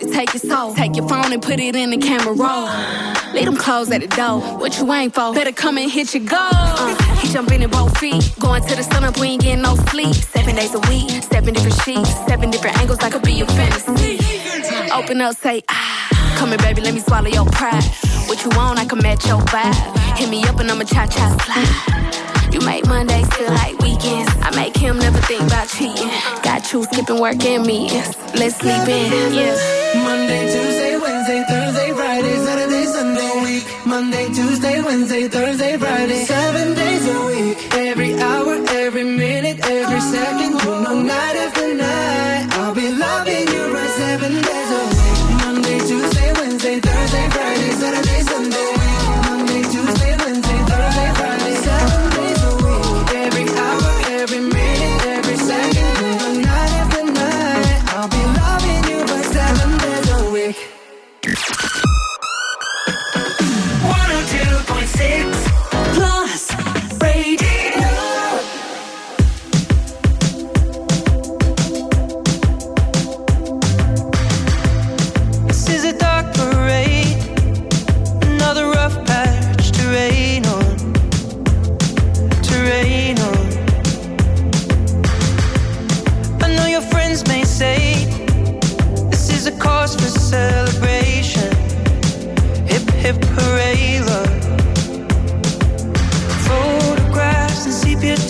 To 0.00 0.10
take 0.10 0.32
your 0.32 0.40
soul. 0.40 0.74
Take 0.74 0.96
your 0.96 1.08
phone 1.08 1.32
and 1.32 1.42
put 1.42 1.60
it 1.60 1.76
in 1.76 1.90
the 1.90 1.98
camera 1.98 2.32
roll. 2.32 2.68
Leave 3.34 3.46
them 3.46 3.56
clothes 3.56 3.90
at 3.90 4.00
the 4.00 4.08
door. 4.08 4.40
What 4.58 4.78
you 4.78 4.92
ain't 4.92 5.14
for? 5.14 5.34
Better 5.34 5.52
come 5.52 5.78
and 5.78 5.90
hit 5.90 6.14
your 6.14 6.24
goal. 6.24 6.38
Uh, 6.40 7.14
he 7.20 7.28
jumping 7.32 7.62
in 7.62 7.70
both 7.70 7.96
feet. 7.98 8.32
Going 8.38 8.62
to 8.62 8.76
the 8.76 8.82
sun 8.82 9.04
up, 9.04 9.18
we 9.18 9.28
ain't 9.28 9.42
getting 9.42 9.62
no 9.62 9.74
sleep. 9.90 10.14
Seven 10.14 10.54
days 10.56 10.74
a 10.74 10.80
week, 10.90 11.10
seven 11.22 11.54
different 11.54 11.80
sheets, 11.82 12.10
seven 12.26 12.50
different 12.50 12.78
angles. 12.78 12.98
I 13.00 13.10
could 13.10 13.22
be 13.22 13.32
your 13.32 13.48
fantasy. 13.48 14.18
Open 14.92 15.20
up, 15.20 15.36
say 15.36 15.62
ah. 15.68 16.23
Come 16.36 16.50
here, 16.50 16.58
baby, 16.58 16.80
let 16.82 16.94
me 16.94 17.00
swallow 17.00 17.28
your 17.28 17.46
pride. 17.46 17.84
What 18.28 18.42
you 18.44 18.50
want, 18.56 18.78
I 18.78 18.84
can 18.84 18.98
match 18.98 19.26
your 19.26 19.40
vibe. 19.40 20.16
Hit 20.16 20.28
me 20.28 20.42
up 20.44 20.58
and 20.60 20.70
I'ma 20.70 20.84
cha 20.84 21.06
cha 21.06 21.26
slide. 21.44 22.52
You 22.52 22.60
make 22.60 22.86
Mondays 22.86 23.26
feel 23.34 23.48
like 23.48 23.78
weekends. 23.80 24.30
I 24.42 24.54
make 24.54 24.76
him 24.76 24.98
never 24.98 25.18
think 25.18 25.42
about 25.42 25.68
cheating. 25.68 26.10
Got 26.42 26.72
you 26.72 26.84
skipping 26.84 27.20
work 27.20 27.44
and 27.44 27.66
meetings. 27.66 28.16
Let's 28.34 28.56
sleep 28.56 28.86
in, 28.88 29.34
yeah. 29.34 29.56
Monday, 30.04 30.42
Tuesday, 30.52 30.96
Wednesday, 30.96 31.44
Thursday, 31.48 31.92
Friday, 31.92 32.36
Saturday, 32.46 32.84
Sunday. 32.84 33.42
Week. 33.42 33.64
Monday, 33.86 34.26
Tuesday, 34.28 34.80
Wednesday, 34.82 35.28
Thursday, 35.28 35.73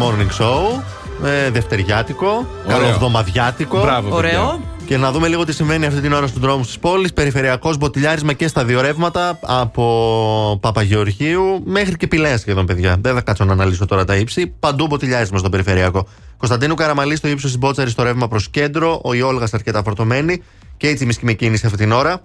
Morning 0.00 0.42
Show. 0.42 0.82
Ε, 1.24 1.50
δευτεριάτικο, 1.50 2.46
καλοβδομαδιάτικο. 2.68 3.80
Μπράβο, 3.80 4.16
Ωραίο. 4.16 4.60
Και 4.86 4.96
να 4.96 5.12
δούμε 5.12 5.28
λίγο 5.28 5.44
τι 5.44 5.52
συμβαίνει 5.52 5.86
αυτή 5.86 6.00
την 6.00 6.12
ώρα 6.12 6.26
στους 6.26 6.40
δρόμους 6.40 6.66
της 6.66 6.78
πόλης. 6.78 7.12
Περιφερειακός 7.12 7.76
μποτιλιάρισμα 7.76 8.32
και 8.32 8.48
στα 8.48 8.64
δύο 8.64 8.80
ρεύματα 8.80 9.38
από 9.42 10.58
Παπαγεωργίου 10.62 11.62
μέχρι 11.64 11.96
και 11.96 12.06
Πηλαία 12.06 12.38
σχεδόν, 12.38 12.66
παιδιά. 12.66 12.96
Δεν 13.00 13.14
θα 13.14 13.20
κάτσω 13.20 13.44
να 13.44 13.52
αναλύσω 13.52 13.86
τώρα 13.86 14.04
τα 14.04 14.16
ύψη. 14.16 14.46
Παντού 14.46 14.86
μποτιλιάρισμα 14.86 15.38
στο 15.38 15.48
περιφερειακό. 15.48 16.06
Κωνσταντίνου 16.36 16.74
Καραμαλή 16.74 17.16
στο 17.16 17.28
ύψος 17.28 17.50
της 17.50 17.58
Μπότσαρης 17.58 17.92
στο 17.92 18.02
ρεύμα 18.02 18.28
προς 18.28 18.48
κέντρο. 18.48 19.00
Ο 19.04 19.14
Ιόλγας 19.14 19.54
αρκετά 19.54 19.82
φορτωμένη. 19.82 20.42
Και 20.76 20.88
έτσι 20.88 21.06
μισή 21.06 21.20
με 21.22 21.32
κίνηση 21.32 21.66
αυτή 21.66 21.78
την 21.78 21.92
ώρα. 21.92 22.22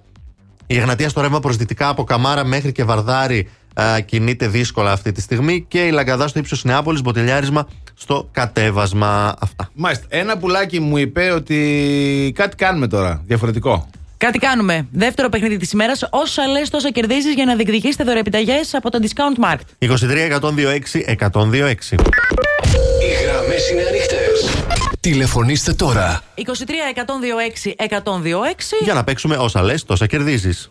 Η 0.66 0.78
Εγνατία 0.78 1.08
στο 1.08 1.20
ρεύμα 1.20 1.40
προς 1.40 1.56
δυτικά 1.56 1.88
από 1.88 2.04
Καμάρα 2.04 2.44
μέχρι 2.44 2.72
και 2.72 2.84
Βαρδάρη 2.84 3.48
α, 3.74 4.00
κινείται 4.00 4.48
δύσκολα 4.48 4.92
αυτή 4.92 5.12
τη 5.12 5.20
στιγμή 5.20 5.64
και 5.68 5.78
η 5.78 5.90
Λαγκαδά 5.90 6.28
στο 6.28 6.38
ύψος 6.38 6.64
Νεάπολης, 6.64 7.02
μποτελιάρισμα 7.02 7.68
στο 7.94 8.28
κατέβασμα. 8.32 9.34
Αυτά. 9.40 9.70
Μάλιστα. 9.74 10.06
Ένα 10.08 10.38
πουλάκι 10.38 10.80
μου 10.80 10.96
είπε 10.96 11.30
ότι 11.30 12.32
κάτι 12.34 12.56
κάνουμε 12.56 12.86
τώρα. 12.86 13.22
Διαφορετικό. 13.26 13.88
Κάτι 14.16 14.38
κάνουμε. 14.38 14.86
Δεύτερο 14.92 15.28
παιχνίδι 15.28 15.56
της 15.56 15.72
ημέρας. 15.72 16.08
Όσα 16.10 16.46
λες, 16.46 16.70
τόσα 16.70 16.90
κερδίζεις 16.90 17.34
για 17.34 17.44
να 17.44 17.54
διεκδικήσετε 17.54 18.04
δωρεοπιταγέ 18.04 18.60
από 18.72 18.90
το 18.90 18.98
Discount 19.02 19.44
Market. 19.44 19.88
23 19.88 20.26
126 20.26 21.04
126. 21.04 21.96
Οι 23.02 23.24
γραμμές 23.24 23.70
είναι 23.70 23.82
ανοιχτές. 23.88 24.66
Τηλεφωνήστε 25.00 25.72
τώρα. 25.72 26.22
23 26.34 26.42
126 26.94 27.74
126. 27.76 28.82
Για 28.82 28.94
να 28.94 29.04
παίξουμε 29.04 29.36
όσα 29.36 29.62
λες, 29.62 29.84
τόσα 29.84 30.06
κερδίζεις. 30.06 30.70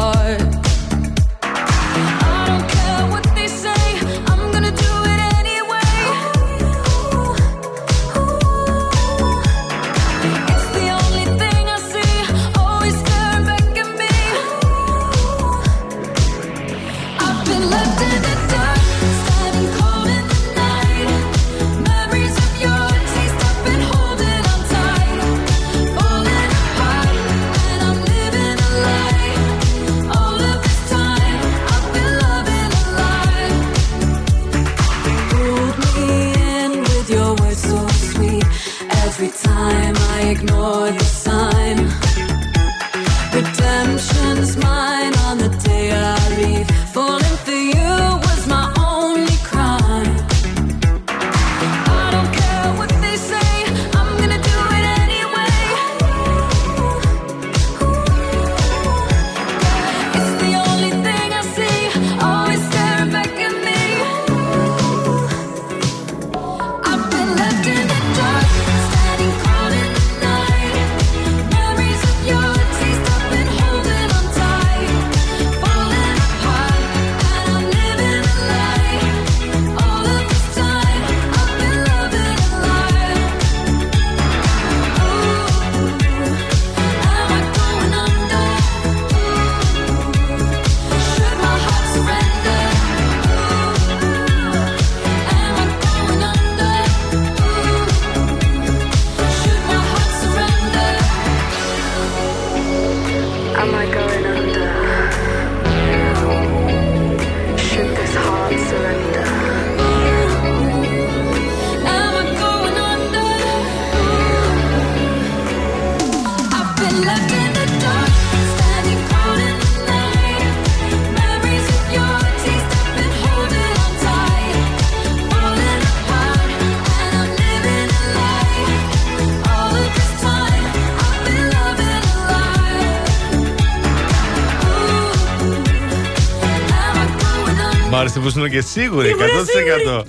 Μ' 138.21 138.25
άρεσε 138.25 138.33
που 138.33 138.39
ήσουν 138.39 138.49
και 138.49 138.61
σίγουρη, 138.61 139.09
100%. 139.09 140.03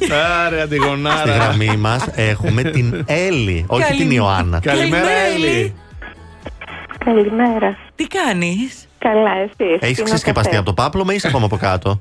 Άρε, 0.45 0.55
Στη 0.55 0.63
Αντιγονάρα. 0.63 1.33
γραμμή 1.35 1.77
μας 1.77 2.09
έχουμε 2.15 2.63
την 2.63 3.05
Έλλη, 3.07 3.65
όχι 3.69 3.83
Καλη- 3.83 3.99
την 4.01 4.11
Ιωάννα. 4.11 4.61
Καλημέρα, 4.61 5.09
Έλλη. 5.35 5.75
Καλημέρα. 7.05 7.77
Τι 7.95 8.07
κάνεις; 8.07 8.87
Καλά, 8.99 9.31
εσύ. 9.43 9.77
Έχεις 9.81 10.03
ξεσκεπαστεί 10.03 10.57
από 10.57 10.65
το 10.67 10.73
πάπλωμα 10.73 11.13
ή 11.13 11.17
είσαι 11.17 11.29
ακόμα 11.29 11.45
από 11.45 11.57
κάτω; 11.57 12.01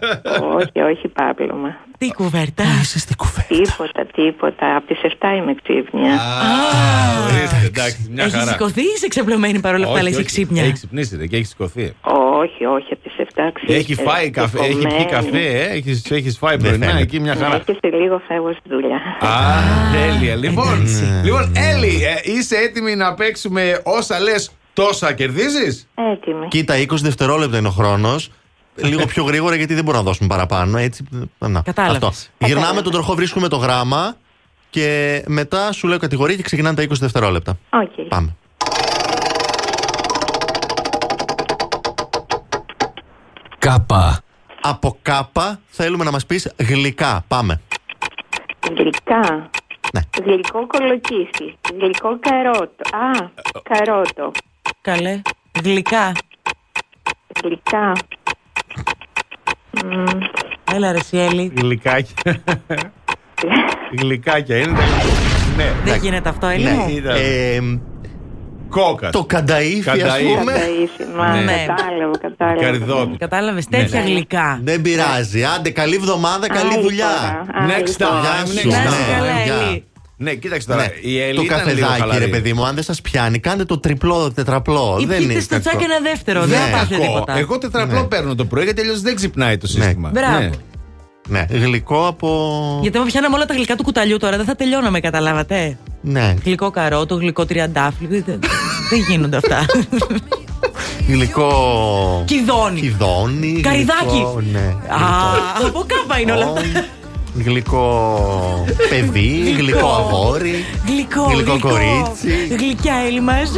όχι, 0.58 0.80
όχι, 0.90 1.08
πάπλωμα. 1.08 1.76
Τι 1.98 2.12
κουβέρτα; 2.12 2.64
Είσαι 2.80 2.98
στην 2.98 3.16
κουβέρτα. 3.16 3.54
Τίποτα, 3.54 4.06
τίποτα. 4.14 4.76
Από 4.76 4.86
τις 4.86 4.98
7 5.02 5.08
είμαι 5.36 5.54
ξύπνια. 5.62 6.20
Ορίστε, 7.26 7.62
εντάξει, 7.66 8.08
μια 8.12 8.24
Έχεις 8.24 8.34
χαρά. 8.38 8.50
σηκωθεί 8.50 8.80
ή 8.80 8.92
είσαι 8.96 9.08
ξεπλωμένη 9.08 9.60
παρόλα 9.60 9.84
αυτά, 9.84 9.94
Όχι, 9.96 10.04
λες 10.08 10.14
όχι, 10.16 10.24
ξύπνια; 10.24 10.62
Έχει 10.62 10.72
ξυπνήσει 10.72 11.16
ρε, 11.16 11.26
και 11.26 11.36
έχει 11.36 11.44
σηκωθεί. 11.44 11.92
όχι, 12.42 12.64
όχι, 12.64 12.88
από 12.92 13.02
τις 13.02 13.11
7 13.48 13.50
ξύπνια. 13.54 13.76
Έχει 13.76 13.94
φάει 13.94 14.30
καφέ, 14.30 14.58
έχει 14.58 14.86
πιει 14.86 15.06
καφέ, 15.06 15.46
ε, 15.46 15.70
έχεις, 15.76 16.10
έχεις 16.10 16.38
φάει 16.38 16.58
πρωινά 16.58 16.86
φαίνεται. 16.86 17.02
εκεί 17.02 17.20
μια 17.20 17.36
χαρά. 17.36 17.58
Και 17.58 17.76
σε 17.80 17.96
λίγο 17.96 18.22
φεύγω 18.28 18.52
στη 18.52 18.68
δουλειά. 18.68 18.96
Α, 19.20 19.30
τέλεια. 19.92 20.34
Λοιπόν, 20.36 20.86
λοιπόν 21.24 21.52
Έλλη, 21.72 22.04
ε, 22.04 22.32
είσαι 22.32 22.56
έτοιμη 22.56 22.94
να 22.96 23.14
παίξουμε 23.14 23.80
όσα 23.84 24.20
λες 24.20 24.50
τόσα 24.72 25.12
κερδίζεις; 25.12 25.88
Έτοιμη. 25.94 26.48
Κοίτα, 26.48 26.74
20 26.78 26.86
δευτερόλεπτα 27.02 27.58
είναι 27.58 27.68
ο 27.68 27.70
χρόνος. 27.70 28.30
Λίγο 28.76 29.06
πιο 29.06 29.24
γρήγορα 29.24 29.54
γιατί 29.54 29.74
δεν 29.74 29.84
μπορούμε 29.84 30.02
να 30.02 30.08
δώσουμε 30.08 30.28
παραπάνω. 30.28 30.78
Έτσι, 30.78 31.04
να, 31.38 31.62
Κατάλαβες. 31.62 32.02
αυτό. 32.02 32.46
Γυρνάμε 32.46 32.82
τον 32.82 32.92
τροχό, 32.92 33.14
βρίσκουμε 33.14 33.48
το 33.48 33.56
γράμμα 33.56 34.16
και 34.70 35.22
μετά 35.26 35.72
σου 35.72 35.88
λέω 35.88 35.98
κατηγορία 35.98 36.36
και 36.36 36.42
ξεκινάνε 36.42 36.76
τα 36.76 36.82
20 36.82 36.86
δευτερόλεπτα. 37.00 37.58
Οκ. 37.70 38.06
Πάμε. 38.08 38.36
Κάπα. 43.66 44.20
Από 44.60 44.98
κάπα 45.02 45.60
θέλουμε 45.66 46.04
να 46.04 46.10
μας 46.10 46.26
πεις 46.26 46.52
γλυκά. 46.56 47.24
Πάμε. 47.28 47.60
Γλυκά. 48.76 49.50
Ναι. 49.92 50.00
Γλυκό 50.24 50.66
κολοκύθι. 50.66 51.56
Γλυκό 51.80 52.18
καρότο. 52.20 52.96
Α, 52.96 53.28
καρότο. 53.62 54.30
Καλέ. 54.80 55.20
Γλυκά. 55.64 56.12
Γλυκά. 57.44 57.92
Μμ, 59.84 60.04
Έλα 60.74 60.92
ρε 60.92 61.02
Σιέλη. 61.02 61.52
Γλυκάκια. 61.56 62.42
Γλυκάκια 64.00 64.56
είναι. 64.56 64.78
Ναι, 65.56 65.72
Δεν 65.84 65.98
γίνεται 66.00 66.28
αυτό, 66.28 66.46
Έλλη 66.46 66.68
μου. 66.70 66.88
ήταν. 66.88 67.16
Ε, 67.16 67.60
Κόκας. 68.80 69.12
το 69.12 69.24
κανταήφι, 69.24 69.88
ας 69.90 69.98
Κανταήφι. 69.98 70.34
πούμε. 70.38 70.52
Κανταήφι. 70.52 71.02
Μα 71.16 71.26
Ναι. 71.40 71.64
κατάλαβα, 71.66 72.18
κατάλαβα. 72.20 72.62
Καριδότη. 72.62 73.16
Κατάλαβες 73.18 73.66
τέτοια 73.68 74.00
Ναι. 74.00 74.06
γλυκά. 74.06 74.60
Δεν 74.64 74.82
πειράζει. 74.82 75.44
Άντε, 75.44 75.70
καλή 75.70 75.94
εβδομάδα, 75.94 76.46
καλή 76.48 76.72
Άλλη 76.72 76.82
δουλειά. 76.82 77.06
φορά, 77.06 77.46
άλλη 77.54 77.72
Next 77.72 77.94
φορά. 77.98 78.10
time, 78.10 78.50
Γεια 78.50 78.54
next 78.54 78.60
σου. 78.60 78.68
Να 78.68 78.76
είσαι 78.82 78.88
Ναι, 78.88 79.14
καλά, 79.16 79.30
γεια. 79.44 79.54
Έλλη. 79.68 79.84
Ναι, 80.16 80.34
κοίταξε 80.34 80.66
τώρα. 80.68 80.80
Ναι. 80.82 80.90
Η 81.10 81.20
Έλλη 81.20 81.34
Το 81.36 81.42
ήταν 81.42 81.58
λίγο 81.58 81.70
καφεδάκι, 81.70 82.00
χαλαρή. 82.00 82.24
ρε 82.24 82.30
παιδί 82.30 82.52
μου, 82.52 82.64
αν 82.66 82.74
δεν 82.74 82.84
σας 82.84 83.00
πιάνει, 83.00 83.38
κάντε 83.38 83.64
το 83.64 83.78
τριπλό, 83.80 84.18
το 84.22 84.32
τετραπλό. 84.32 84.96
Ή 85.00 85.04
δεν 85.04 85.18
πείτε 85.18 85.32
είναι 85.32 85.40
στο 85.40 85.54
κακό. 85.54 85.68
τσάκι 85.68 85.84
ένα 85.84 85.98
δεύτερο. 86.02 86.40
Ναι. 86.40 86.46
Δεν 86.46 86.58
θα 86.58 86.66
πάθετε 86.70 86.94
Κακό. 87.00 87.12
τίποτα. 87.12 87.38
Εγώ 87.38 87.58
τετραπλό 87.58 88.00
Ναι. 88.00 88.06
παίρνω 88.06 88.34
το 88.34 88.44
πρωί 88.44 88.64
γιατί 88.64 88.80
αλλιώς 88.80 89.00
δεν 89.00 89.14
ξυπνάει 89.14 89.56
το 89.58 89.66
σύστημα. 89.66 90.10
Μπράβο. 90.12 90.50
Ναι. 91.28 91.44
Ναι, 91.50 91.58
γλυκό 91.58 92.06
από. 92.06 92.78
Γιατί 92.82 92.96
άμα 92.96 93.06
πιάναμε 93.06 93.34
όλα 93.36 93.44
τα 93.46 93.54
γλυκά 93.54 93.76
του 93.76 93.82
κουταλιού 93.82 94.16
τώρα, 94.16 94.36
δεν 94.36 94.46
θα 94.46 94.54
τελειώναμε, 94.56 95.00
καταλάβατε. 95.00 95.76
Ναι, 96.00 96.34
Γλυκό 96.44 96.70
καρότο, 96.70 97.14
γλυκό 97.14 97.46
τριαντάφυλλο. 97.46 98.08
Δεν, 98.10 98.22
δεν- 98.26 98.38
δεν 98.90 98.98
γίνονται 99.08 99.36
αυτά. 99.36 99.66
γλυκό. 101.08 101.52
Κιδόνι. 102.26 102.80
Κιδόνι. 102.80 103.60
Καρυδάκι. 103.60 104.04
γλυκό, 104.08 104.42
Ναι. 104.52 104.58
Α, 104.88 105.66
από 105.66 105.84
κάπα 105.86 106.20
είναι 106.20 106.32
όλα 106.32 106.44
αυτά; 106.44 106.60
Γλυκό 107.44 108.66
παιδί, 108.88 109.54
γλυκό 109.58 109.86
αγόρι, 109.88 110.64
Γλυκό, 110.86 111.22
γλυκό 111.32 111.58
κορίτσι, 111.58 112.56
Γλυκιά 112.58 112.94
Έλλη 113.06 113.20
μας. 113.20 113.50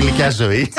γλυκιά 0.00 0.30
ζωή. 0.30 0.72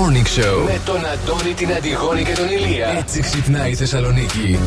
Morning 0.00 0.40
Show 0.40 0.64
με 0.64 0.80
τον 0.84 0.96
Αντώνη, 0.96 1.54
την 1.54 1.72
Αντιγόνη 1.72 2.22
και 2.22 2.32
τον 2.32 2.48
Ηλία. 2.48 2.88
Έτσι 2.88 3.20
ξυπνάει 3.20 3.70
η 3.70 3.74
Θεσσαλονίκη. 3.74 4.58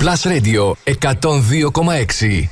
Plus 0.00 0.30
Radio 0.30 0.72
102,6 1.10 2.48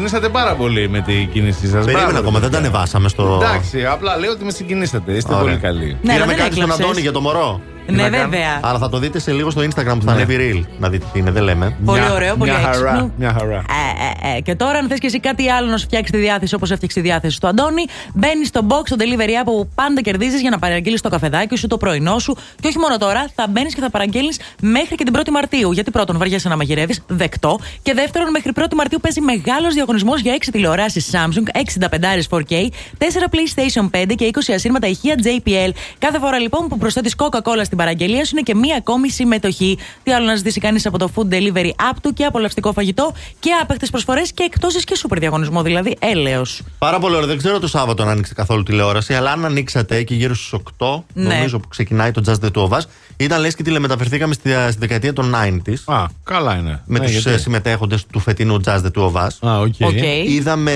συγκινήσατε 0.00 0.28
πάρα 0.32 0.54
πολύ 0.54 0.88
με 0.88 1.00
την 1.00 1.30
κίνησή 1.32 1.66
σας. 1.68 1.84
Περίμενα 1.84 2.18
ακόμα, 2.18 2.38
δεν 2.38 2.50
τα 2.50 2.58
ανεβάσαμε 2.58 3.08
στο. 3.08 3.40
Εντάξει, 3.42 3.84
απλά 3.86 4.16
λέω 4.16 4.30
ότι 4.30 4.44
με 4.44 4.50
συγκινήσατε. 4.50 5.12
Είστε 5.12 5.32
Ωραία. 5.32 5.44
πολύ 5.44 5.56
καλοί. 5.56 5.86
Ναι, 5.86 5.94
Πήραμε 6.00 6.14
αλλά 6.14 6.26
δεν 6.26 6.36
κάτι 6.36 6.50
στον 6.52 6.62
έκλαψες. 6.62 6.84
Αντώνη 6.84 7.00
για 7.00 7.12
το 7.12 7.20
μωρό. 7.20 7.60
Ναι, 7.86 8.02
να 8.02 8.08
κάνω; 8.08 8.28
βέβαια. 8.28 8.60
Αλλά 8.62 8.78
θα 8.78 8.88
το 8.88 8.98
δείτε 8.98 9.18
σε 9.18 9.32
λίγο 9.32 9.50
στο 9.50 9.60
Instagram 9.60 9.94
που 9.98 10.04
θα 10.04 10.04
Ναι. 10.04 10.10
ανέβει 10.12 10.36
reel. 10.64 10.68
Να 10.78 10.88
δείτε 10.88 11.04
τι 11.12 11.18
είναι, 11.18 11.30
δεν 11.30 11.42
λέμε. 11.42 11.76
Πολύ 11.84 12.00
Μια- 12.00 12.12
ωραίο, 12.12 12.36
πολύ 12.36 12.50
μια 12.50 12.60
χαρά, 12.60 12.90
έξυπνο. 12.90 13.12
Μια 13.18 13.32
χαρά. 13.38 13.54
Ε, 13.56 14.28
ε, 14.30 14.36
ε. 14.36 14.40
Και 14.40 14.54
τώρα, 14.54 14.78
αν 14.78 14.88
θες 14.88 14.98
και 14.98 15.06
εσύ 15.06 15.20
κάτι 15.20 15.50
άλλο 15.50 15.70
να 15.70 15.76
σου 15.76 15.84
φτιάξει 15.84 16.12
τη 16.12 16.18
διάθεση 16.18 16.54
όπως 16.54 16.70
έφτιαξε 16.70 17.00
τη 17.00 17.06
διάθεση 17.08 17.40
του 17.40 17.46
Αντώνη, 17.46 17.84
μπαίνεις 18.14 18.48
στο 18.48 18.60
box, 18.68 18.82
στο 18.84 18.96
delivery 18.98 19.42
app 19.42 19.44
που 19.44 19.68
πάντα 19.74 20.00
κερδίζεις 20.00 20.40
για 20.40 20.50
να 20.50 20.58
παραγγείλεις 20.58 21.00
το 21.00 21.08
καφεδάκι 21.08 21.56
σου, 21.56 21.66
το 21.66 21.76
πρωινό 21.76 22.18
σου. 22.18 22.36
Και 22.60 22.68
όχι 22.68 22.78
μόνο 22.78 22.98
τώρα, 22.98 23.26
θα 23.34 23.46
μπαίνεις 23.50 23.74
και 23.74 23.80
θα 23.80 23.90
παραγγέλνεις 23.90 24.38
μέχρι 24.60 24.94
και 24.94 25.04
την 25.04 25.14
1η 25.16 25.28
Μαρτίου. 25.30 25.72
Γιατί 25.72 25.90
πρώτον, 25.90 26.18
βαριέσαι 26.18 26.48
να 26.48 26.56
μαγειρεύεις, 26.56 27.02
δεκτό. 27.06 27.58
Και 27.82 27.94
δεύτερον, 27.94 28.30
μέχρι 28.30 28.52
1η 28.54 28.74
Μαρτίου 28.76 28.98
παίζει 29.02 29.20
μεγάλος 29.20 29.74
διαγωνισμός 29.74 30.20
για 30.20 30.32
6 30.32 30.50
τηλεοράσεις 30.52 31.10
Samsung, 31.12 31.44
65 31.54 32.26
4K, 32.30 32.68
4 32.98 33.28
PlayStation 33.30 33.90
5 33.90 34.14
και 34.14 34.30
20 34.32 34.52
ασύρματα 34.54 34.86
ηχεία 34.86 35.14
JBL. 35.24 35.70
Κάθε 35.98 36.18
φορά 36.18 36.38
λοιπόν 36.38 36.68
που 36.68 36.78
προσθέτεις 36.78 37.14
Coca-Cola 37.16 37.60
στην 37.64 37.76
παραγγελία 37.78 38.24
σου 38.24 38.30
είναι 38.32 38.42
και 38.42 38.54
μία 38.54 38.76
ακόμη 38.76 39.10
συμμετοχή. 39.10 39.78
Τι 40.02 40.12
άλλο 40.12 40.26
να 40.26 40.34
ζητήσει 40.34 40.60
κανείς 40.60 40.86
από 40.86 40.98
το 40.98 41.10
food 41.14 41.34
delivery 41.34 41.70
app 41.70 41.96
του 42.02 42.12
και 42.12 42.24
απολαυστικό 42.24 42.72
φαγητό 42.72 43.12
και 43.40 43.50
άπαιχτες 43.62 43.90
προσφορές 43.90 44.32
και 44.32 44.42
εκπτώσεις 44.42 44.84
και 44.84 44.96
σούπερ 44.96 45.18
διαγωνισμό. 45.18 45.62
Δηλαδή 45.62 45.96
έλεος. 45.98 46.62
Πάρα 46.78 46.98
πολύ 46.98 47.14
ωραία. 47.14 47.26
Δεν 47.26 47.36
ξέρω 47.38 47.58
το 47.58 47.68
Σάββατο 47.68 48.02
αν 48.02 48.08
άνοιξε 48.08 48.34
καθόλου 48.34 48.62
τηλεόραση, 48.62 49.14
αλλά 49.14 49.32
αν 49.32 49.44
ανοίξατε 49.44 49.96
εκεί 49.96 50.14
γύρω 50.14 50.34
στις 50.34 50.52
8, 50.52 51.04
Ναι. 51.14 51.34
νομίζω 51.34 51.58
που 51.58 51.68
ξεκινάει 51.68 52.10
το 52.10 52.22
Just 52.26 52.46
the 52.46 52.50
Two 52.58 52.68
of 52.68 52.76
Us, 52.78 52.82
ήταν 53.16 53.40
λες 53.40 53.54
και 53.54 53.62
τηλεμεταφερθήκαμε 53.62 54.34
στη, 54.34 54.49
στη 54.70 54.78
δεκαετία 54.78 55.12
των 55.12 55.34
90s. 55.34 55.94
Α, 55.94 56.04
καλά 56.24 56.54
είναι. 56.56 56.82
Με 56.86 56.98
Ναι, 56.98 57.04
τους 57.04 57.14
γιατί; 57.22 57.40
συμμετέχοντες 57.40 58.06
του 58.12 58.18
φετινού 58.18 58.60
Just 58.64 58.80
the 58.82 58.90
Two 58.98 59.12
of 59.12 59.12
Us. 59.12 59.48
Α, 59.50 59.58
OK. 59.60 59.74
OK. 59.80 59.92
Είδαμε 60.26 60.72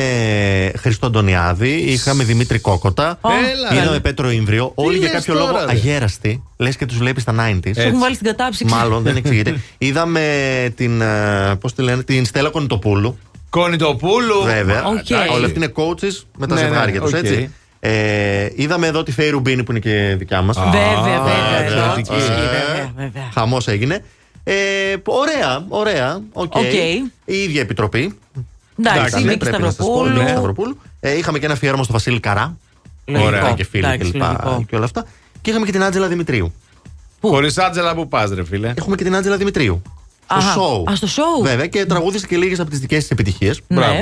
Χριστό 0.79 1.07
Αντωνιάδη, 1.07 1.71
είχαμε 1.71 2.25
Δημήτρη 2.25 2.59
Κόκοτα, 2.59 3.19
Έλα, 3.53 3.75
είδαμε 3.81 3.93
ρε. 3.97 4.01
Πέτρο 4.01 4.31
Ίμβριο. 4.31 4.73
Όλοι 4.75 4.97
για 4.99 5.11
λες 5.13 5.17
κάποιο 5.25 5.35
τώρα, 5.41 5.53
λόγο 5.53 5.65
ρε. 5.65 5.71
αγέραστοι. 5.73 6.43
Λες 6.57 6.77
και 6.77 6.87
τους 6.87 6.97
βλέπεις 6.99 7.23
στα 7.23 7.35
90s. 7.51 7.71
Σου 7.75 7.81
έχουν 7.81 7.99
βάλει 7.99 8.15
στην 8.15 8.27
κατάψυξη. 8.27 8.75
Μάλλον 8.75 9.03
δεν 9.03 9.17
εξηγείται. 9.25 9.61
είδαμε 9.79 10.23
την. 10.77 11.01
ε, 11.01 11.55
Πώς 11.61 11.75
τη 11.75 11.83
λένε, 11.83 12.03
την 12.03 12.25
Στέλλα 12.27 12.51
Κονιτοπούλου. 12.51 13.19
Κονιτοπούλου. 13.51 14.43
Βέβαια. 14.45 14.83
Μα, 14.83 14.89
εντάξει. 14.91 15.15
Όλα 15.33 15.47
αυτοί 15.47 15.57
είναι 15.59 15.73
coaches 15.77 16.23
με 16.39 16.47
τα 16.47 16.55
Ναι, 16.55 16.61
ναι, 16.61 16.67
ζευγάρια 16.67 17.01
τους, 17.01 17.13
οκ. 17.13 17.19
έτσι. 17.19 17.51
Ε, 17.87 18.49
είδαμε 18.55 18.87
εδώ 18.87 19.03
τη 19.03 19.13
Φέη 19.13 19.31
Ρουμπίνη 19.31 19.63
που 19.63 19.71
είναι 19.71 19.81
και 19.81 20.15
δικιά 20.19 20.43
μας. 20.43 20.59
Βέβαια, 20.59 21.03
βέβαια. 21.03 21.59
εδώ. 21.59 21.63
εξαιρετική. 21.63 22.15
Ισχύει, 22.15 22.31
βέβαια, 22.31 22.93
βέβαια. 22.97 23.31
Χαμός 23.35 23.69
έγινε. 23.69 24.05
Ε, 24.45 24.55
ωραία, 25.05 25.65
ωραία. 25.69 26.21
OK. 26.33 26.55
OK. 26.55 26.73
Η 27.25 27.43
ίδια 27.43 27.61
επιτροπή. 27.61 28.19
Εντάξει, 28.79 29.09
Ήταν, 29.09 29.21
η 29.21 29.25
Βίκη 29.25 29.37
πρέπει 29.39 29.63
να 29.63 29.71
σας 29.71 29.77
πω, 29.77 29.85
η 29.85 29.89
Σταυροπούλου. 29.89 30.19
Βίκη 30.19 30.31
Σταυροπούλου. 30.31 30.79
Ε, 31.01 31.17
είχαμε 31.17 31.39
και 31.39 31.45
ένα 31.45 31.55
αφιέρωμα 31.55 31.83
στο 31.83 31.93
Βασίλη 31.93 32.21
Καρρά. 32.21 32.57
Λογικό. 33.05 33.27
Ωραία 33.27 33.53
και 33.53 33.65
φίλοι 33.65 33.85
Εντάξει, 33.85 34.11
και, 34.11 34.19
λογικό. 34.19 34.49
λοιπά, 34.49 34.65
και 34.69 34.77
όλα 34.77 34.85
αυτά. 34.85 35.07
Και 35.41 35.51
είχαμε 35.51 35.67
και 35.67 35.73
την 35.73 35.83
Άντζελα 35.83 36.07
Δημητρίου. 36.09 36.53
Χωρίς 37.21 37.59
Άντζελα 37.59 37.95
που 37.95 38.09
πας, 38.09 38.31
ρε 38.31 38.45
φίλε. 38.45 38.73
Έχουμε 38.77 38.97
και 38.97 39.05
την 39.05 39.17
Άντζελα 39.17 39.37
Δημητρίου. 39.37 39.83
Στο 40.25 40.35
Αχα. 40.37 40.55
show. 40.55 40.91
Α, 40.93 40.97
στο 40.97 41.09
show. 41.17 41.45
Βέβαια 41.45 41.67
και 41.67 41.85
τραγούδησε 41.85 42.27
και 42.27 42.37
λίγες 42.37 42.61
από 42.61 42.71
τις 42.71 42.79
δικές 42.79 42.99
της 43.01 43.11
επιτυχίες. 43.11 43.61
Ναι. 43.67 44.01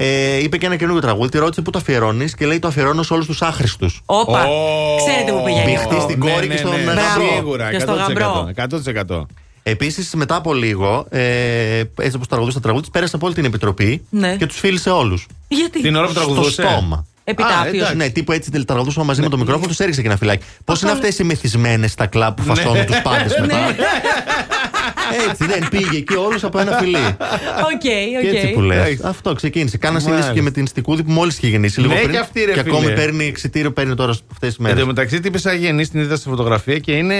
Ε, 0.00 0.36
είπε 0.42 0.56
και 0.56 0.66
ένα 0.66 0.76
καινούργιο 0.76 1.02
τραγούδι, 1.02 1.28
τη 1.28 1.38
ρώτησε 1.38 1.60
πού 1.62 1.70
το 1.70 1.78
αφιερώνεις; 1.78 2.34
και 2.34 2.46
λέει 2.46 2.58
το 2.58 2.68
αφιερώνω 2.68 3.02
σε 3.02 3.12
όλους 3.14 3.26
τους 3.26 3.42
άχρηστους. 3.42 4.02
Όπα. 4.06 4.44
Ω, 4.44 4.96
Ξέρετε 5.06 5.32
που 5.32 5.42
πηγαίνει. 5.44 5.64
Μπηχτή 5.70 5.94
αυτό. 5.94 6.00
στην 6.00 6.18
κόρη 6.18 6.48
και 6.48 6.56
στον 6.56 6.70
γαμπρό. 6.70 7.02
Σίγουρα, 7.34 7.70
Και 7.70 7.78
στο 7.78 7.92
γαμπρό. 7.92 8.48
100%. 8.56 8.78
100%. 9.18 9.26
Επίσης, 9.62 10.14
μετά 10.14 10.34
από 10.36 10.54
λίγο, 10.54 11.06
ε, 11.10 11.20
έτσι 12.00 12.16
όπως 12.16 12.28
τραγουδούσε 12.28 12.56
το 12.56 12.62
τραγούδι, 12.62 12.82
της, 12.84 12.92
πέρασε 12.92 13.16
από 13.16 13.26
όλη 13.26 13.34
την 13.34 13.44
επιτροπή 13.44 14.04
Ναι. 14.10 14.36
και 14.36 14.46
τους 14.46 14.58
φίλησε 14.58 14.90
όλους. 14.90 15.26
Γιατί; 15.48 15.80
Την 15.82 15.96
ώρα 15.96 16.06
που 16.06 16.12
Στο 16.12 16.20
τραγουδούσε. 16.20 16.62
στόμα. 16.62 17.06
Επιτάφιο. 17.24 17.86
Α, 17.86 17.94
ναι, 17.94 18.08
τύπου 18.08 18.32
έτσι 18.32 18.64
τραγουδούσαμε 18.64 19.06
μαζί 19.06 19.20
με 19.22 19.28
το 19.28 19.38
μικρόφωνο, 19.38 19.66
τους 19.66 19.78
έριξε 19.78 20.00
και 20.00 20.06
ένα 20.06 20.16
φιλάκι. 20.16 20.44
Πώς 20.64 20.82
είναι 20.82 20.90
αυτές 20.90 21.18
οι 21.18 21.24
μεθυσμένες 21.24 21.86
στα 21.86 22.06
κλαμπ 22.06 22.34
που 22.36 22.42
φασώνουν 22.42 22.86
τους 22.86 23.00
πάντες 23.02 23.36
μετά; 23.40 23.56
Έτσι 25.30 25.44
δεν 25.46 25.68
πήγε 25.70 25.96
εκεί 25.96 26.14
όλους 26.16 26.38
από 26.42 26.58
ένα 26.58 26.72
φιλί. 26.76 26.96
Οκ, 27.72 27.78
Και 27.80 28.28
έτσι 28.36 28.46
που 28.52 28.60
οκ. 28.60 28.64
λες. 28.66 28.76
Εντάξει. 28.76 29.00
Αυτό 29.04 29.32
ξεκίνησε. 29.32 29.76
Κάνα 29.78 29.92
Μάλιστα. 29.92 30.10
συνήθως 30.14 30.34
και 30.34 30.42
με 30.42 30.50
την 30.50 30.66
Στικούδη 30.66 31.02
που 31.02 31.10
μόλις 31.12 31.36
είχε 31.36 31.46
γεννήσει 31.46 31.80
λίγο 31.80 31.92
Ναι, 31.92 31.98
πριν. 31.98 32.10
και 32.12 32.18
αυτή, 32.18 32.44
ρε 32.44 32.52
και 32.52 32.62
φίλε. 32.62 32.76
ακόμη 32.76 32.92
παίρνει 32.92 33.24
εξητήριο, 33.26 33.72
παίρνει 33.72 33.94
τώρα 33.94 34.10
αυτές 34.10 34.48
τις 34.48 34.56
Εν 34.56 34.62
μέρες. 34.64 34.80
τω 34.80 34.86
μεταξύ, 34.86 35.20
τι 35.20 35.30
πήσα 35.30 35.52
γεννής 35.52 35.90
την 35.90 36.00
είδα 36.00 36.16
στη 36.16 36.28
φωτογραφία 36.28 36.78
και 36.78 36.92
είναι. 36.92 37.14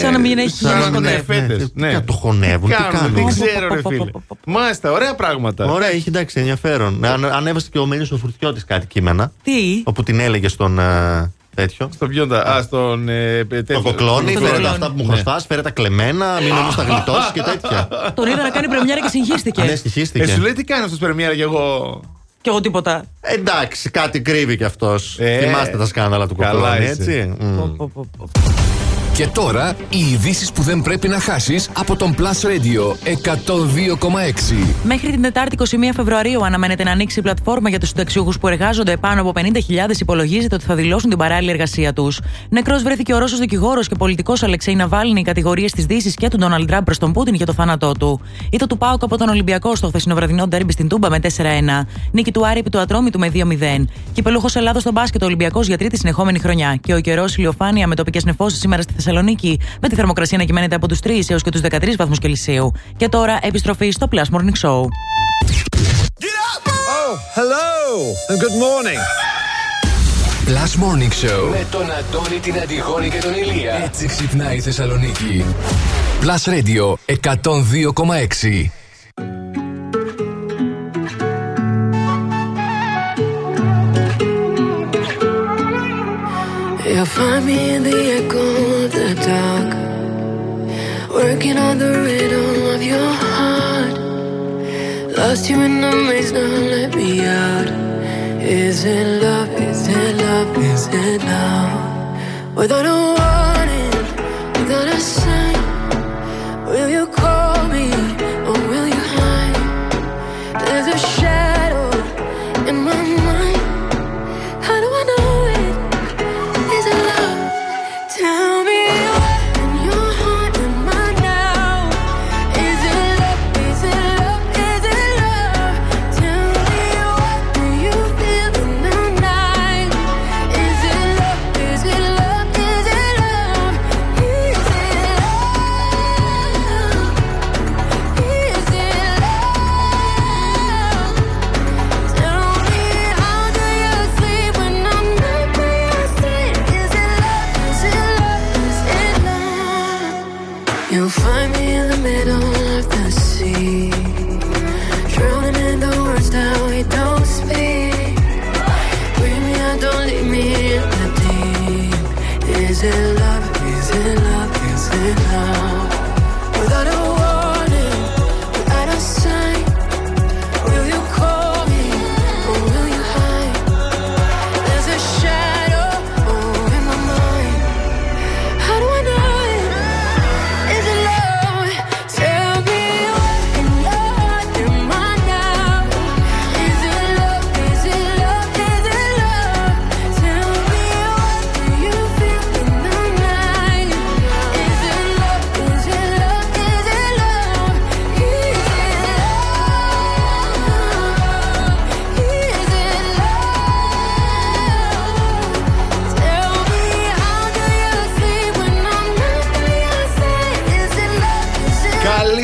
Σαν 0.00 0.12
να 0.12 0.18
μην 0.18 0.38
έχει 0.38 0.48
Σαν 0.50 0.70
να 0.70 0.78
γεννήσει 0.78 0.90
μην 0.92 1.02
ποτέ. 1.26 1.34
είναι 1.34 1.46
φέτες. 1.48 1.70
Ναι, 1.74 1.94
τι 1.94 2.00
το 2.00 2.12
χωνεύουν, 2.12 2.68
τι 2.70 2.76
κάνουν. 2.92 3.14
Δεν 3.14 3.26
ξέρω, 3.26 3.74
ρε 3.74 3.80
φίλε. 3.88 4.04
Μάλιστα, 4.46 4.92
ωραία 4.92 5.14
πράγματα. 5.14 5.64
Ωραία, 5.64 5.92
είχε 5.92 6.08
εντάξει 6.08 6.38
ενδιαφέρον. 6.40 7.04
Αν, 7.04 7.24
ανέβασε 7.24 7.68
και 7.72 7.78
ο 7.78 7.86
Μένιο 7.86 8.06
ο 8.12 8.16
Φουρτιώτης 8.16 8.64
κάτι 8.64 8.86
κείμενα. 8.86 9.32
Τι; 9.42 9.52
Όπου 9.84 10.02
την 10.02 10.20
έλεγε 10.20 10.48
στον 10.48 10.78
ε, 10.78 11.32
τέτοιο. 11.54 11.90
Στο 11.94 12.06
ποιον 12.06 12.28
τα. 12.28 12.38
Α, 12.42 12.62
στον. 12.62 13.08
ε, 13.08 13.44
Το 13.44 13.46
τέτοιο. 13.56 13.82
κοκλώνει, 13.82 14.30
Στον 14.30 14.42
φέρε 14.42 14.52
τα 14.52 14.56
κοκλώνη. 14.56 14.66
αυτά 14.74 14.86
που 14.86 14.94
μου 14.96 15.02
Ναι. 15.06 15.12
χρωστά, 15.12 15.40
φέρε 15.48 15.62
τα 15.62 15.70
κλεμμένα, 15.70 16.38
μην 16.42 16.52
όμως 16.52 16.74
τα 16.74 16.82
γλιτώσεις 16.82 17.30
και 17.32 17.42
τέτοια. 17.42 17.88
Τον 18.14 18.26
είδα 18.28 18.42
να 18.42 18.50
κάνει 18.50 18.68
πρεμιέρα 18.68 19.00
και 19.00 19.04
Ναι, 19.04 19.10
συγχύστηκε. 19.10 19.76
στοιχίστηκε. 19.76 20.24
Ε, 20.24 20.34
σου 20.34 20.40
λέει 20.40 20.52
τι 20.52 20.64
κάνει 20.64 20.84
αυτός 20.84 20.98
πρεμιέρα 20.98 21.34
και 21.34 21.42
εγώ; 21.42 22.00
Κι 22.40 22.48
εγώ 22.48 22.60
τίποτα. 22.60 23.04
Εντάξει, 23.20 23.90
κάτι 23.90 24.20
κρύβει 24.20 24.56
κι 24.56 24.64
αυτός. 24.64 25.16
Ε, 25.18 25.38
Θυμάστε 25.38 25.76
τα 25.76 25.86
σκάνδαλα 25.86 26.26
του 26.28 26.34
καλά 26.36 26.52
Κοκλώνη, 26.52 26.82
είσαι. 26.84 26.92
έτσι. 26.92 27.34
Μμ. 27.40 27.56
Πω, 27.76 27.90
πω, 27.94 28.06
πω. 28.18 28.28
Και 29.20 29.28
τώρα 29.28 29.76
οι 29.88 29.98
ειδήσεις 30.12 30.52
που 30.52 30.62
δεν 30.62 30.82
πρέπει 30.82 31.08
να 31.08 31.20
χάσεις 31.20 31.70
από 31.76 31.96
τον 31.96 32.14
Plus 32.18 32.46
Radio 32.46 32.94
102,6. 33.04 34.66
Μέχρι 34.84 35.10
την 35.10 35.22
Τετάρτη 35.22 35.56
21 35.58 35.64
Φεβρουαρίου 35.94 36.44
αναμένεται 36.44 36.84
να 36.84 36.90
ανοίξει 36.90 37.18
η 37.18 37.22
πλατφόρμα 37.22 37.68
για 37.68 37.78
τους 37.78 37.88
συνταξιούχους 37.88 38.38
που 38.38 38.48
εργάζονται 38.48 38.96
πάνω 38.96 39.20
από 39.20 39.32
50.000. 39.34 40.00
Υπολογίζεται 40.00 40.54
ότι 40.54 40.64
θα 40.64 40.74
δηλώσουν 40.74 41.08
την 41.08 41.18
παράλληλη 41.18 41.50
εργασία 41.50 41.92
τους. 41.92 42.20
Νεκρός 42.48 42.82
βρέθηκε 42.82 43.14
ο 43.14 43.18
Ρώσος 43.18 43.38
δικηγόρος 43.38 43.88
και 43.88 43.94
πολιτικός 43.94 44.42
Αλεξέη 44.42 44.74
Ναβάλνη. 44.74 45.20
Οι 45.20 45.22
κατηγορίες 45.22 45.72
της 45.72 45.86
Δύσης 45.86 46.14
και 46.14 46.28
του 46.28 46.36
Ντόναλντ 46.36 46.68
Τραμπ 46.68 46.84
προς 46.84 46.98
τον 46.98 47.12
Πούτιν 47.12 47.34
για 47.34 47.46
το 47.46 47.52
θάνατό 47.52 47.92
του. 47.92 48.20
Ήτο 48.50 48.66
του 48.66 48.78
Πάουκ 48.78 49.02
από 49.02 49.16
τον 49.18 49.28
Ολυμπιακό 49.28 49.74
στο 49.74 49.88
χθεσινό 49.88 50.14
βραδινό 50.14 50.46
ντέρμπι 50.46 50.72
στην 50.72 50.88
Τούμπα 50.88 51.10
με 51.10 51.18
4-1. 51.18 51.86
Νίκη 52.12 52.32
του 52.32 52.46
Άρη 52.46 52.58
επί 52.58 52.70
του 52.70 52.78
Ατρόμητου 52.78 53.18
με 53.18 53.30
2-0. 53.34 53.84
Κυπελούχος 54.12 54.56
Ελλάδος 54.56 54.82
στο 54.82 54.92
μπάσκετ 54.92 55.22
ο 55.22 55.26
Ολυμπιακός 55.26 55.66
για 55.66 55.78
τρίτη 55.78 55.96
συνεχόμενη 55.96 56.38
χρονιά. 56.38 56.78
Και 56.82 56.94
ο 56.94 57.00
καιρός 57.00 57.36
ηλιοφάνεια 57.36 57.86
με 57.86 57.94
τοπικές 57.94 58.24
νεφώσεις 58.24 58.58
σήμερα 58.58 58.82
στη 58.82 58.92
Θεσσαλονίκη. 58.92 59.08
Με 59.80 59.88
τη 59.88 59.94
θερμοκρασία 59.94 60.38
να 60.38 60.44
κυμαίνεται 60.44 60.74
από 60.74 60.88
τους 60.88 60.98
3 61.04 61.10
έως 61.28 61.42
και 61.42 61.50
τους 61.50 61.60
13 61.60 61.96
βαθμούς 61.96 62.18
Κελσίου. 62.18 62.72
Και 62.96 63.08
τώρα 63.08 63.38
επιστροφή 63.42 63.90
στο 63.90 64.08
Plus 64.10 64.36
Morning 64.36 64.56
Show. 64.62 64.84
Oh, 67.10 67.18
hello 67.38 67.68
and 68.30 68.38
good 68.44 68.56
morning. 68.66 69.00
Plus 70.46 70.72
Morning 70.84 71.12
Show 71.22 71.48
με 71.50 71.66
τον 71.70 71.86
Αντώνη, 71.98 72.38
την 72.42 72.54
Αντιγόνη 72.62 73.10
και 73.10 73.18
τον 73.18 73.32
Ηλία. 73.34 73.74
Έτσι 73.84 74.06
ξυπνάει 74.06 74.56
η 74.56 74.60
Θεσσαλονίκη. 74.60 75.44
Plus 76.22 76.52
Radio 76.52 76.94
102,6. 77.32 78.79
You'll 87.00 87.06
find 87.06 87.46
me 87.46 87.70
in 87.76 87.82
the 87.82 87.98
echo 88.18 88.44
of 88.84 88.92
the 88.92 89.14
dark, 89.14 89.70
working 91.08 91.56
on 91.56 91.78
the 91.78 91.92
rhythm 92.04 92.74
of 92.74 92.82
your 92.82 93.12
heart. 93.24 93.96
Lost 95.16 95.48
you 95.48 95.62
in 95.62 95.80
the 95.80 95.92
maze, 95.96 96.30
now 96.30 96.40
let 96.40 96.94
me 96.94 97.24
out. 97.24 97.68
Is 98.42 98.84
it 98.84 99.22
love? 99.22 99.48
Is 99.48 99.88
it 99.88 100.16
love? 100.16 100.58
Is 100.58 100.88
it 100.92 101.22
love? 101.24 102.54
Without 102.54 102.84
a 102.84 102.98
warning, 103.16 103.92
without 104.58 104.88
a 104.88 105.00
sign, 105.00 105.56
will 106.66 106.90
you 106.90 107.06
call 107.06 107.59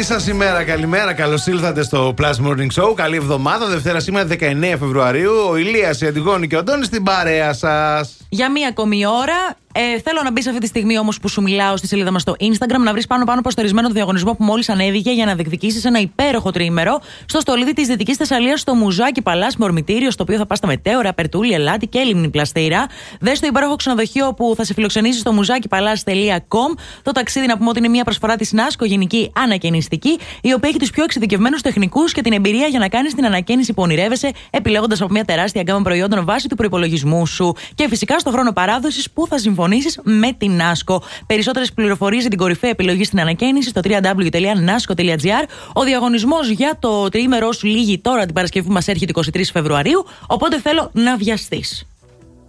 σας 0.07 0.27
ημέρα, 0.27 0.65
καλημέρα. 0.65 1.13
Καλώς 1.13 1.47
ήλθατε 1.47 1.83
στο 1.83 2.15
Plus 2.19 2.47
Morning 2.47 2.83
Show. 2.83 2.95
Καλή 2.95 3.17
εβδομάδα. 3.17 3.67
Δευτέρα 3.67 4.01
σήμερα 4.01 4.27
19 4.27 4.77
Φεβρουαρίου. 4.79 5.33
Ο 5.49 5.57
Ηλίας, 5.57 6.01
η 6.01 6.07
Αντιγόνη 6.07 6.47
και 6.47 6.57
ο 6.57 6.59
Αντώνης 6.59 6.87
στην 6.87 7.03
παρέα 7.03 7.53
σας. 7.53 8.26
Για 8.37 8.51
μία 8.51 8.69
ακόμη 8.69 9.07
ώρα. 9.07 9.57
Ε, 9.79 10.01
θέλω 10.01 10.21
να 10.25 10.33
μπει 10.33 10.49
αυτή 10.49 10.59
τη 10.59 10.67
στιγμή 10.67 10.99
όμως 10.99 11.21
που 11.21 11.29
σου 11.29 11.43
μιλάω 11.43 11.77
στη 11.77 11.87
σελίδα 11.87 12.11
μας 12.11 12.23
στο 12.23 12.35
Instagram 12.41 12.79
να 12.79 12.93
βρεις 12.93 13.07
πάνω-πάνω 13.07 13.41
ποστορισμένο 13.41 13.89
το 13.89 13.95
διαγωνισμό 13.95 14.33
που 14.33 14.45
μόλις 14.45 14.69
ανέβηκε 14.69 15.11
για 15.11 15.25
να 15.25 15.35
διεκδικήσεις 15.35 15.85
ένα 15.85 15.99
υπέροχο 15.99 16.51
τρίμερο 16.51 17.01
στο 17.27 17.41
στολίδι 17.41 17.73
της 17.73 17.87
Δυτικής 17.87 18.17
Θεσσαλίας 18.17 18.61
στο 18.61 18.75
Μουζάκι 18.75 19.23
Παλάς 19.23 19.57
με 19.57 19.65
ορμητήριο, 19.65 20.11
στο 20.11 20.23
οποίο 20.23 20.37
θα 20.37 20.47
πας 20.47 20.59
στα 20.59 20.67
μετέωρα, 20.67 21.15
Περτούλη, 21.15 21.53
Ελάτη 21.53 21.87
και 21.87 22.01
Λίμνη 22.01 22.29
Πλαστήρα. 22.29 22.87
Δες 23.21 23.41
το 23.41 23.47
υπέροχο 23.47 23.77
ξενοδοχείο 23.77 24.35
που 24.35 24.55
θα 24.57 24.65
σε 24.65 24.75
φιλοξενήσει 24.75 25.19
στο 25.19 25.33
μουζάκιπαλά.com. 25.33 26.79
Το 27.03 27.13
ταξίδι 27.13 27.47
να 27.47 27.57
πούμε 27.57 27.69
ότι 27.69 27.79
είναι 27.79 27.89
μια 27.89 28.05
προσφορά 28.05 28.37
της 28.37 28.53
ΝΑΣΚΟ 28.53 28.85
Γενική 28.85 29.33
Ανακαινιστική, 29.35 30.19
η 30.41 30.53
οποία 30.53 30.69
έχει 30.69 30.79
τους 30.79 30.91
πιο 30.91 31.05
εξειδικευμένους 31.05 31.63
τεχνικούς 31.63 32.13
και 32.13 32.21
την 32.21 32.33
εμπειρία 32.33 32.67
για 32.67 32.79
να 32.79 32.89
κάνεις 32.89 33.15
την 33.15 33.25
ανακαίνιση 33.25 33.73
που 33.73 33.83
ονειρεύεσαι, 33.83 34.31
επιλέγοντας 34.51 35.01
από 35.01 35.13
μια 35.13 35.25
τεράστια 35.25 35.63
γκάμα 35.63 35.83
προϊόντων 35.83 36.25
βάσει 36.25 36.49
του 36.49 36.57
προπολογισμού 36.57 37.27
σου. 37.27 37.55
Και 37.75 37.89
φυσικά 37.89 38.19
στο 38.27 38.35
χρόνο 38.35 38.53
παράδοσης 38.53 39.11
που 39.11 39.27
θα 39.27 39.39
συμφωνήσεις 39.39 40.01
με 40.03 40.33
την 40.33 40.53
ΝΑΣΚΟ. 40.53 41.03
Περισσότερες 41.27 41.73
πληροφορίες 41.73 42.21
για 42.21 42.31
την 42.31 42.39
κορυφαία 42.39 42.71
επιλογή 42.71 43.05
στην 43.05 43.21
ανακαίνιση 43.21 43.69
στο 43.69 43.81
www.nasco.gr. 43.85 45.45
Ο 45.73 45.83
διαγωνισμός 45.83 46.49
για 46.49 46.77
το 46.79 47.09
τριήμερό 47.09 47.53
σου 47.53 47.67
λύγει 47.67 47.99
τώρα 47.99 48.25
την 48.25 48.35
Παρασκευή 48.35 48.67
που 48.67 48.73
μας 48.73 48.89
έρχεται 48.89 49.13
23 49.17 49.41
Φεβρουαρίου. 49.53 50.07
Οπότε 50.27 50.61
θέλω 50.61 50.91
να 50.93 51.17
βιαστείς. 51.17 51.87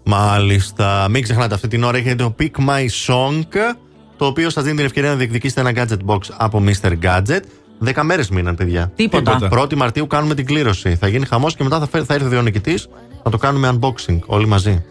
Μάλιστα. 0.04 1.08
Μην 1.10 1.24
ξεχνάτε 1.24 1.54
αυτή 1.54 1.68
την 1.68 1.84
ώρα 1.84 1.98
έχετε 1.98 2.16
το 2.16 2.36
Pick 2.40 2.68
My 2.68 2.86
Song, 3.08 3.44
το 4.18 4.26
οποίο 4.26 4.49
σας 4.49 4.64
δίνει 4.64 4.76
την 4.76 4.86
ευκαιρία 4.86 5.10
να 5.10 5.16
διεκδικήσετε 5.16 5.62
ένα 5.62 5.72
gadget 5.76 6.14
box 6.14 6.20
από 6.38 6.64
Mr. 6.66 6.91
Gadget. 7.04 7.41
Δέκα 7.80 8.04
μέρες 8.04 8.30
μείναν, 8.30 8.56
παιδιά. 8.56 8.91
Τίποτα. 8.95 9.49
1η 9.52 9.76
Μαρτίου 9.76 10.08
κάνουμε 10.08 10.36
την 10.36 10.45
κλήρωση. 10.45 10.95
Θα 10.95 11.08
γίνει 11.08 11.26
χαμός 11.26 11.56
και 11.56 11.64
μετά 11.64 11.80
θα, 11.80 11.88
φέρει, 11.88 12.06
θα 12.06 12.14
έρθει 12.14 12.36
ο 12.36 12.41
νικητή 12.41 12.80
να 13.24 13.32
το 13.32 13.38
κάνουμε 13.38 13.78
unboxing 13.80 14.20
όλοι 14.26 14.48
μαζί. 14.48 14.86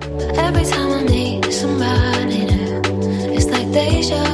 Every 0.00 0.64
time 0.64 0.92
I 0.92 1.02
meet 1.04 1.52
somebody 1.52 2.44
new, 2.44 2.80
it's 3.34 3.46
like 3.46 3.70
deja 3.72 4.27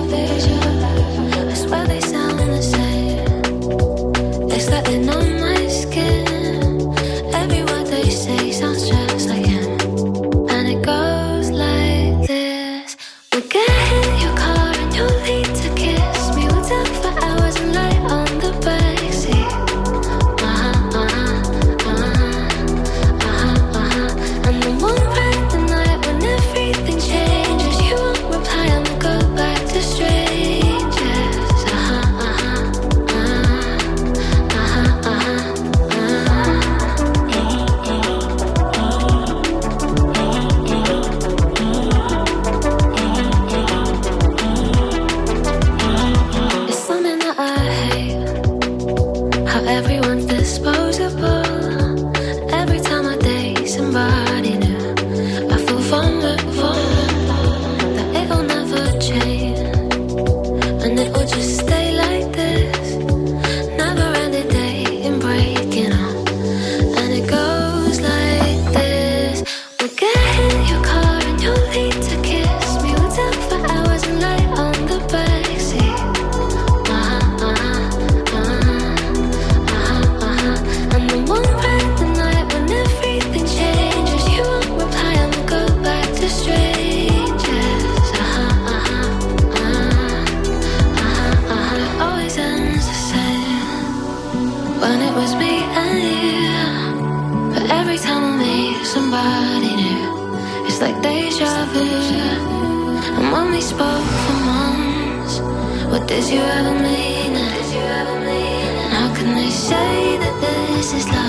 did 106.07 106.25
you 106.31 106.41
ever 106.41 106.75
mean? 106.75 107.35
And 107.37 108.93
how 108.93 109.15
can 109.15 109.35
they 109.35 109.51
say 109.51 110.19
that 110.19 110.41
this 110.41 110.93
is 110.93 111.07
love 111.09 111.24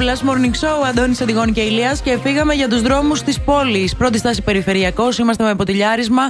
Plus 0.00 0.30
Morning 0.30 0.54
Show. 0.64 0.86
Αντώνης 0.88 1.20
Αντιγόνη 1.20 1.52
και 1.52 1.60
Ηλίας. 1.60 2.00
Και 2.00 2.18
φύγαμε 2.22 2.54
για 2.54 2.68
τους 2.68 2.82
δρόμους 2.82 3.22
της 3.22 3.40
πόλης. 3.40 3.96
Πρώτη 3.96 4.18
στάση 4.18 4.42
περιφερειακός. 4.42 5.18
Είμαστε 5.18 5.44
με 5.44 5.54
ποτηλιάρισμα 5.54 6.22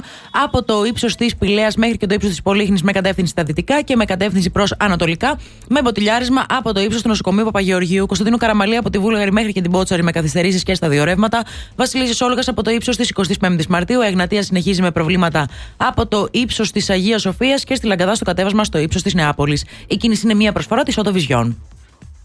από 0.43 0.63
το 0.63 0.83
ύψος 0.85 1.15
της 1.15 1.35
Πηλαίας 1.35 1.75
μέχρι 1.75 1.97
και 1.97 2.05
το 2.05 2.13
ύψος 2.13 2.29
της 2.29 2.41
Πολύχνης 2.41 2.81
με 2.81 2.91
κατεύθυνση 2.91 3.31
στα 3.31 3.43
δυτικά 3.43 3.81
και 3.81 3.95
με 3.95 4.05
κατεύθυνση 4.05 4.49
προς 4.49 4.73
ανατολικά. 4.77 5.39
Με 5.69 5.81
ποτηλιάρισμα 5.81 6.45
από 6.49 6.73
το 6.73 6.81
ύψος 6.81 7.01
του 7.01 7.07
νοσοκομείου 7.07 7.45
Παπαγεωργίου. 7.45 8.05
Κωνσταντίνου 8.05 8.37
Καραμαλή 8.37 8.75
από 8.75 8.89
τη 8.89 8.97
Βούλγαρη 8.97 9.31
μέχρι 9.31 9.51
και 9.51 9.61
την 9.61 9.71
Πότσαρη 9.71 10.03
με 10.03 10.11
καθυστερήσεις 10.11 10.63
και 10.63 10.73
στα 10.73 10.89
δύο 10.89 11.03
ρεύματα. 11.03 11.43
Βασιλίζη 11.75 12.23
Όλγας 12.23 12.47
από 12.47 12.63
το 12.63 12.71
ύψος 12.71 12.97
της 12.97 13.13
25η 13.41 13.65
Μαρτίου. 13.69 14.01
Εγνατία 14.01 14.43
συνεχίζει 14.43 14.81
με 14.81 14.91
προβλήματα 14.91 15.47
από 15.77 16.07
το 16.07 16.27
ύψος 16.31 16.71
της 16.71 16.89
Αγίας 16.89 17.21
Σοφίας 17.21 17.63
και 17.63 17.75
στη 17.75 17.87
Λαγκαδά 17.87 18.15
στο 18.15 18.25
κατέβασμα 18.25 18.63
στο 18.63 18.77
ύψος 18.77 19.01
της 19.01 19.13
Νεάπολης. 19.13 19.65
Η 19.87 19.97
κίνηση 19.97 20.21
είναι 20.23 20.33
μία 20.33 20.51
προσφορά 20.51 20.83
της 20.83 20.97
Ότοβιζιόν. 20.97 21.57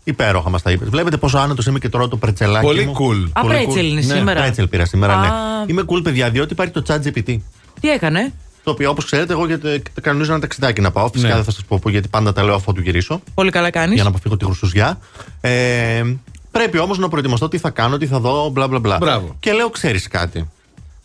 Υπέροχα 0.09 0.51
μας 0.51 0.63
τα 0.63 0.71
είπες. 0.71 0.89
Βλέπετε 0.89 1.17
πόσο 1.17 1.39
άνετος 1.39 1.67
είμαι 1.67 1.79
και 1.79 1.89
τώρα 1.89 2.09
το 2.09 2.17
πρετσελάκι. 2.17 2.67
Πολύ 2.67 2.85
μου. 2.87 2.93
cool. 2.93 3.29
Α, 3.33 3.41
Πολύ 3.41 3.55
πρέτσελ 3.55 3.87
cool. 3.87 3.91
είναι 3.91 4.01
Ναι, 4.07 4.15
σήμερα. 4.15 4.41
πρέτσελ 4.41 4.69
πήρα 4.69 4.85
σήμερα, 4.85 5.17
ναι. 5.21 5.27
Α. 5.27 5.33
Είμαι 5.67 5.83
cool, 5.87 6.03
παιδιά, 6.03 6.31
διότι 6.31 6.53
υπάρχει 6.53 6.73
το 6.73 6.83
chat 6.89 6.99
GPT. 7.07 7.37
Τι 7.81 7.89
έκανε; 7.91 8.33
Το 8.63 8.71
οποίο, 8.71 8.91
όπως 8.91 9.05
ξέρετε, 9.05 9.33
εγώ 9.33 9.47
γιατί 9.47 9.83
κανονίζω 10.01 10.31
ένα 10.33 10.41
ταξιδάκι 10.41 10.81
να 10.81 10.91
πάω. 10.91 11.09
Φυσικά 11.13 11.29
Ναι. 11.29 11.35
δεν 11.35 11.45
θα 11.45 11.51
σας 11.51 11.65
πω 11.65 11.79
πού, 11.83 11.89
γιατί 11.89 12.09
πάντα 12.09 12.33
τα 12.33 12.43
λέω 12.43 12.55
αφού 12.55 12.73
του 12.73 12.81
γυρίσω. 12.81 13.21
Πολύ 13.35 13.51
καλά 13.51 13.71
κάνεις. 13.71 13.95
Για 13.95 14.03
να 14.03 14.09
αποφύγω 14.09 14.37
τη 14.37 14.45
γρουσουζιά. 14.45 14.99
Ε, 15.41 16.03
πρέπει 16.51 16.79
όμως 16.79 16.99
να 16.99 17.09
προετοιμαστώ 17.09 17.49
τι 17.49 17.59
θα 17.59 17.71
κάνω, 17.71 17.97
τι 17.97 18.07
θα 18.07 18.21
δω, 18.21 18.49
μπλα 18.49 18.69
μπλα 18.69 18.79
μπλα. 18.79 18.97
Μπράβο. 18.97 19.37
Και 19.41 19.53
λέω, 19.53 19.71
ξέρεις 19.71 20.09
κάτι. 20.09 20.49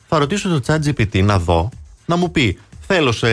Θα 0.07 0.19
ρωτήσω 0.19 0.49
το 0.49 0.61
chat 0.68 0.80
GPT 0.90 1.23
να 1.23 1.40
δω, 1.40 1.69
να 2.06 2.15
μου 2.15 2.32
πει. 2.32 2.57
Θέλω 2.94 3.11
σε 3.11 3.28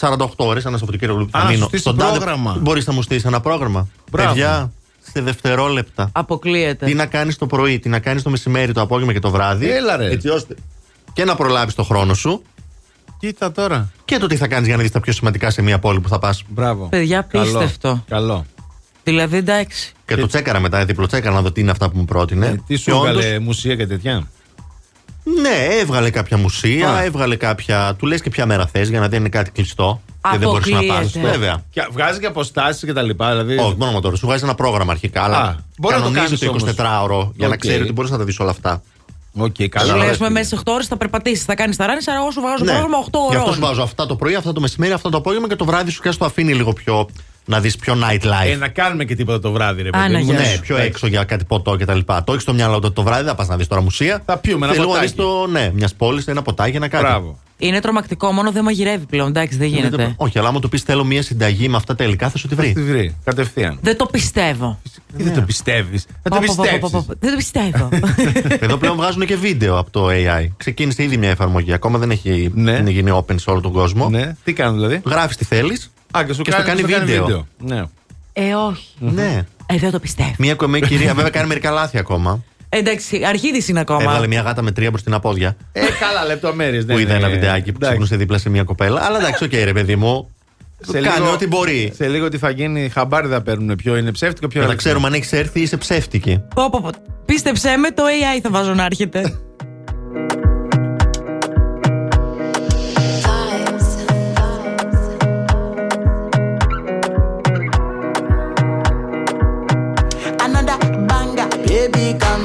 48 0.00 0.26
ώρες, 0.36 0.64
ένα 0.64 0.78
Σαββατοκύριακο 0.78 1.18
που 1.18 1.28
Α, 1.32 1.40
θα 1.40 1.46
σου 1.46 1.52
μείνω. 1.52 1.66
στήσει 1.66 1.92
πρόγραμμα. 1.94 2.56
Μπορείς 2.60 2.86
να 2.86 2.92
μου 2.92 3.02
στήσει 3.02 3.24
ένα 3.26 3.40
πρόγραμμα. 3.40 3.88
Μπράβο. 4.10 4.28
Παιδιά, 4.32 4.72
σε 5.16 5.22
δευτερόλεπτα. 5.22 6.08
Αποκλείεται. 6.12 6.86
Τι 6.86 6.94
να 6.94 7.06
κάνεις 7.06 7.36
το 7.36 7.46
πρωί, 7.46 7.78
τι 7.78 7.88
να 7.88 7.98
κάνεις 7.98 8.22
το 8.22 8.30
μεσημέρι, 8.30 8.72
το 8.72 8.80
απόγευμα 8.80 9.12
και 9.12 9.18
το 9.18 9.30
βράδυ. 9.30 9.70
Έλα, 9.70 9.96
ρε. 9.96 10.10
Έτσι 10.10 10.28
ώστε 10.28 10.54
και 11.12 11.24
να 11.24 11.34
προλάβεις 11.36 11.74
το 11.74 11.82
χρόνο 11.82 12.14
σου 12.14 12.42
Κοίτα 13.18 13.52
τώρα. 13.52 13.90
και 14.04 14.18
το 14.18 14.26
τι 14.26 14.36
θα 14.36 14.48
κάνεις 14.48 14.66
για 14.66 14.76
να 14.76 14.82
δεις 14.82 14.90
τα 14.90 15.00
πιο 15.00 15.12
σημαντικά 15.12 15.50
σε 15.50 15.62
μια 15.62 15.78
πόλη 15.78 16.00
που 16.00 16.08
θα 16.08 16.18
πας. 16.18 16.42
Μπράβο. 16.48 16.86
Παιδιά, 16.86 17.26
Καλό. 17.30 17.44
πίστευτο. 17.44 18.04
Καλό. 18.08 18.46
Δηλαδή, 19.04 19.36
εντάξει. 19.36 19.92
Και, 20.06 20.16
το 20.16 20.26
τσέκαρα 20.26 20.60
μετά, 20.60 20.84
διπλοτσέκαρα 20.84 21.34
να 21.34 21.40
δω 21.42 21.52
τι 21.52 21.60
είναι 21.60 21.70
αυτά 21.70 21.90
που 21.90 21.98
μου 21.98 22.04
πρότεινε. 22.04 22.46
Ε, 22.46 22.50
τι 22.50 22.62
Και 22.66 22.76
σου 22.78 22.96
όντως, 22.96 23.08
έβγαλε 23.08 23.38
μουσεία 23.38 23.74
και 23.76 23.86
τέτοια; 23.86 24.28
Ναι, 25.42 25.74
έβγαλε 25.80 26.10
κάποια 26.10 26.36
μουσεία, 26.36 26.88
Α. 26.90 27.02
έβγαλε 27.02 27.36
κάποια. 27.36 27.94
Του 27.98 28.06
λες 28.06 28.20
και 28.20 28.30
ποια 28.30 28.46
μέρα 28.46 28.66
θες 28.66 28.88
για 28.88 29.00
να 29.00 29.08
δεν 29.08 29.20
είναι 29.20 29.28
κάτι 29.28 29.50
κλειστό. 29.50 30.02
Και 30.32 30.38
δεν 30.38 30.48
μπορείς 30.48 30.66
να 30.70 30.82
πας. 30.82 30.94
Αποκλείεται. 30.98 31.28
Βέβαια. 31.30 31.62
Και 31.70 31.86
βγάζεις 31.90 32.18
και 32.20 32.26
αποστάσεις 32.26 32.84
και 32.84 32.92
τα 32.92 33.02
λοιπά. 33.02 33.30
Δηλαδή. 33.30 33.56
Όχι, 33.58 33.74
μόνο 33.78 34.00
τώρα. 34.00 34.16
Σου 34.16 34.26
βγάζει 34.26 34.44
ένα 34.44 34.54
πρόγραμμα 34.54 34.92
αρχικά. 34.92 35.22
Αλλά 35.22 35.38
Α, 35.38 35.54
μπορεί 35.78 35.94
να 35.94 36.02
το 36.02 36.10
κανονίζεις 36.10 36.38
κάνεις 36.48 36.64
το 36.74 36.82
24ωρο 36.82 37.30
για 37.36 37.48
να 37.48 37.52
Οκ. 37.54 37.58
ξέρει 37.60 37.82
ότι 37.82 37.92
μπορείς 37.92 38.10
να 38.10 38.18
τα 38.18 38.24
δεις 38.24 38.38
όλα 38.40 38.50
αυτά. 38.50 38.82
Οκ, 39.38 39.54
Σου 39.60 39.68
καλά. 39.68 39.86
λέει, 39.86 39.94
ωραία, 39.96 40.10
ας 40.10 40.16
πούμε, 40.16 40.28
φίλε. 40.28 40.38
μέσα 40.38 40.48
σε 40.48 40.62
8 40.66 40.72
ώρες 40.72 40.86
θα 40.86 40.96
περπατήσεις, 40.96 41.44
θα 41.44 41.54
κάνεις 41.54 41.76
τα 41.76 41.86
running, 41.86 42.00
άρα 42.06 42.18
εγώ 42.18 42.30
σου 42.30 42.40
βγάζω 42.40 42.64
Ναι. 42.64 42.70
πρόγραμμα 42.70 42.96
8 42.98 43.18
Γι' 43.30 43.36
αυτό 43.36 43.52
σου 43.52 43.56
ώρων. 43.58 43.68
βάζω 43.68 43.82
αυτά 43.82 44.06
το 44.06 44.16
πρωί, 44.16 44.34
αυτά 44.34 44.52
το 44.52 44.60
μεσημέρι, 44.60 44.92
αυτά 44.92 45.08
το 45.10 45.16
απόγευμα 45.16 45.48
και 45.48 45.56
το 45.56 45.64
βράδυ 45.64 45.90
σου 45.90 46.02
και 46.02 46.10
το 46.18 46.24
αφήνει 46.24 46.54
λίγο 46.54 46.72
πιο. 46.72 47.08
να 47.48 47.60
δεις 47.60 47.76
πιο 47.76 47.94
nightlife. 47.94 48.46
Ε, 48.52 48.56
να 48.56 48.68
κάνουμε 48.68 49.04
και 49.04 49.14
τίποτα 49.14 49.40
το 49.40 49.50
βράδυ, 49.52 49.82
ρε 49.82 49.88
Α, 49.88 49.92
παιδί 49.92 50.12
να 50.12 50.18
μου. 50.18 50.24
γεια 50.24 50.38
ναι, 50.38 50.44
σου. 50.44 50.60
πιο 50.60 50.76
έξω 50.76 51.06
για 51.06 51.24
κάτι 51.24 51.44
ποτό 51.44 51.76
κτλ. 51.76 51.98
Το 52.24 52.24
έχεις 52.28 52.42
στο 52.42 52.52
μυαλό 52.54 52.74
ότι 52.74 52.90
το 52.90 53.02
βράδυ 53.02 53.18
δεν 53.20 53.28
θα 53.30 53.34
πας 53.34 53.48
να 53.48 53.56
δεις 53.56 53.66
τώρα 53.66 53.82
μουσεία. 53.82 54.22
Θα 54.26 54.36
πιούμε 54.38 54.66
ένα 54.66 54.74
Θέλει 54.74 54.86
λίγο 54.86 54.96
να 54.96 55.00
ποτάκι. 55.06 55.22
δει 55.22 55.28
το. 55.28 55.46
Ναι, 55.46 55.70
μιας 55.74 55.94
πόλης, 55.94 56.26
ένα 56.26 56.42
ποτάκι, 56.42 56.76
ένα 56.76 56.88
κάτι. 56.88 57.04
Μπράβο. 57.04 57.38
Είναι 57.58 57.80
τρομακτικό, 57.80 58.32
μόνο 58.32 58.50
δεν 58.52 58.64
μαγειρεύει 58.64 59.06
πλέον. 59.06 59.28
Εντάξει, 59.28 59.56
δεν 59.58 59.68
γίνεται. 59.68 60.14
Όχι, 60.16 60.38
αλλά 60.38 60.48
άμα 60.48 60.60
του 60.60 60.68
πεις 60.68 60.82
θέλω 60.82 61.04
μια 61.04 61.22
συνταγή 61.22 61.68
με 61.68 61.76
αυτά 61.76 61.94
τα 61.94 62.04
υλικά, 62.04 62.30
θα 62.30 62.38
σου 62.38 62.48
τη 62.48 62.54
βρει. 62.54 62.72
Τη 62.72 62.82
βρει. 62.82 63.16
Κατευθείαν. 63.24 63.78
Δεν 63.82 63.96
το 63.96 64.06
πιστεύω. 64.06 64.78
Τι 65.16 65.22
δεν 65.22 65.34
το 65.34 65.40
πιστεύεις. 65.40 66.06
Θα 66.22 66.30
το 66.30 66.36
Πω, 66.46 66.54
πω, 66.56 66.64
πω, 66.80 66.88
πω, 66.90 67.04
πω, 67.06 67.06
πιστέψεις. 67.08 67.10
πω. 67.10 67.16
Δεν 67.20 67.30
το 67.30 67.36
πιστεύω. 67.36 67.88
Εδώ 68.66 68.76
πλέον 68.76 68.96
βγάζουν 68.96 69.26
και 69.26 69.36
βίντεο 69.36 69.78
από 69.78 69.90
το 69.90 70.06
AI. 70.10 70.46
Ξεκίνησε 70.56 71.02
ήδη 71.02 71.16
μια 71.16 71.30
εφαρμογή. 71.30 71.72
Ακόμα 71.72 71.98
δεν 71.98 72.10
έχει 72.10 72.50
Ναι. 72.54 72.70
είναι 72.72 72.90
γίνει 72.90 73.10
open 73.14 73.34
σε 73.40 73.50
όλο 73.50 73.60
τον 73.60 73.72
κόσμο. 73.72 74.08
Ναι, 74.08 74.36
τι 74.44 74.52
κάνουν 74.52 74.74
δηλαδή; 74.76 75.00
Γράφεις 75.06 75.36
τι 75.36 75.44
θέλεις. 75.44 75.90
Α, 76.18 76.24
και 76.26 76.32
σου 76.32 76.42
Και 76.42 76.50
στο 76.50 76.62
κάνει, 76.62 76.82
κάνει 76.82 76.92
σου 76.92 77.06
βίντεο. 77.06 77.46
Ναι. 77.58 77.82
ε, 78.32 78.54
όχι. 78.54 78.86
Ναι. 78.98 79.44
Ε, 79.66 79.76
δεν 79.78 79.90
το 79.90 79.98
πιστεύω. 79.98 80.34
Μια 80.38 80.54
κομμένη 80.54 80.86
κυρία, 80.86 81.14
βέβαια 81.14 81.30
κάνει 81.30 81.46
μερικά 81.48 81.70
λάθη 81.70 81.98
ακόμα. 81.98 82.42
Εντάξει, 82.68 83.24
αρχή 83.24 83.50
τη 83.50 83.66
είναι 83.68 83.80
ακόμα. 83.80 84.02
Έβγαλε 84.02 84.26
μια 84.26 84.40
γάτα 84.40 84.62
με 84.62 84.70
τρία 84.70 84.90
μπροστινά 84.90 85.20
πόδια. 85.20 85.56
Ε, 85.72 85.80
καλά, 86.00 86.24
λεπτομέρειες. 86.26 86.84
που 86.84 86.98
είδα 86.98 87.14
ένα 87.14 87.28
βιντεάκι 87.28 87.72
που 87.72 87.78
ξύπνησε 87.80 88.16
δίπλα 88.16 88.38
σε 88.38 88.50
μια 88.50 88.62
κοπέλα. 88.62 89.00
Αλλά 89.04 89.18
εντάξει, 89.18 89.44
οκ, 89.44 89.52
ρε 89.52 89.72
παιδί 89.72 89.96
μου. 89.96 90.30
Κάνει 90.92 91.26
ό,τι 91.32 91.46
μπορεί. 91.46 91.92
Σε 91.94 92.08
λίγο 92.08 92.28
τι 92.28 92.38
θα 92.38 92.50
γίνει, 92.50 92.88
χαμπάρι 92.88 93.28
θα 93.28 93.42
παίρνουν 93.42 93.76
ποιο 93.76 93.96
είναι 93.96 94.12
ψεύτικο, 94.12 94.48
ποιο 94.48 94.58
Για 94.60 94.60
να 94.60 94.66
αληθινό. 94.66 94.76
ξέρουμε 94.76 95.06
αν 95.06 95.12
έχεις 95.20 95.32
έρθει 95.32 95.58
ή 95.58 95.62
είσαι 95.62 95.76
ψεύτικη. 95.76 96.42
Πω, 96.54 96.70
πω, 96.70 96.80
πω. 96.82 96.90
Πίστεψέ 97.26 97.76
με, 97.76 97.90
το 97.90 98.02
AI 98.04 98.40
θα 98.42 98.50
βάζω 98.50 98.74
να 98.74 98.84
έρχεται. 98.84 99.22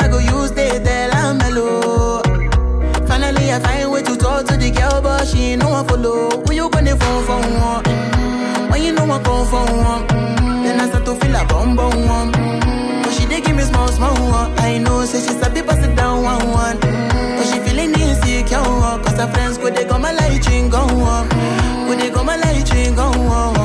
I 0.00 0.08
go 0.08 0.18
use 0.18 0.50
the 0.52 0.80
tell 0.84 1.12
I'm 1.14 1.38
mellow. 1.38 2.22
Finally, 3.06 3.52
I 3.52 3.58
find 3.60 3.90
way 3.92 4.02
to 4.02 4.16
talk 4.16 4.46
to 4.46 4.56
the 4.56 4.70
girl, 4.70 5.00
but 5.02 5.26
she 5.26 5.52
ain't 5.52 5.62
no 5.62 5.70
one 5.70 5.86
follow. 5.86 6.42
When 6.46 6.56
you 6.56 6.68
gonna 6.70 6.96
phone 6.96 7.24
for 7.24 7.40
one? 7.40 7.84
Mm-hmm. 7.84 8.70
When 8.70 8.82
you 8.82 8.92
know 8.92 9.04
I 9.04 9.22
come 9.22 9.46
for 9.46 9.64
one? 9.64 10.06
Mm-hmm. 10.08 10.62
Then 10.64 10.80
I 10.80 10.88
start 10.88 11.04
to 11.06 11.14
feel 11.16 11.34
a 11.36 11.44
bum 11.46 11.76
bum 11.76 12.06
one. 12.06 12.32
Mm-hmm. 12.32 13.02
But 13.02 13.12
she 13.12 13.26
dey 13.26 13.40
give 13.40 13.56
me 13.56 13.62
small 13.64 13.88
small 13.88 14.14
one. 14.30 14.58
I 14.58 14.78
know, 14.78 15.04
say 15.04 15.20
she's 15.20 15.40
a 15.42 15.50
people 15.50 15.74
it 15.76 15.94
down 15.96 16.22
one 16.22 16.48
one. 16.50 16.78
She 17.48 17.58
feeling 17.60 17.92
insecure, 18.00 18.58
cause 19.04 19.18
her 19.18 19.26
friends 19.32 19.58
go 19.58 19.68
they 19.70 19.84
come 19.84 20.02
my 20.02 20.12
light 20.12 20.46
ring 20.48 20.70
go 20.70 20.78
on. 20.78 21.28
They 21.98 22.10
come 22.10 22.26
my 22.26 22.36
light 22.36 22.68
ring 22.72 22.94
go 22.94 23.04
on. 23.04 23.61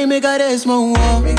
Me 0.00 0.06
make 0.06 0.24
I. 0.24 0.40
Oh. 0.66 1.29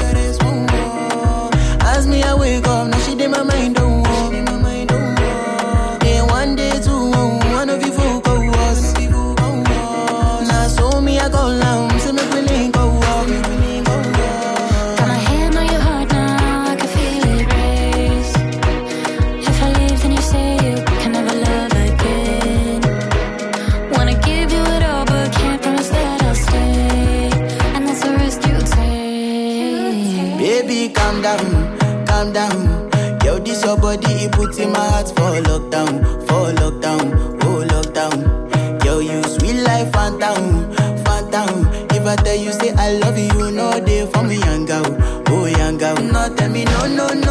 I 42.11 42.15
tell 42.17 42.35
you, 42.35 42.51
say 42.51 42.73
I 42.73 42.91
love 42.91 43.17
you, 43.17 43.51
no 43.51 43.79
day 43.79 44.05
for 44.05 44.21
me, 44.21 44.35
young 44.35 44.65
girl. 44.65 44.83
Oh, 45.27 45.45
young 45.45 45.77
girl, 45.77 45.95
not 45.95 46.37
tell 46.37 46.49
me, 46.49 46.65
no, 46.65 46.85
no, 46.87 47.07
no. 47.07 47.30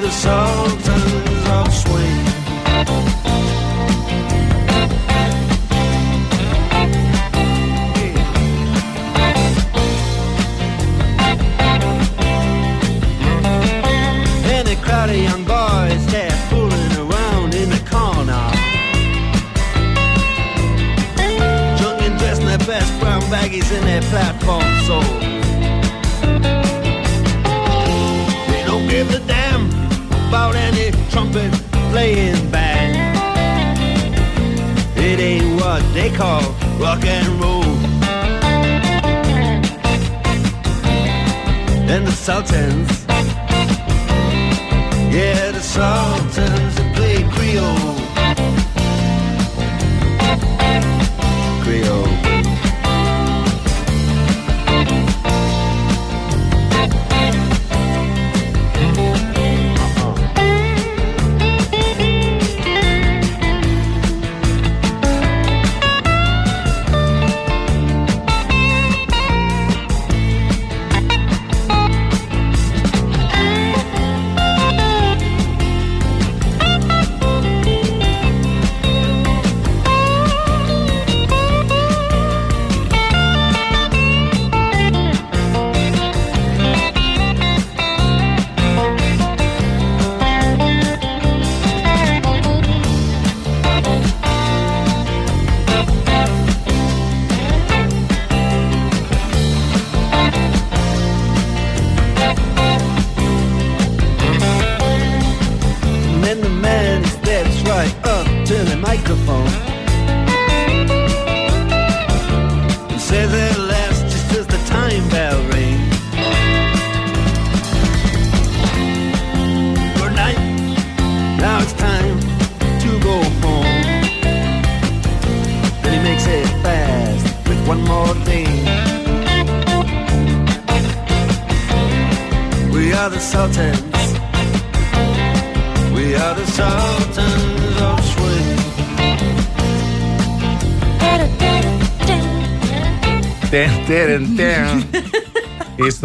the 0.00 0.10
Sultans 0.10 1.48
of 1.48 1.72
Swing. 1.72 2.26
And 14.50 14.68
a 14.68 14.76
crowd 14.82 15.10
of 15.10 15.16
young 15.16 15.44
boys 15.44 16.06
there 16.10 16.30
fooling 16.50 16.96
around 16.98 17.54
in 17.54 17.70
the 17.70 17.82
corner. 17.88 18.50
Drunk 21.78 22.02
and 22.02 22.18
dressed 22.18 22.40
in 22.40 22.48
their 22.48 22.58
best 22.58 23.00
brown 23.00 23.22
baggies 23.22 23.72
in 23.72 23.84
their 23.84 24.02
platform 24.02 24.73
about 30.34 30.56
any 30.56 30.90
trumpet 31.12 31.52
playing 31.92 32.50
band. 32.50 32.92
It 34.96 35.20
ain't 35.20 35.60
what 35.60 35.80
they 35.94 36.10
call 36.10 36.42
rock 36.80 37.04
and 37.04 37.28
roll. 37.40 37.62
And 41.88 42.04
the 42.04 42.10
Sultans, 42.10 43.06
yeah, 45.14 45.52
the 45.52 45.60
Sultans 45.60 46.83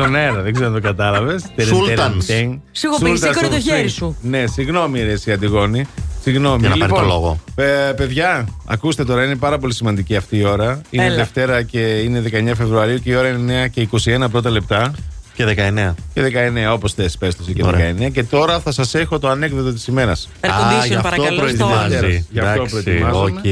στον 0.10 0.22
αέρα, 0.22 0.42
δεν 0.42 0.54
ξέρω 0.54 0.68
αν 0.68 0.74
το 0.74 0.82
κατάλαβες. 0.82 1.46
Σούλτανς. 1.66 2.26
Σου 2.72 2.88
έχω 2.88 2.98
πει, 3.04 3.16
σήκωνε 3.16 3.48
το 3.48 3.60
χέρι 3.60 3.88
σου. 3.88 4.18
Ναι, 4.22 4.44
συγγνώμη, 4.48 5.04
ρε, 5.04 5.12
εσύ 5.12 5.32
Αντιγόνη. 5.32 5.86
Συγγνώμη. 6.22 6.60
Για 6.60 6.70
να 6.70 6.76
πάρει 6.78 6.92
Λοιπόν, 6.92 7.08
το 7.08 7.14
λόγο. 7.14 7.40
ε, 7.56 7.92
παιδιά, 7.96 8.48
ακούστε 8.66 9.06
τώρα, 9.06 9.24
είναι 9.24 9.36
πάρα 9.36 9.58
πολύ 9.58 9.74
σημαντική 9.74 10.16
αυτή 10.16 10.38
η 10.38 10.46
ώρα. 10.46 10.82
Είναι 10.90 11.06
Έλα. 11.06 11.16
Δευτέρα 11.16 11.62
και 11.64 11.80
είναι 11.80 12.24
19 12.32 12.52
Φεβρουαρίου 12.56 12.98
και 13.00 13.12
η 13.12 13.16
ώρα 13.16 13.28
είναι 13.28 13.66
9 13.66 13.70
και 13.70 13.88
21 14.26 14.26
πρώτα 14.32 14.50
λεπτά. 14.50 14.92
Και 15.40 15.46
19. 15.46 15.94
Και 16.14 16.22
19, 16.22 16.74
όπως 16.74 16.94
θες, 16.94 17.18
πες 17.18 17.36
το 17.36 17.42
εσύ 17.44 17.54
και 17.54 17.64
Ωραία. 17.66 17.94
19. 17.94 18.10
Και 18.12 18.24
τώρα 18.24 18.60
θα 18.60 18.72
σας 18.72 18.94
έχω 18.96 19.20
το 19.20 19.28
ανέκδοτο 19.30 19.74
της 19.74 19.88
ημέρας. 19.88 20.30
Air 20.42 20.48
condition, 20.48 21.00
παρακαλώ, 21.04 21.26
στο 21.28 21.36
προετοιμάζει. 21.36 22.26
Γι' 22.32 22.40
αυτό 22.40 22.52
Εντάξει, 22.62 22.82
προετοιμάζομαι. 22.84 23.40
οκ. 23.40 23.46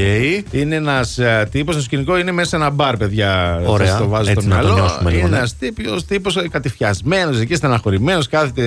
Είναι 0.51 0.75
ένας 0.75 1.19
τύπος, 1.51 1.75
το 1.75 1.81
σκηνικό 1.81 2.17
είναι 2.17 2.31
μέσα 2.31 2.49
σε 2.49 2.55
ένα 2.55 2.69
μπαρ, 2.69 2.97
παιδιά. 2.97 3.61
Ωραία. 3.65 3.91
Θα 3.91 3.97
το 3.97 4.07
βάζω 4.07 4.29
Έτσι 4.29 4.45
στο 4.45 4.55
να 4.55 4.61
το 4.61 4.67
μυαλό. 4.67 4.79
νιώσουμε 4.79 5.09
λίγο, 5.11 5.21
Είναι 5.27 5.29
ναι. 5.29 5.37
ένας 5.37 6.05
τύπος 6.07 6.37
κατηφιασμένος 6.51 7.39
εκεί, 7.39 7.55
στεναχωρημένος, 7.55 8.27
κάθεται 8.27 8.63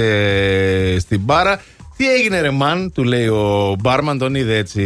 ε, 0.94 0.98
στην 0.98 1.20
μπάρα. 1.20 1.60
Τι 1.96 2.12
έγινε, 2.14 2.40
ρε 2.40 2.50
μαν, 2.50 2.92
του 2.92 3.04
λέει 3.04 3.26
ο 3.26 3.76
μπάρμαν, 3.80 4.18
τον 4.18 4.34
είδε 4.34 4.56
έτσι 4.56 4.82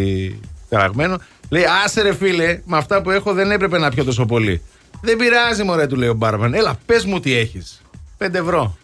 ταραγμένο. 0.69 1.19
Λέει, 1.49 1.65
άσε 1.85 2.03
ρε 2.03 2.15
φίλε, 2.15 2.61
με 2.65 2.77
αυτά 2.77 3.03
που 3.03 3.11
έχω 3.11 3.33
δεν 3.33 3.51
έπρεπε 3.51 3.79
να 3.79 3.91
πιω 3.91 4.05
τόσο 4.05 4.25
πολύ. 4.27 4.61
Δεν 5.01 5.17
πειράζει, 5.17 5.63
μωρέ, 5.63 5.87
του 5.87 5.97
λέει 5.97 6.09
ο 6.09 6.15
μπάρμαν. 6.15 6.55
Έλα, 6.55 6.75
πες 6.87 7.05
μου 7.05 7.21
τι 7.21 7.35
έχεις. 7.37 7.79
5 8.18 8.34
ευρώ. 8.34 8.76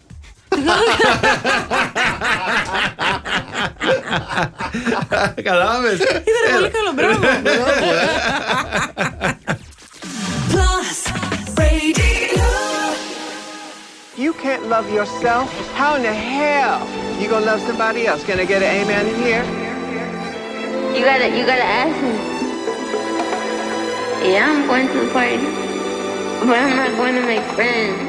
Κατάλαβε. 5.43 5.93
Ήταν 5.93 6.43
πολύ 6.53 6.69
καλό, 6.69 6.91
μπράβο. 6.95 7.19
Plus 10.51 10.97
Radio. 11.57 12.49
You 14.23 14.31
can't 14.43 14.65
love 14.73 14.87
yourself. 14.97 15.47
How 15.79 15.91
in 15.97 16.03
the 16.03 16.13
hell 16.13 16.79
you 17.19 17.27
gonna 17.29 17.45
love 17.51 17.61
somebody 17.69 18.01
else? 18.09 18.21
Can 18.27 18.39
I 18.39 18.45
get 18.45 18.61
an 18.67 18.71
amen 18.79 19.05
in 19.11 19.17
here? 19.25 19.45
You 20.95 21.01
gotta, 21.09 21.27
you 21.37 21.43
gotta 21.51 21.69
ask 21.83 21.97
him. 22.07 22.17
Yeah, 24.31 24.49
I'm 24.49 24.61
going 24.69 24.87
to 24.93 24.97
the 25.03 25.09
party, 25.17 25.37
but 26.47 26.57
I'm 26.63 26.75
not 26.81 26.91
going 26.99 27.15
to 27.19 27.25
make 27.33 27.45
friends. 27.57 28.08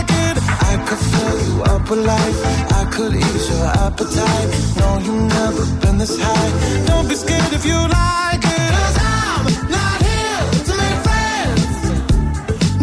could 0.91 0.99
fill 0.99 1.39
you 1.47 1.63
up 1.63 1.89
with 1.89 2.05
life. 2.05 2.39
I 2.79 2.83
could 2.91 3.15
ease 3.15 3.49
your 3.49 3.67
appetite. 3.85 4.49
No, 4.79 4.99
you've 4.99 5.27
never 5.39 5.63
been 5.81 5.97
this 5.97 6.17
high. 6.19 6.51
Don't 6.85 7.07
be 7.07 7.15
scared 7.15 7.53
if 7.53 7.63
you 7.65 7.79
like 8.01 8.43
it. 8.59 8.71
'Cause 8.75 8.97
I'm 8.99 9.45
not 9.77 9.97
here 10.09 10.43
to 10.67 10.73
make 10.81 10.99
friends. 11.07 11.73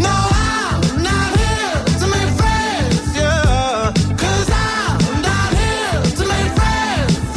No, 0.06 0.16
I'm 0.50 0.80
not 1.08 1.30
here 1.42 1.76
to 2.00 2.06
make 2.14 2.32
friends. 2.40 2.96
Yeah. 3.20 3.92
'Cause 4.20 4.48
I'm 4.70 5.00
not 5.28 5.50
here 5.62 6.00
to 6.18 6.24
make 6.32 6.50
friends. 6.60 7.36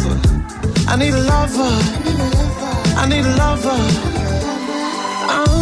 I 0.92 0.96
need 1.02 1.14
a 1.22 1.24
lover. 1.34 1.74
I 3.02 3.04
need 3.12 3.26
a 3.32 3.36
lover. 3.44 4.11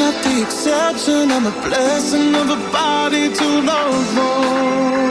Not 0.00 0.24
the 0.24 0.42
exception, 0.42 1.30
I'm 1.30 1.46
a 1.46 1.50
blessing 1.68 2.34
of 2.34 2.48
a 2.48 2.60
body 2.72 3.32
to 3.32 3.46
love 3.60 4.18
on. 4.18 5.09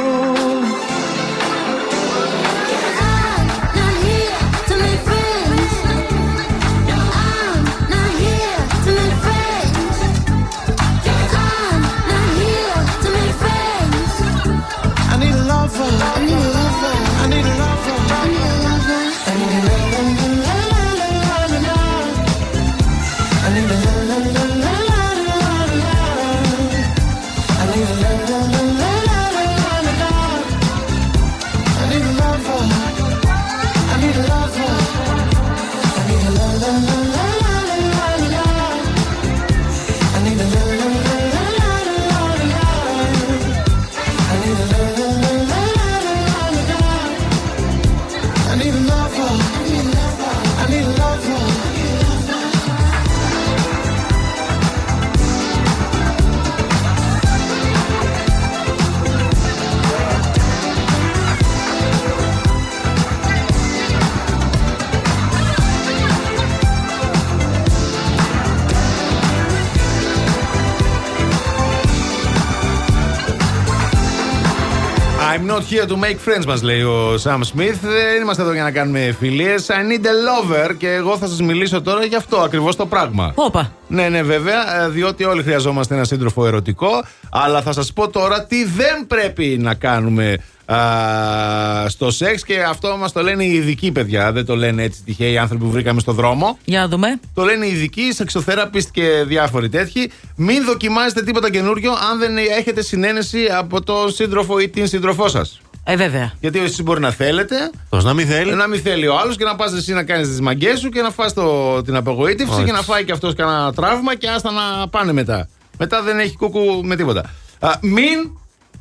Not 75.60 75.66
here 75.66 75.86
to 75.86 75.98
make 75.98 76.20
friends, 76.26 76.46
μας 76.46 76.62
λέει 76.62 76.82
ο 76.82 77.16
Sam 77.24 77.40
Smith. 77.40 77.78
Δεν 77.82 78.22
είμαστε 78.22 78.42
εδώ 78.42 78.54
για 78.54 78.64
να 78.64 78.72
κάνουμε 78.72 79.16
φιλίες. 79.20 79.70
I 79.70 79.74
need 79.74 80.06
a 80.06 80.10
lover 80.10 80.76
και 80.78 80.94
εγώ 80.94 81.18
θα 81.18 81.28
σας 81.28 81.42
μιλήσω 81.42 81.82
τώρα 81.82 82.06
για 82.06 82.18
αυτό 82.18 82.38
ακριβώς 82.38 82.76
το 82.76 82.86
πράγμα. 82.86 83.32
Όπα. 83.36 83.72
Ναι, 83.90 84.10
ναι, 84.10 84.24
βέβαια, 84.24 84.84
ε, 84.84 84.90
διότι 84.90 85.24
όλοι 85.24 85.44
χρειαζόμαστε 85.44 85.96
ένα 85.96 86.04
σύντροφο 86.04 86.46
ερωτικό. 86.46 86.90
Αλλά 87.30 87.62
θα 87.62 87.74
σας 87.74 87.94
πω 87.94 88.10
τώρα 88.10 88.46
τι 88.46 88.66
δεν 88.66 89.08
πρέπει 89.08 89.58
να 89.60 89.74
κάνουμε 89.74 90.38
α, 90.66 91.90
στο 91.90 92.12
σεξ 92.12 92.44
και 92.44 92.64
αυτό 92.64 92.98
μας 92.98 93.12
το 93.12 93.22
λένε 93.22 93.44
οι 93.44 93.54
ειδικοί 93.54 93.92
παιδιά. 93.92 94.32
Δεν 94.32 94.46
το 94.46 94.56
λένε 94.56 94.84
έτσι 94.84 95.04
τυχαίοι 95.04 95.38
άνθρωποι 95.38 95.64
που 95.64 95.70
βρήκαμε 95.70 96.00
στο 96.00 96.12
δρόμο. 96.12 96.58
Για 96.66 96.80
να 96.80 96.88
δούμε. 96.88 97.20
Το 97.34 97.44
λένε 97.44 97.66
οι 97.66 97.72
ειδικοί, 97.72 98.12
σεξοθεραπιστ 98.14 98.90
και 98.92 99.24
διάφοροι 99.28 99.70
τέτοιοι. 99.70 100.12
Μην 100.36 100.66
δοκιμάζετε 100.66 101.24
τίποτα 101.24 101.52
καινούριο 101.52 101.92
αν 101.92 102.20
δεν 102.20 102.38
έχετε 102.38 102.82
συνένεση 102.82 103.46
από 103.58 103.84
τον 103.84 104.12
σύντροφο 104.12 104.60
ή 104.60 104.70
την 104.70 104.88
σύντροφό 104.88 105.28
σας. 105.28 105.62
Ε, 105.92 105.96
βέβαια. 105.96 106.32
Γιατί 106.40 106.60
εσείς 106.60 106.84
μπορεί 106.84 107.00
να 107.00 107.12
θέλετε. 107.12 107.56
Πώς 107.90 108.04
να 108.04 108.14
μην 108.14 108.28
θέλει; 108.28 108.54
Να 108.54 108.68
μην 108.68 108.82
θέλει 108.82 109.08
ο 109.08 109.18
άλλος 109.18 109.38
και 109.38 109.44
να 109.44 109.56
πας 109.56 109.74
εσύ 109.74 109.94
να 109.94 110.04
κάνεις 110.04 110.28
τις 110.28 110.42
μαγκές 110.42 110.80
σου 110.80 110.90
και 110.90 111.02
να 111.02 111.12
φας 111.12 111.34
το, 111.34 111.82
την 111.82 111.96
απογοήτευση 111.96 112.54
Όχι. 112.54 112.64
και 112.64 112.72
να 112.72 112.82
φάει 112.82 113.04
και 113.04 113.12
αυτός 113.12 113.34
κανένα 113.34 113.74
τραύμα 113.74 114.16
και 114.16 114.28
άστα 114.30 114.52
να 114.52 114.88
πάνε 114.88 115.12
μετά. 115.12 115.50
Μετά 115.78 116.02
δεν 116.02 116.20
έχει 116.20 116.36
κούκου 116.36 116.60
με 116.84 116.96
τίποτα. 116.96 117.34
Α, 117.60 117.70
μην, 117.82 118.30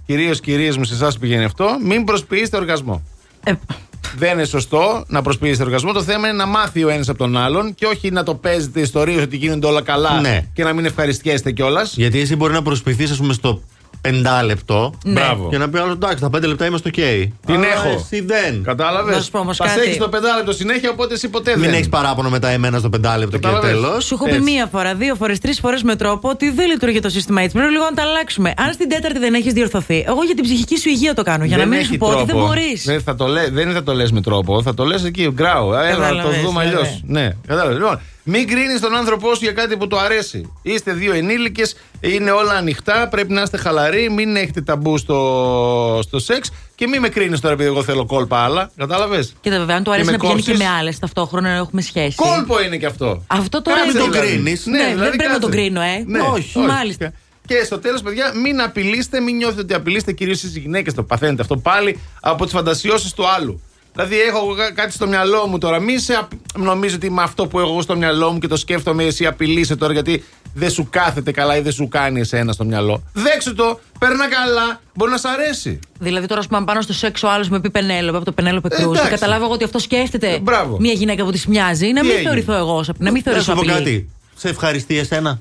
κυρίω 0.07 0.33
κυρίες 0.33 0.77
μου, 0.77 0.85
σε 0.85 0.95
εσάς 0.95 1.19
πηγαίνει 1.19 1.45
αυτό, 1.45 1.67
μην 1.85 2.05
προσποιήσετε 2.05 2.57
οργασμό. 2.57 3.03
Ε, 3.45 3.53
Δεν 4.17 4.33
είναι 4.33 4.45
σωστό 4.45 5.05
να 5.07 5.23
προσποιήσετε 5.23 5.63
οργασμό. 5.65 5.93
Το 5.93 6.03
θέμα 6.03 6.29
είναι 6.29 6.37
να 6.37 6.47
μάθει 6.47 6.85
ο 6.85 6.89
ένας 6.89 7.09
από 7.09 7.19
τον 7.19 7.37
άλλον 7.37 7.75
και 7.75 7.87
όχι 7.87 8.11
να 8.11 8.23
το 8.23 8.35
παίζετε 8.35 8.81
ιστορίες 8.81 9.23
ότι 9.23 9.37
γίνονται 9.37 9.67
όλα 9.67 9.83
καλά 9.83 10.21
Ναι. 10.21 10.47
και 10.55 10.65
να 10.65 10.73
μην 10.73 10.85
ευχαριστιέστε 10.85 11.51
κιόλας. 11.53 11.95
Γιατί 11.97 12.21
εσύ 12.21 12.37
μπορεί 12.37 12.53
να 12.53 12.63
προσποιηθείς, 12.63 13.11
ας 13.11 13.17
πούμε, 13.17 13.33
στο 13.33 13.63
πεντάλεπτο. 14.01 14.95
Ναι. 15.05 15.13
Μπράβο. 15.13 15.49
Και 15.49 15.59
να 15.59 15.69
πει 15.69 15.79
άλλο 15.79 15.93
εντάξει, 15.93 16.23
τα 16.23 16.31
πέντε 16.31 16.47
λεπτά 16.47 16.67
είμαστε 16.67 16.91
OK. 16.93 17.29
Την 17.47 17.55
Αλλά 17.55 17.67
έχω. 17.67 17.89
Εσύ 17.89 18.21
δεν. 18.21 18.63
Κατάλαβες; 18.63 19.17
Να 19.17 19.23
σου 19.23 19.31
πω 19.31 19.39
όμως 19.39 19.57
Θα 19.57 19.65
κάτι. 19.67 19.81
έχεις 19.81 19.97
το 19.97 20.09
πεντάλεπτο 20.09 20.53
συνέχεια, 20.53 20.91
οπότε 20.91 21.15
εσύ 21.15 21.29
ποτέ 21.29 21.51
Μην 21.57 21.65
δεν. 21.65 21.73
έχεις 21.75 21.89
παράπονο 21.89 22.29
μετά 22.31 22.49
εμένα 22.49 22.79
στο 22.79 22.89
πεντάλεπτο 22.89 23.39
και 23.39 23.47
Κατάλαβες; 23.49 23.71
τέλος. 23.71 24.05
Σου 24.05 24.15
έχω 24.15 24.25
πει 24.25 24.31
Έτσι. 24.31 24.43
μία 24.43 24.67
φορά, 24.73 24.95
δύο 24.95 25.15
φορές, 25.15 25.39
τρεις 25.39 25.59
φορές 25.61 25.83
με 25.83 25.97
τρόπο 25.97 26.29
ότι 26.29 26.51
δεν 26.51 26.67
λειτουργεί 26.69 27.01
το 27.01 27.09
σύστημα 27.09 27.41
έτσι. 27.43 27.57
Πρέπει 27.57 27.73
λίγο 27.73 27.85
να 27.85 27.93
τα 27.95 28.03
αλλάξουμε. 28.03 28.55
Αν 28.57 28.73
στην 28.73 28.89
τέταρτη 28.89 29.19
δεν 29.19 29.35
έχεις 29.35 29.53
διορθωθεί, 29.53 30.05
εγώ 30.07 30.23
για 30.25 30.35
την 30.35 30.45
ψυχική 30.45 30.79
σου 30.79 30.89
υγεία 30.89 31.15
το 31.15 31.23
κάνω. 31.23 31.45
Για 31.45 31.57
να 31.57 31.63
Δεν 31.63 31.71
μην 31.73 31.79
έχει 31.79 31.93
σου 31.93 31.97
πω 31.99 32.07
ότι 32.07 32.17
δεν 32.17 32.27
τρόπο. 32.27 32.47
μπορείς. 32.47 32.85
Δεν, 32.85 33.01
θα 33.03 33.15
το 33.15 33.27
λέ, 33.27 33.49
δεν 33.49 33.73
θα 33.73 33.83
το 33.83 33.93
λες 33.95 34.13
με 34.13 34.21
τρόπο, 34.21 34.63
θα 34.63 34.75
το 34.75 34.85
λες 34.85 35.05
εκεί, 35.05 35.31
γκράου. 35.33 35.73
Έλα 35.73 35.81
να 35.89 35.95
το 35.95 36.01
Κατάλαβες, 36.01 36.41
δούμε 36.41 36.61
αλλιώς. 36.61 37.01
βέβαια. 37.05 37.23
Ναι, 37.23 37.31
κατάλαβες. 37.47 37.99
Λοιπόν, 38.29 38.41
μην 38.41 38.49
κρίνεις 38.49 38.81
τον 38.81 38.95
άνθρωπό 38.95 39.35
σου 39.35 39.41
για 39.45 39.53
κάτι 39.53 39.77
που 39.77 39.87
του 39.87 39.99
αρέσει. 39.99 40.53
Είστε 40.63 40.93
δύο 40.93 41.13
ενήλικες, 41.15 41.77
είναι 42.01 42.31
όλα 42.31 42.53
ανοιχτά, 42.53 43.09
πρέπει 43.09 43.33
να 43.33 43.43
είστε 43.43 43.57
χαλαροί, 43.57 44.11
μην 44.11 44.37
έχετε 44.37 44.61
ταμπού 44.61 44.99
στο, 44.99 46.01
στο 46.03 46.19
σεξ 46.19 46.51
και 46.75 46.87
μην 46.87 47.01
με 47.01 47.09
κρίνεις 47.09 47.41
τώρα 47.41 47.55
επειδή 47.55 47.69
εγώ 47.69 47.83
θέλω 47.83 48.07
κόλπα 48.07 48.39
άλλα. 48.45 48.71
Κατάλαβες; 48.77 49.33
Κοίτα, 49.41 49.59
βέβαια, 49.59 49.77
αν 49.77 49.83
του 49.83 49.91
αρέσει 49.93 50.07
με 50.07 50.13
να 50.13 50.19
πηγαίνει 50.19 50.41
και 50.43 50.51
κόψεις. 50.51 50.67
με 50.67 50.71
άλλες 50.79 50.99
ταυτόχρονα 50.99 51.49
να 51.49 51.57
έχουμε 51.57 51.81
σχέση. 51.81 52.15
Κόλπο 52.17 52.63
είναι 52.63 52.77
και 52.77 52.87
αυτό. 52.87 53.23
Αυτό 53.27 53.63
τώρα 53.63 53.77
Κάτσε 53.79 53.91
είναι 53.99 54.07
το 54.07 54.11
δηλαδή. 54.13 54.29
κρίνεις. 54.33 54.67
Ναι, 54.67 54.79
δεν 54.79 54.93
δηλαδή 54.95 55.17
πρέπει 55.17 55.33
να 55.33 55.39
τον 55.39 55.51
κάτσε. 55.51 55.65
κρίνω, 55.65 55.81
ε. 55.81 56.05
Ναι, 56.07 56.21
όχι, 56.21 56.59
μάλιστα. 56.59 57.13
Και 57.47 57.65
στο 57.65 57.79
τέλος, 57.79 58.03
παιδιά, 58.03 58.33
μην 58.45 58.61
απειλείστε, 58.63 59.21
μην 59.21 59.37
νιώθετε 59.37 59.61
ότι 59.61 59.75
απειλείστε 59.75 60.13
κυρίως 60.13 60.43
οι 60.43 60.59
γυναίκες. 60.59 60.95
Το 60.95 61.03
παθαίνετε 61.03 61.43
αυτό 61.43 61.57
πάλι 61.57 62.01
από 62.21 62.45
τις 62.45 62.53
φαντασιώσεις 62.53 63.13
του 63.13 63.29
άλλου. 63.29 63.61
Δηλαδή, 64.01 64.21
έχω 64.21 64.39
εγώ 64.39 64.55
κά- 64.55 64.75
κάτι 64.75 64.93
στο 64.93 65.07
μυαλό 65.09 65.47
μου 65.47 65.59
τώρα. 65.59 65.79
Μην 65.81 66.01
σε 66.01 66.15
απ... 66.15 66.31
νομίζω 66.57 66.97
ότι 66.97 67.11
με 67.11 67.23
αυτό 67.23 67.47
που 67.47 67.59
έχω 67.59 67.69
εγώ 67.71 67.83
στο 67.83 67.97
μυαλό 67.97 68.33
μου 68.33 68.39
και 68.39 68.47
το 68.47 68.57
σκέφτομαι, 68.57 69.05
εσύ 69.05 69.27
απειλείσαι 69.27 69.77
τώρα 69.77 69.93
γιατί 69.93 70.25
δεν 70.55 70.71
σου 70.71 70.87
κάθεται 70.91 71.33
καλά 71.33 71.57
ή 71.57 71.61
δεν 71.61 71.73
σου 71.73 71.89
κάνει 71.89 72.21
εσένα 72.21 72.53
στο 72.53 72.65
μυαλό. 72.65 73.03
Δέξου 73.13 73.55
το, 73.55 73.81
περνά 73.99 74.29
καλά, 74.29 74.81
μπορεί 74.95 75.11
να 75.11 75.17
σ' 75.17 75.25
αρέσει. 75.25 75.79
Δηλαδή, 75.99 76.27
τώρα, 76.27 76.41
ας 76.41 76.47
πούμε, 76.47 76.59
αν 76.59 76.65
πάνω 76.65 76.81
στο 76.81 76.93
σεξ 76.93 77.23
ο 77.23 77.29
άλλος 77.31 77.49
με 77.49 77.61
πει 77.61 77.71
Πενέλοπε 77.71 78.17
από 78.17 78.25
το 78.27 78.33
Πενέλοπε 78.33 78.69
Ε, 78.71 78.77
Κρούζ 78.77 78.85
και 78.85 78.99
εντάξει. 78.99 79.11
καταλάβω 79.11 79.45
εγώ 79.45 79.53
ότι 79.53 79.65
αυτό 79.65 79.79
σκέφτεται 79.79 80.29
Ε, 80.33 80.39
μπράβο. 80.39 80.77
μια 80.81 80.93
γυναίκα 80.93 81.25
που 81.25 81.31
της 81.31 81.47
μοιάζει, 81.47 81.87
να 81.93 82.01
Τι 82.01 82.07
μην 82.07 82.17
έγινε; 82.17 82.23
θεωρηθώ 82.29 82.53
εγώ, 82.53 82.77
ως- 82.77 82.89
να 82.99 83.11
μην 83.11 83.13
Να 83.13 83.21
θεωρήσω 83.33 83.45
σου 83.51 83.53
πω 83.55 83.61
απειλή. 83.61 83.75
κάτι. 83.79 84.09
Σε 84.37 84.49
ευχαριστεί 84.49 84.99
εσένα; 84.99 85.41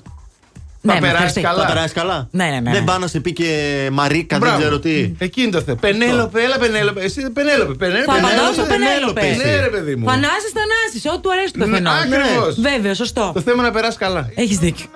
Ναι, 0.80 0.92
Θα 0.92 1.00
με 1.00 1.06
περάσει 1.06 1.24
ευχαριστεί. 1.24 1.40
καλά. 1.40 1.66
Θα 1.66 1.72
περάσει 1.72 1.94
καλά. 1.94 2.28
Ναι, 2.30 2.44
ναι, 2.44 2.60
ναι. 2.60 2.70
Δεν 2.72 2.84
πάει 2.84 2.98
να 2.98 3.06
σε 3.06 3.20
πει 3.20 3.32
και 3.32 3.48
Μαρίκα, 3.92 4.38
δεν 4.38 4.48
Μπράβο. 4.48 4.62
ξέρω 4.62 4.78
τι. 4.78 5.12
Εκείνη 5.18 5.50
το 5.50 5.60
θέμα. 5.60 5.78
Πενέλοπε, 5.80 6.42
έλα 6.42 6.58
Πενέλοπε. 6.58 7.00
Εσύ 7.04 7.30
Πενέλοπε. 7.30 7.74
Πενέλοπε. 7.74 8.12
Θα 8.12 8.18
απαντάω 8.18 8.52
στο 8.52 8.62
Πενέλοπε, 8.62 9.20
Πενέλοπε. 9.20 9.46
εσύ. 9.48 9.56
Ναι, 9.56 9.60
ρε 9.60 9.68
παιδί 9.68 9.96
μου. 9.96 10.06
Θανάσης, 10.08 10.52
Θανάσης, 10.58 11.04
ό,τι 11.12 11.20
του 11.20 11.32
αρέσει 11.32 11.52
του 11.52 11.58
Ναι, 11.58 11.64
καθενό. 11.66 11.90
ακριβώς. 11.90 12.60
Βέβαιο, 12.60 12.94
σωστό. 12.94 13.30
Το 13.34 13.40
θέμα 13.40 13.56
είναι 13.56 13.66
να 13.66 13.72
περάσει 13.72 13.98
καλά. 13.98 14.30
Έχεις 14.34 14.58
δίκιο. 14.58 14.86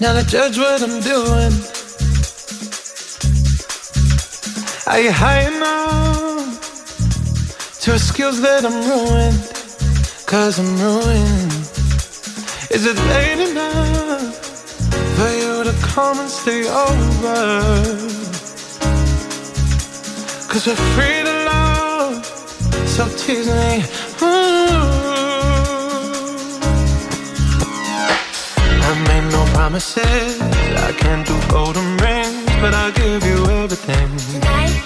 Now 0.00 0.12
to 0.18 0.22
judge 0.34 0.56
what 0.64 0.80
I'm 0.86 0.96
doing. 1.12 1.54
Are 4.92 5.00
you 5.04 5.12
high 5.24 5.42
enough 5.52 6.50
to 7.84 7.90
skills 8.10 8.38
that 8.46 8.62
I'm 8.68 8.78
ruined? 8.90 9.40
Cause 10.32 10.54
I'm 10.62 10.72
ruined. 10.86 11.52
Is 12.76 12.84
it 12.84 12.98
late 13.08 13.40
enough 13.50 14.36
for 15.16 15.30
you 15.30 15.64
to 15.64 15.72
come 15.80 16.20
and 16.20 16.28
stay 16.28 16.68
over? 16.68 17.40
Cause 20.50 20.66
we're 20.66 20.82
free 20.94 21.22
to 21.24 21.34
love, 21.52 22.22
so 22.86 23.08
tease 23.16 23.46
me. 23.46 23.82
Ooh. 24.20 24.68
I 28.84 28.92
made 29.08 29.32
no 29.32 29.42
promises, 29.54 30.38
I 30.42 30.92
can't 30.98 31.26
do 31.26 31.34
golden 31.48 31.96
rings, 31.96 32.44
but 32.60 32.74
I'll 32.74 32.92
give 32.92 33.24
you 33.24 33.38
everything. 33.62 34.08
Tonight. 34.18 34.82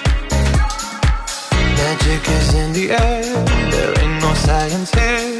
Magic 1.81 2.23
is 2.39 2.55
in 2.55 2.73
the 2.73 2.93
air, 2.93 3.45
there 3.73 3.99
ain't 3.99 4.23
no 4.23 4.33
science 4.35 4.95
here 4.95 5.40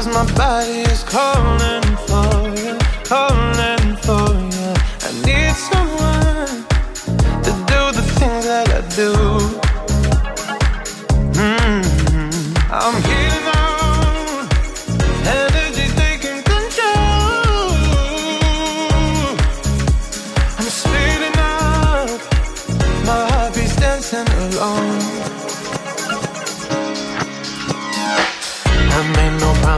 Cause 0.00 0.14
my 0.14 0.34
body 0.34 0.80
is 0.90 1.04
calling 1.04 1.82
for 2.08 2.48
you, 2.58 2.78
calling 3.04 3.49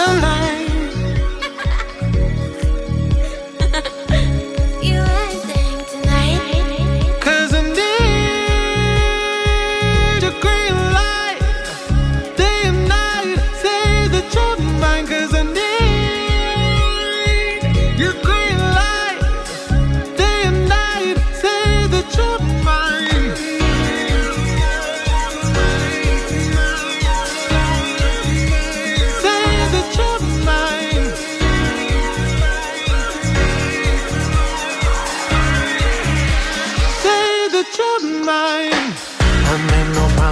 the 0.00 0.20
night 0.20 0.49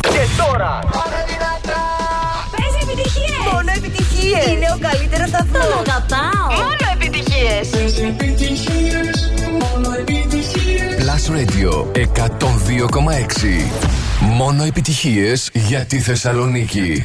Και 0.00 0.24
τώρα. 0.36 0.78
Παίζει 2.56 2.78
επιτυχίες. 2.82 3.38
Μόνο 3.52 3.72
επιτυχίες. 3.76 4.46
Είναι 4.46 4.68
ο 4.74 4.78
καλύτερος 4.88 5.28
σταθμός. 5.28 5.66
Τον 5.66 5.78
αγαπάω. 5.86 6.46
Μόνο 6.56 6.84
επιτυχίες. 6.94 7.68
Plus 10.98 11.24
Radio 11.36 11.72
102,6. 11.94 13.70
Μόνο 14.20 14.64
επιτυχίες 14.64 15.50
για 15.52 15.84
τη 15.84 16.00
Θεσσαλονίκη. 16.00 17.04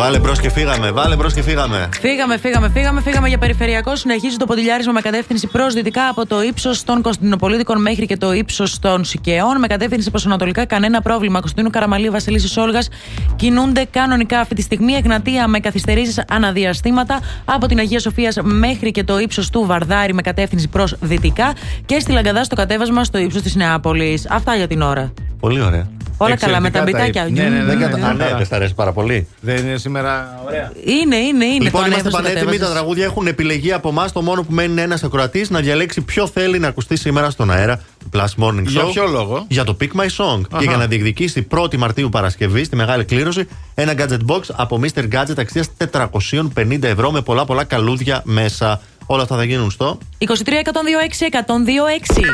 Βάλε 0.00 0.18
μπρος 0.18 0.40
και 0.40 0.50
φύγαμε, 0.50 0.90
βάλε 0.90 1.16
μπρος 1.16 1.32
και 1.34 1.42
φύγαμε. 1.42 1.88
Φύγαμε, 2.00 2.38
φύγαμε, 2.38 2.68
φύγαμε, 2.68 3.00
φύγαμε 3.00 3.28
για 3.28 3.38
περιφερειακό. 3.38 3.96
Συνεχίζει 3.96 4.36
το 4.36 4.46
ποντιλιάρισμα 4.46 4.92
με 4.92 5.00
κατεύθυνση 5.00 5.46
προς 5.46 5.74
δυτικά 5.74 6.08
από 6.08 6.26
το 6.26 6.42
ύψος 6.42 6.84
των 6.84 7.02
Κωνσταντινοπολίτικων 7.02 7.80
μέχρι 7.80 8.06
και 8.06 8.16
το 8.16 8.32
ύψος 8.32 8.78
των 8.78 9.04
Σικαιών. 9.04 9.58
Με 9.58 9.66
κατεύθυνση 9.66 10.10
προς 10.10 10.26
ανατολικά, 10.26 10.64
κανένα 10.64 11.02
πρόβλημα. 11.02 11.38
Κωνσταντίνου 11.38 11.70
Καραμαλή, 11.70 12.08
Βασιλίση 12.08 12.60
Όλγας 12.60 12.88
κινούνται 13.36 13.84
κανονικά 13.90 14.40
αυτή 14.40 14.54
τη 14.54 14.62
στιγμή. 14.62 14.92
Εγνατία 14.92 15.48
με 15.48 15.58
καθυστερήσεις 15.60 16.24
αναδιαστήματα 16.28 17.20
από 17.44 17.66
την 17.66 17.78
Αγία 17.78 17.98
Σοφίας 18.00 18.36
μέχρι 18.42 18.90
και 18.90 19.04
το 19.04 19.18
ύψος 19.18 19.50
του 19.50 19.64
Βαρδάρη 19.66 20.14
με 20.14 20.22
κατεύθυνση 20.22 20.68
προς 20.68 20.96
δυτικά. 21.00 21.52
Και 21.86 21.98
στη 21.98 22.12
Λαγκαδά 22.12 22.44
στο 22.44 22.54
κατέβασμα 22.54 23.04
στο 23.04 23.18
ύψος 23.18 23.42
της 23.42 23.54
Νεάπολης. 23.54 24.26
Αυτά 24.30 24.54
για 24.54 24.66
την 24.66 24.82
ώρα. 24.82 25.12
Πολύ 25.40 25.60
ωραία. 25.62 25.88
Όλα 26.22 26.36
καλά 26.36 26.60
με 26.60 26.70
τα 26.70 26.82
μπιτάκια. 26.82 27.26
Ναι, 27.30 27.42
ναι, 27.42 27.48
ναι, 27.48 27.64
Δεν 27.64 27.78
ναι, 27.78 27.84
κατα- 27.84 27.98
ναι, 27.98 28.06
Α, 28.06 28.12
ναι, 28.12 28.24
ναι. 28.24 28.34
δεν 28.36 28.46
σ' 28.46 28.52
αρέσει 28.52 28.74
πάρα 28.74 28.92
πολύ. 28.92 29.26
Δεν 29.40 29.56
είναι 29.56 29.76
σήμερα 29.90 30.40
ωραία. 30.46 30.72
Είναι, 30.84 31.16
είναι, 31.16 31.44
είναι. 31.44 31.64
Λοιπόν, 31.64 31.80
το 31.80 31.86
είμαστε 31.86 31.94
ανέβασε, 31.94 32.02
το 32.02 32.10
πανέτοιμοι. 32.10 32.40
Τα 32.40 32.44
κατέβασες. 32.44 32.72
τραγούδια 32.72 33.04
έχουν 33.04 33.26
επιλεγεί 33.26 33.72
από 33.72 33.88
εμάς. 33.88 34.12
Το 34.12 34.22
μόνο 34.22 34.42
που 34.42 34.52
μένει 34.52 34.72
είναι 34.72 34.82
ένας 34.82 35.02
ακροατής 35.02 35.50
να 35.50 35.60
διαλέξει 35.60 36.00
ποιο 36.00 36.26
θέλει 36.26 36.58
να 36.58 36.68
ακουστεί 36.68 36.96
σήμερα 36.96 37.30
στον 37.30 37.50
αέρα 37.50 37.76
του 37.98 38.08
Plus 38.12 38.44
Morning 38.44 38.60
Show. 38.60 38.68
Για 38.68 38.84
ποιο 38.84 39.06
λόγο; 39.06 39.44
Για 39.48 39.64
το 39.64 39.76
Pick 39.80 40.00
My 40.00 40.06
Song. 40.16 40.40
Αχα. 40.50 40.58
Και 40.58 40.64
για 40.64 40.76
να 40.76 40.86
διεκδικήσει 40.86 41.46
1η 41.50 41.76
Μαρτίου 41.76 42.08
Παρασκευή 42.08 42.64
στη 42.64 42.76
μεγάλη 42.76 43.04
κλήρωση 43.04 43.48
ένα 43.74 43.94
gadget 43.98 44.32
box 44.34 44.40
από 44.52 44.80
Mr. 44.82 45.02
Gadget 45.12 45.38
αξίας 45.38 45.68
450 45.92 46.82
ευρώ 46.82 47.10
με 47.10 47.20
πολλά 47.20 47.44
πολλά 47.44 47.64
καλούδια 47.64 48.22
μέσα. 48.24 48.80
Όλα 49.06 49.22
αυτά 49.22 49.36
θα 49.36 49.44
γίνουν 49.44 49.70
στο. 49.70 49.98
23 50.18 50.24
126 50.24 50.28
126. 50.28 52.24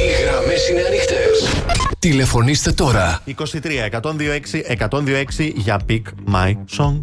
Οι 0.00 0.22
γραμμές 0.22 0.68
είναι 0.68 0.82
ανοιχτές. 0.86 1.77
Τηλεφωνήστε 1.98 2.72
τώρα. 2.72 3.22
23 3.26 3.32
126 3.90 4.88
126 4.88 5.52
για 5.54 5.80
Pick 5.88 6.02
My 6.34 6.54
Song. 6.78 7.02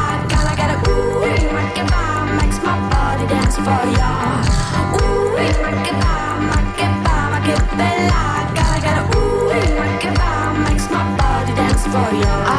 yeah. 12.13 12.50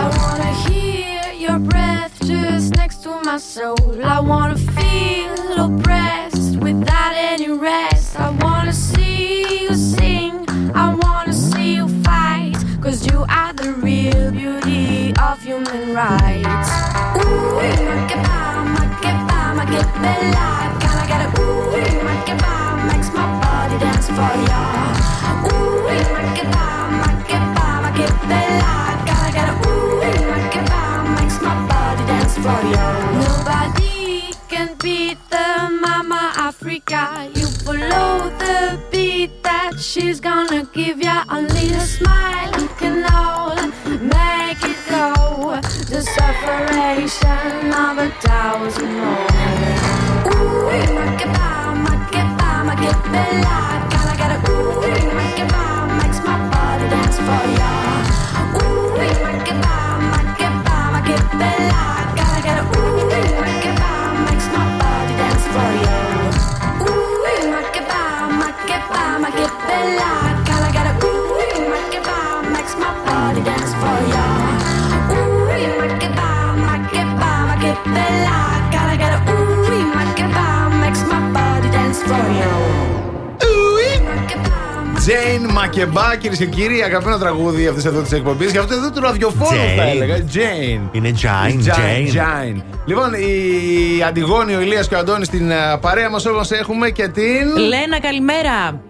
Κυρίες 86.23 86.39
και 86.39 86.47
κύριοι, 86.47 86.83
αγαπημένο 86.83 87.19
τραγούδι 87.19 87.67
αυτής 87.67 87.85
εδώ 87.85 88.03
της 88.03 88.13
εκπομπής. 88.13 88.51
Γι' 88.53 88.59
αυτό 88.59 88.75
εδώ 88.75 88.91
του 88.91 89.01
ραδιοφώνου 89.01 89.57
Jane. 89.57 89.77
θα 89.77 89.83
έλεγα. 89.83 90.17
Jane. 90.17 90.89
Είναι 90.97 91.13
Jane, 91.23 91.67
Jane. 91.67 91.75
Jane. 91.75 92.15
Jane. 92.15 92.63
Λοιπόν, 92.87 93.13
η 93.15 94.03
Αντιγόνη, 94.03 94.55
ο 94.55 94.61
Ηλίας 94.61 94.89
και 94.89 94.95
ο 94.95 94.99
Αντώνης 94.99 95.27
στην 95.27 95.53
α, 95.53 95.79
παρέα 95.79 96.11
μας 96.11 96.27
όμως 96.27 96.41
έχουμε 96.51 96.91
και 96.91 97.09
την. 97.09 97.57
Λένα, 97.57 98.01
καλημέρα. 98.01 98.81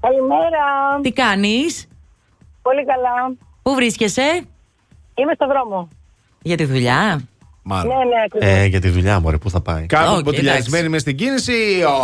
Καλημέρα. 0.00 0.64
Τι 1.02 1.12
κάνεις; 1.12 1.86
Πολύ 2.62 2.84
καλά. 2.86 3.36
Πού 3.62 3.74
βρίσκεσαι, 3.74 4.42
Είμαι 5.14 5.32
στο 5.34 5.46
δρόμο. 5.46 5.88
για 6.42 6.56
τη 6.56 6.64
δουλειά; 6.64 7.20
Ναι, 7.62 7.74
ναι, 7.76 7.84
ακριβώς. 8.26 8.48
Ε, 8.48 8.64
για 8.64 8.80
τη 8.80 8.88
δουλειά 8.88 9.20
μου, 9.20 9.38
πού 9.40 9.50
θα 9.50 9.60
πάει; 9.60 9.86
Κάπου 9.86 10.14
Οκ, 10.16 10.22
μποτιλιασμένη 10.22 10.88
μες 10.88 11.00
στην 11.00 11.16
κίνηση. 11.16 11.52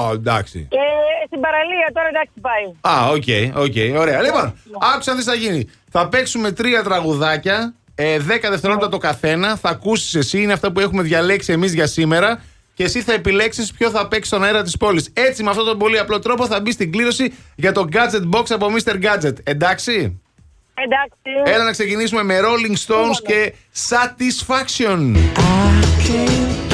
Ω, 0.08 0.12
εντάξει. 0.12 0.66
Και 0.70 0.77
στην 1.88 1.92
παραλία 1.92 1.92
τώρα 1.92 2.08
εντάξει 2.08 2.32
πάει. 2.40 2.64
Α, 2.80 3.08
OK, 3.08 3.62
OK, 3.64 4.00
ωραία. 4.00 4.22
Λοιπόν, 4.22 4.54
άκουσα 4.94 5.16
τι 5.16 5.22
θα 5.22 5.34
γίνει. 5.34 5.70
Θα 5.90 6.08
παίξουμε 6.08 6.52
τρία 6.52 6.82
τραγουδάκια, 6.82 7.74
ε, 7.94 8.18
10 8.18 8.50
δευτερόλεπτα 8.50 8.88
το 8.88 8.98
καθένα. 8.98 9.56
Θα 9.56 9.68
ακούσεις 9.68 10.14
εσύ, 10.14 10.42
είναι 10.42 10.52
αυτά 10.52 10.72
που 10.72 10.80
έχουμε 10.80 11.02
διαλέξει 11.02 11.52
εμείς 11.52 11.74
για 11.74 11.86
σήμερα. 11.86 12.42
Και 12.74 12.84
εσύ 12.84 13.02
θα 13.02 13.12
επιλέξεις 13.12 13.72
ποιο 13.72 13.90
θα 13.90 14.08
παίξει 14.08 14.28
στον 14.28 14.44
αέρα 14.44 14.62
της 14.62 14.76
πόλης. 14.76 15.10
Έτσι, 15.12 15.42
με 15.42 15.50
αυτόν 15.50 15.64
τον 15.64 15.78
πολύ 15.78 15.98
απλό 15.98 16.18
τρόπο 16.18 16.46
θα 16.46 16.60
μπεις 16.60 16.72
στην 16.72 16.92
κλήρωση 16.92 17.34
για 17.54 17.72
το 17.72 17.88
Gadget 17.92 18.36
Box 18.38 18.44
από 18.48 18.66
Mr. 18.76 18.94
Gadget. 18.94 19.34
Εντάξει; 19.42 20.20
Εντάξει. 20.74 21.52
Έλα 21.54 21.64
να 21.64 21.70
ξεκινήσουμε 21.70 22.22
με 22.22 22.38
Rolling 22.40 22.76
Stones 22.86 23.22
και 23.26 23.52
Satisfaction. 23.88 25.14
Dolores 26.08 26.67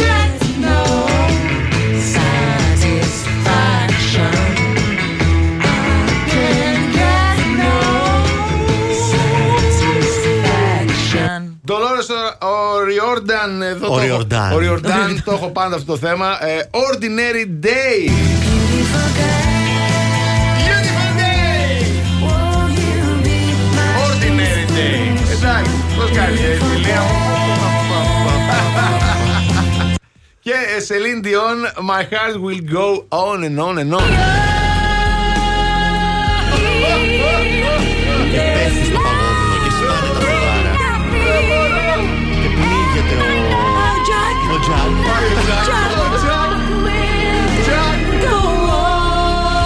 O'Riordan 13.15 13.61
εδώ 13.63 13.93
Ο 13.93 13.97
το 13.97 14.03
έχω- 14.03 14.17
Riordan. 14.17 14.53
Ο 14.55 14.59
Riordan, 14.59 15.17
το 15.25 15.33
έχω 15.33 15.49
πάντα 15.49 15.75
αυτό 15.77 15.93
το 15.93 15.99
θέμα. 15.99 16.45
Ε, 16.45 16.61
Ordinary 16.71 17.67
Day. 17.67 18.11
Ordinary 24.07 24.65
Day. 24.77 25.03
Εντάξει, 25.33 25.73
πώς 25.97 26.11
κάνεις 26.17 26.41
ε, 26.41 26.59
φιλία 26.73 27.01
μου. 27.01 27.15
Και 30.41 30.51
ε, 30.51 30.83
Celine 30.89 31.25
Dion, 31.27 31.85
My 31.91 32.03
Heart 32.13 32.37
Will 32.45 32.63
Go 32.75 33.05
On 33.09 33.39
and 33.45 33.59
On 33.67 33.79
and 33.79 33.93
On. 34.01 34.09
Τζακ. 44.65 44.89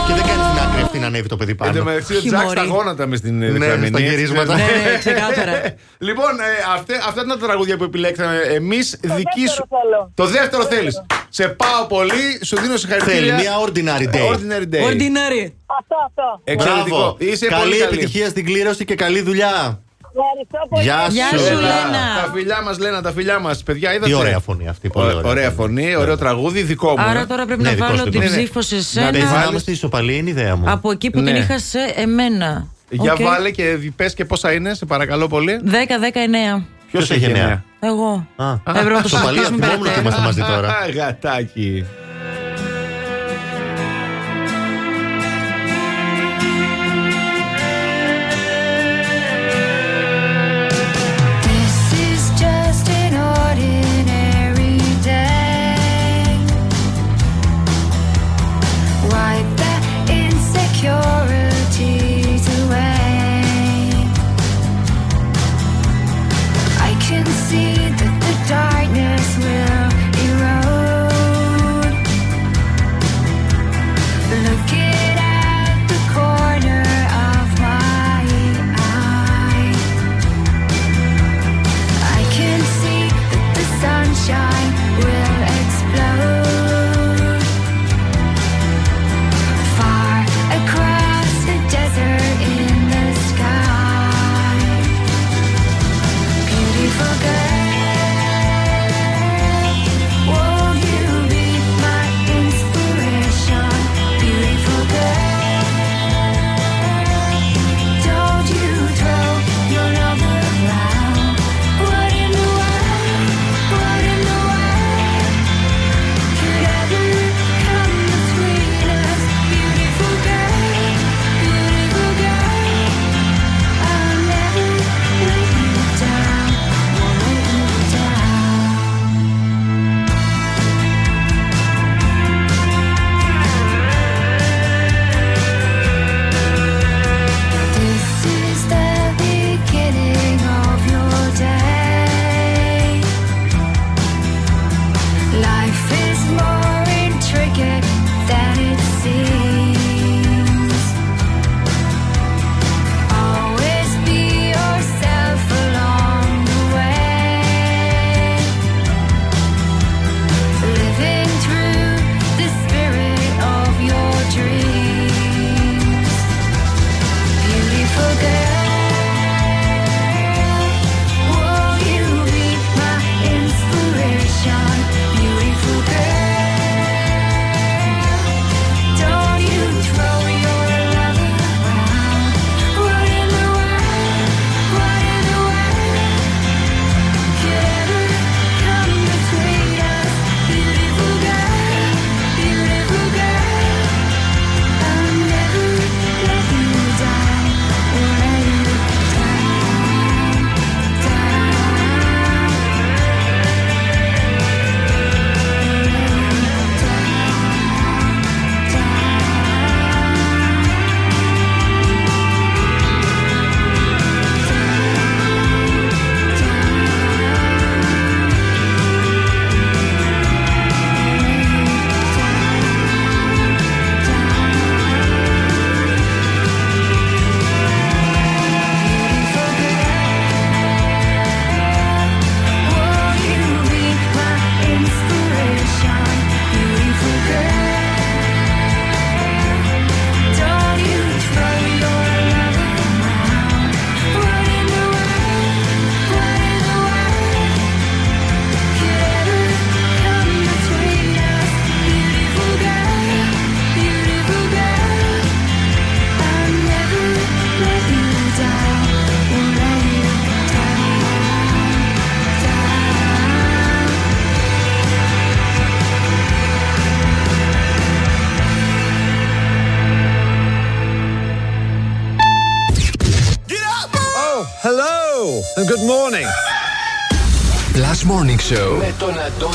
Και 0.06 0.14
δεν 0.14 0.22
κάνει 0.26 0.42
την 0.52 0.58
άκρη 0.68 0.82
αυτή 0.82 0.98
να 0.98 1.06
ανέβει 1.06 1.28
το 1.28 1.36
παιδί 1.36 1.54
πάνω. 1.54 1.70
Εν 1.70 1.78
τω 1.78 1.84
μεταξύ, 1.84 2.16
ο 2.16 2.20
Τζακ 2.20 2.48
στα 2.50 2.64
γόνατα 2.64 3.06
μες 3.06 3.18
στην 3.18 3.42
ε, 3.42 3.46
Ναι, 3.46 3.58
δεξαμενή, 3.58 3.86
στα 3.88 3.98
έτσι, 3.98 4.10
γυρίσματα. 4.14 4.54
ναι. 4.56 4.62
Ναι, 4.62 4.90
ναι, 4.90 4.98
ξεκάθαρα. 4.98 5.52
λοιπόν, 6.08 6.30
ε, 6.40 6.72
αυτέ- 6.74 7.02
αυτά 7.08 7.20
είναι 7.22 7.32
τα 7.34 7.46
τραγούδια 7.46 7.76
που 7.76 7.84
επιλέξαμε 7.84 8.36
εμείς. 8.36 8.98
Δική 9.02 9.46
σου. 9.48 9.64
θέλω. 9.68 10.10
Το 10.14 10.24
δεύτερο 10.26 10.64
θέλεις. 10.64 11.02
Σε 11.28 11.48
πάω 11.48 11.86
πολύ, 11.88 12.40
σου 12.44 12.56
δίνω 12.60 12.76
συγχαρητήρια. 12.76 13.18
Θέλει 13.20 13.32
μια 13.32 13.52
ordinary 13.66 14.14
day. 14.14 14.32
Ordinary 14.32 14.74
day. 14.74 14.84
Ordinary. 14.90 15.52
Αυτό, 15.78 15.96
αυτό. 16.06 16.40
Εξαιρετικό. 16.44 16.96
Μπράβο. 16.96 17.16
Είσαι 17.18 17.46
καλή 17.46 17.62
πολύ 17.62 17.78
καλή. 17.78 17.92
επιτυχία 17.94 18.28
στην 18.28 18.44
κλήρωση 18.44 18.84
και 18.84 18.94
καλή 18.94 19.20
δουλειά. 19.22 19.82
Ευχαριστώ 20.12 20.68
πολύ. 20.68 20.82
Γεια 20.82 20.98
σου, 21.08 21.12
Γεια 21.12 21.28
σου, 21.38 21.54
Λένα. 21.54 21.60
Λένα. 21.60 22.22
Τα 22.24 22.30
φιλιά 22.34 22.62
μας, 22.62 22.78
Λένα, 22.78 23.02
τα 23.02 23.12
φιλιά 23.12 23.38
μας. 23.38 23.62
Παιδιά, 23.62 23.90
είδατε; 23.94 24.06
Τι 24.06 24.14
ωραία 24.14 24.38
φωνή 24.38 24.68
αυτή. 24.68 24.88
Πολύ 24.88 25.12
Ω- 25.12 25.16
ωραία. 25.16 25.30
ωραία 25.30 25.50
φωνή, 25.50 25.96
ωραίο 25.96 26.16
τραγούδι, 26.18 26.62
δικό 26.62 26.88
μου. 26.90 27.04
Άρα 27.08 27.20
ε. 27.20 27.24
τώρα 27.26 27.44
πρέπει 27.46 27.62
Ναι, 27.62 27.68
να 27.68 27.74
δικός 27.74 27.90
βάλω 27.90 28.02
του 28.04 28.10
την 28.10 28.20
είναι. 28.22 28.30
ψήφο 28.30 28.62
σε 28.62 28.74
Να 28.74 28.80
σένα. 28.82 29.10
παίζει 29.10 29.26
να 29.26 29.46
είμαστε 29.50 29.70
ισοπαλή 29.70 30.16
είναι 30.16 30.28
η 30.28 30.32
ιδέα 30.32 30.56
μου. 30.56 30.70
Από 30.70 30.90
εκεί 30.90 31.10
που 31.10 31.22
την 31.22 31.32
Ναι. 31.32 31.38
είχα 31.38 31.58
σε 31.58 31.78
εμένα. 31.96 32.66
Για 32.90 33.12
Οκ. 33.12 33.22
βάλε 33.22 33.50
και 33.50 33.78
πες 33.96 34.14
και 34.14 34.24
πόσα 34.24 34.52
είναι, 34.52 34.74
σε 34.74 34.84
παρακαλώ 34.84 35.26
πολύ. 35.28 35.60
10-19. 35.64 36.66
Ποιος 36.90 37.06
Ποιος 37.06 37.10
έχει 37.10 37.24
εννέα; 37.24 37.64
Εγώ. 37.80 38.26
Α, 38.36 38.52
Έπρεπε 38.68 38.88
να 38.90 38.94
το 39.02 39.02
ισοπαλία, 39.04 39.42
συζητήσουμε 39.42 39.66
θυμόμουν 39.66 39.86
ότι 39.86 40.00
περαιτέρω. 40.00 40.00
είμαστε 40.00 40.20
μαζί 40.22 40.40
τώρα. 40.52 40.68
Α, 40.68 40.88
Γατάκι. 40.94 41.84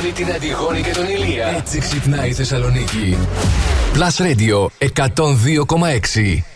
Τον 0.03 0.11
Αντώνη, 0.11 0.11
την 0.11 0.33
Αντιγόνη 0.33 0.81
και 0.81 0.91
τον 0.91 1.07
Ηλία. 1.07 1.47
Έτσι 1.47 1.79
ξυπνάει 1.79 2.29
η 2.29 2.33
Θεσσαλονίκη. 2.33 3.17
Plus 3.93 4.25
Radio 4.25 4.67
102,6. 4.79 6.52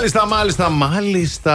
Μάλιστα, 0.00 0.26
μάλιστα, 0.26 0.70
μάλιστα. 0.70 1.54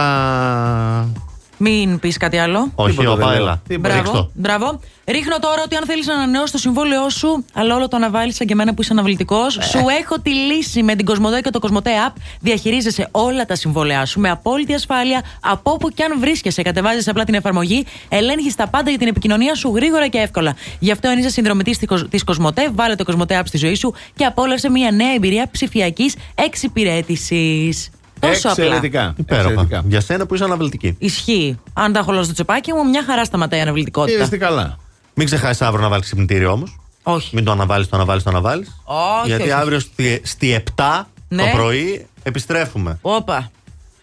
Μην 1.58 1.98
πεις 1.98 2.16
κάτι 2.16 2.38
άλλο. 2.38 2.72
Όχι, 2.74 2.96
Τίποτα 2.96 3.10
όπα, 3.12 3.26
δεν 3.26 3.34
λέω. 3.34 3.42
έλα. 3.42 3.62
Τίποτα. 3.68 4.00
Μπράβο, 4.02 4.30
μπράβο. 4.34 4.80
Ρίχνω 5.06 5.38
τώρα 5.38 5.62
ότι 5.64 5.76
αν 5.76 5.84
θέλεις 5.86 6.06
να 6.06 6.14
ανανεώσει 6.14 6.52
το 6.52 6.58
συμβόλαιό 6.58 7.08
σου, 7.08 7.44
αλλά 7.52 7.74
όλο 7.74 7.88
το 7.88 7.96
αναβάλεις 7.96 8.36
σαν 8.36 8.46
και 8.46 8.52
εμένα 8.52 8.74
που 8.74 8.82
είσαι 8.82 8.92
αναβλητικός, 8.92 9.52
σου 9.52 9.78
έχω 10.00 10.20
τη 10.20 10.30
λύση 10.30 10.82
με 10.82 10.94
την 10.94 11.04
Κοσμοτέ 11.06 11.40
και 11.40 11.50
το 11.50 11.58
Κοσμοτέ 11.58 11.90
App. 12.08 12.12
Διαχειρίζεσαι 12.40 13.08
όλα 13.10 13.44
τα 13.44 13.54
συμβόλαιά 13.54 14.06
σου 14.06 14.20
με 14.20 14.30
απόλυτη 14.30 14.74
ασφάλεια 14.74 15.22
από 15.40 15.70
όπου 15.70 15.88
και 15.88 16.02
αν 16.02 16.20
βρίσκεσαι. 16.20 16.62
Κατεβάζει 16.62 17.10
απλά 17.10 17.24
την 17.24 17.34
εφαρμογή, 17.34 17.84
ελέγχεις 18.08 18.54
τα 18.54 18.68
πάντα 18.68 18.90
για 18.90 18.98
την 18.98 19.08
επικοινωνία 19.08 19.54
σου 19.54 19.72
γρήγορα 19.74 20.08
και 20.08 20.18
εύκολα. 20.18 20.54
Γι' 20.78 20.90
αυτό, 20.90 21.08
αν 21.08 21.18
είσαι 21.18 21.28
συνδρομητής 21.28 21.78
της 22.10 22.24
Κοσμοτέ, 22.24 22.70
βάλε 22.74 22.94
το 22.94 23.04
Κοσμοτέ 23.04 23.38
App 23.40 23.46
στη 23.46 23.56
ζωή 23.56 23.74
σου 23.74 23.94
και 24.16 24.24
απόλαυσε 24.24 24.70
μια 24.70 24.90
νέα 24.90 25.14
εμπειρία 25.14 25.48
ψηφιακής 25.50 26.14
εξυπηρέτησης. 26.34 27.90
Τόσο 28.28 28.48
απλά. 28.48 28.64
Εξαιρετικά. 28.64 29.14
Υπέροχα. 29.16 29.48
Εξαιρετικά. 29.48 29.82
Για 29.86 30.00
σένα 30.00 30.26
που 30.26 30.34
είσαι 30.34 30.44
αναβλητική. 30.44 30.96
Ισχύει. 30.98 31.58
Αν 31.72 31.92
τα 31.92 31.98
έχω 31.98 32.12
όλα 32.12 32.22
στο 32.22 32.32
τσεπάκι 32.32 32.72
μου, 32.72 32.88
μια 32.88 33.04
χαρά 33.06 33.24
σταματάει 33.24 33.58
η 33.58 33.62
αναβλητικότητα. 33.62 34.22
Είστε 34.22 34.36
καλά. 34.36 34.78
Μην 35.14 35.26
ξεχάσεις 35.26 35.62
αύριο 35.62 35.82
να 35.82 35.88
βάλεις 35.88 36.04
ξυπνητήριο 36.04 36.50
όμως. 36.52 36.78
Όχι. 37.02 37.34
Μην 37.34 37.44
το 37.44 37.50
αναβάλεις, 37.50 37.88
το 37.88 37.96
αναβάλεις, 37.96 38.22
το 38.22 38.30
αναβάλεις. 38.30 38.80
Όχι, 38.84 39.28
Γιατί 39.28 39.42
όχι. 39.42 39.52
αύριο 39.52 39.78
στη, 39.80 40.20
στη 40.24 40.52
7 40.76 41.08
Ναι. 41.28 41.42
το 41.42 41.48
πρωί 41.56 42.06
επιστρέφουμε. 42.22 42.98
Όπα. 43.02 43.50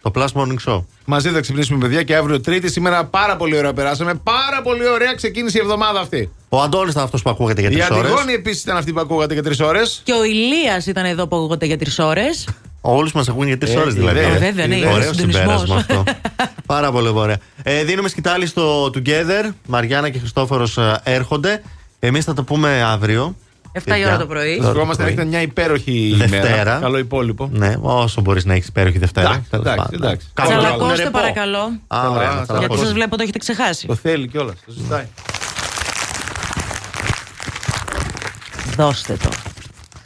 Το 0.01 0.11
Plus 0.15 0.27
Morning 0.33 0.55
Show. 0.65 0.83
Μαζί 1.05 1.29
θα 1.29 1.39
ξυπνήσουμε, 1.39 1.79
παιδιά, 1.79 2.03
και 2.03 2.15
αύριο 2.15 2.41
Τρίτη. 2.41 2.69
Σήμερα 2.71 3.05
πάρα 3.05 3.35
πολύ 3.35 3.57
ωραία 3.57 3.73
περάσαμε. 3.73 4.13
Πάρα 4.13 4.61
πολύ 4.63 4.87
ωραία 4.87 5.13
ξεκίνησε 5.13 5.57
η 5.57 5.61
εβδομάδα 5.61 5.99
αυτή. 5.99 6.31
Ο 6.49 6.61
Αντώνης 6.61 6.91
ήταν 6.91 7.03
αυτός 7.03 7.21
που 7.21 7.29
ακούγεται 7.29 7.61
για 7.61 7.69
Η 7.69 7.73
τρεις 7.73 7.89
ώρες. 7.89 8.11
Αντιγόνη 8.11 8.33
επίσης 8.33 8.63
ήταν 8.63 8.77
αυτή 8.77 8.93
που 8.93 8.99
ακούγατε 8.99 9.33
για 9.33 9.43
τρεις 9.43 9.59
ώρες. 9.59 10.01
Και 10.03 10.13
ο 10.13 10.23
Ηλίας 10.23 10.85
ήταν 10.85 11.05
εδώ 11.05 11.27
που 11.27 11.35
ακούγονται 11.35 11.65
για 11.65 11.77
τρεις 11.77 11.99
ώρες. 11.99 12.47
Όλους 12.85 13.11
μας 13.11 13.29
ακούνε 13.29 13.47
για 13.47 13.57
τρεις 13.57 13.73
Ε, 13.73 13.77
ώρες 13.77 13.93
δηλαδή. 13.93 14.19
ιδέα. 14.19 14.33
Ε, 14.35 14.37
βέβαια, 14.37 14.67
ναι, 14.67 14.75
είναι 14.75 14.87
Ωραίο 14.87 15.13
συντονισμός. 15.13 15.59
συμπέρασμα 15.59 15.75
αυτό. 15.75 16.03
Πάρα 16.65 16.91
πολύ 16.91 17.07
ωραία. 17.07 17.37
Ε, 17.63 17.83
δίνουμε 17.83 18.09
σκητάλη 18.09 18.45
στο 18.47 18.85
Together. 18.85 19.49
Μαριάννα 19.67 20.09
και 20.09 20.19
Χριστόφορος 20.19 20.77
έρχονται. 21.03 21.61
Εμείς 21.99 22.25
θα 22.25 22.33
το 22.33 22.43
πούμε 22.43 22.81
αύριο. 22.83 23.35
7 23.73 23.97
η 23.99 24.05
ώρα 24.05 24.17
το 24.17 24.25
πρωί. 24.25 24.55
Τώρα 24.57 24.63
το 24.63 24.77
Ευχόμαστε 24.77 25.03
να 25.03 25.07
πρωί. 25.09 25.13
έχετε 25.13 25.25
μια 25.25 25.41
υπέροχη 25.41 26.13
Δευτέρα. 26.17 26.47
ημέρα. 26.47 26.77
Καλό 26.81 26.97
υπόλοιπο. 26.97 27.49
Ναι, 27.53 27.75
όσο 27.81 28.21
μπορείς 28.21 28.45
να 28.45 28.53
έχεις 28.53 28.67
υπέροχη 28.67 28.97
Δευτέρα. 28.97 29.27
Εντάξει, 29.29 29.49
Τέλος 29.49 29.65
εντάξει, 29.65 29.83
πάντων. 29.91 30.03
εντάξει. 30.07 30.27
Καλό 30.33 30.49
να 30.49 30.55
ακούνε 30.55 30.69
Τσαλακώστε 30.75 31.03
ρεπό. 31.03 31.17
παρακαλώ. 31.17 31.59
Α, 31.87 32.09
ωραία, 32.09 32.11
να 32.11 32.17
Γιατί 32.19 32.33
Γιατί 32.35 32.45
τσαλακώσουμε. 32.45 32.85
σας 32.85 32.93
βλέπω 32.93 33.15
το 33.15 33.21
έχετε 33.23 33.37
ξεχάσει. 33.37 33.87
Το 33.87 33.95
θέλει 33.95 34.27
κιόλας. 34.27 34.55
Το 34.65 34.71
ζητάει. 34.71 35.05
Δώστε 38.75 39.13
το. 39.23 39.29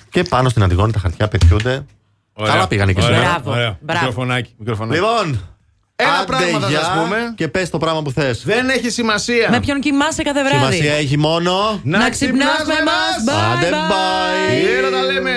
Και 0.09 0.23
πάνω 0.23 0.49
στην 0.49 0.63
Αντιγόνη 0.63 0.91
τα 0.91 0.99
χαρτιά 0.99 1.27
πετιούνται. 1.27 1.85
Ωραία. 2.39 2.53
Καλά 2.53 2.67
πήγανε 2.67 2.93
και 2.93 3.01
Ωραία. 3.03 3.15
σήμερα. 3.15 3.31
Μπράβο. 3.33 3.51
Ωραία. 3.57 3.77
Μπράβο. 3.81 4.05
Μικροφωνάκι, 4.05 4.53
μικροφωνάκι. 4.57 4.99
Λοιπόν, 4.99 5.41
Ένα 5.95 6.11
άντε 6.11 6.25
πράγμα 6.25 6.59
θα 6.59 6.67
γεια 6.69 6.79
σας 6.79 6.89
πούμε. 7.03 7.33
Και 7.35 7.47
πες 7.47 7.69
το 7.69 7.77
πράγμα 7.77 8.01
που 8.01 8.11
θες. 8.11 8.43
Δεν 8.45 8.69
έχει 8.69 8.89
σημασία. 8.89 9.47
Με 9.51 9.59
ποιον 9.59 9.79
κοιμάσαι 9.79 10.23
κάθε 10.23 10.43
βράδυ; 10.43 10.57
Σημασία 10.57 10.93
έχει 10.93 11.17
μόνο. 11.17 11.79
Να 11.83 12.09
ξυπνάς 12.09 12.63
με 12.67 12.73
εμάς. 12.73 13.15
Bye, 13.27 13.57
Άντε, 13.57 13.69
bye. 13.69 13.91
bye. 13.91 14.77
Ήρα 14.79 14.89
τα 14.89 15.01
λέμε. 15.01 15.31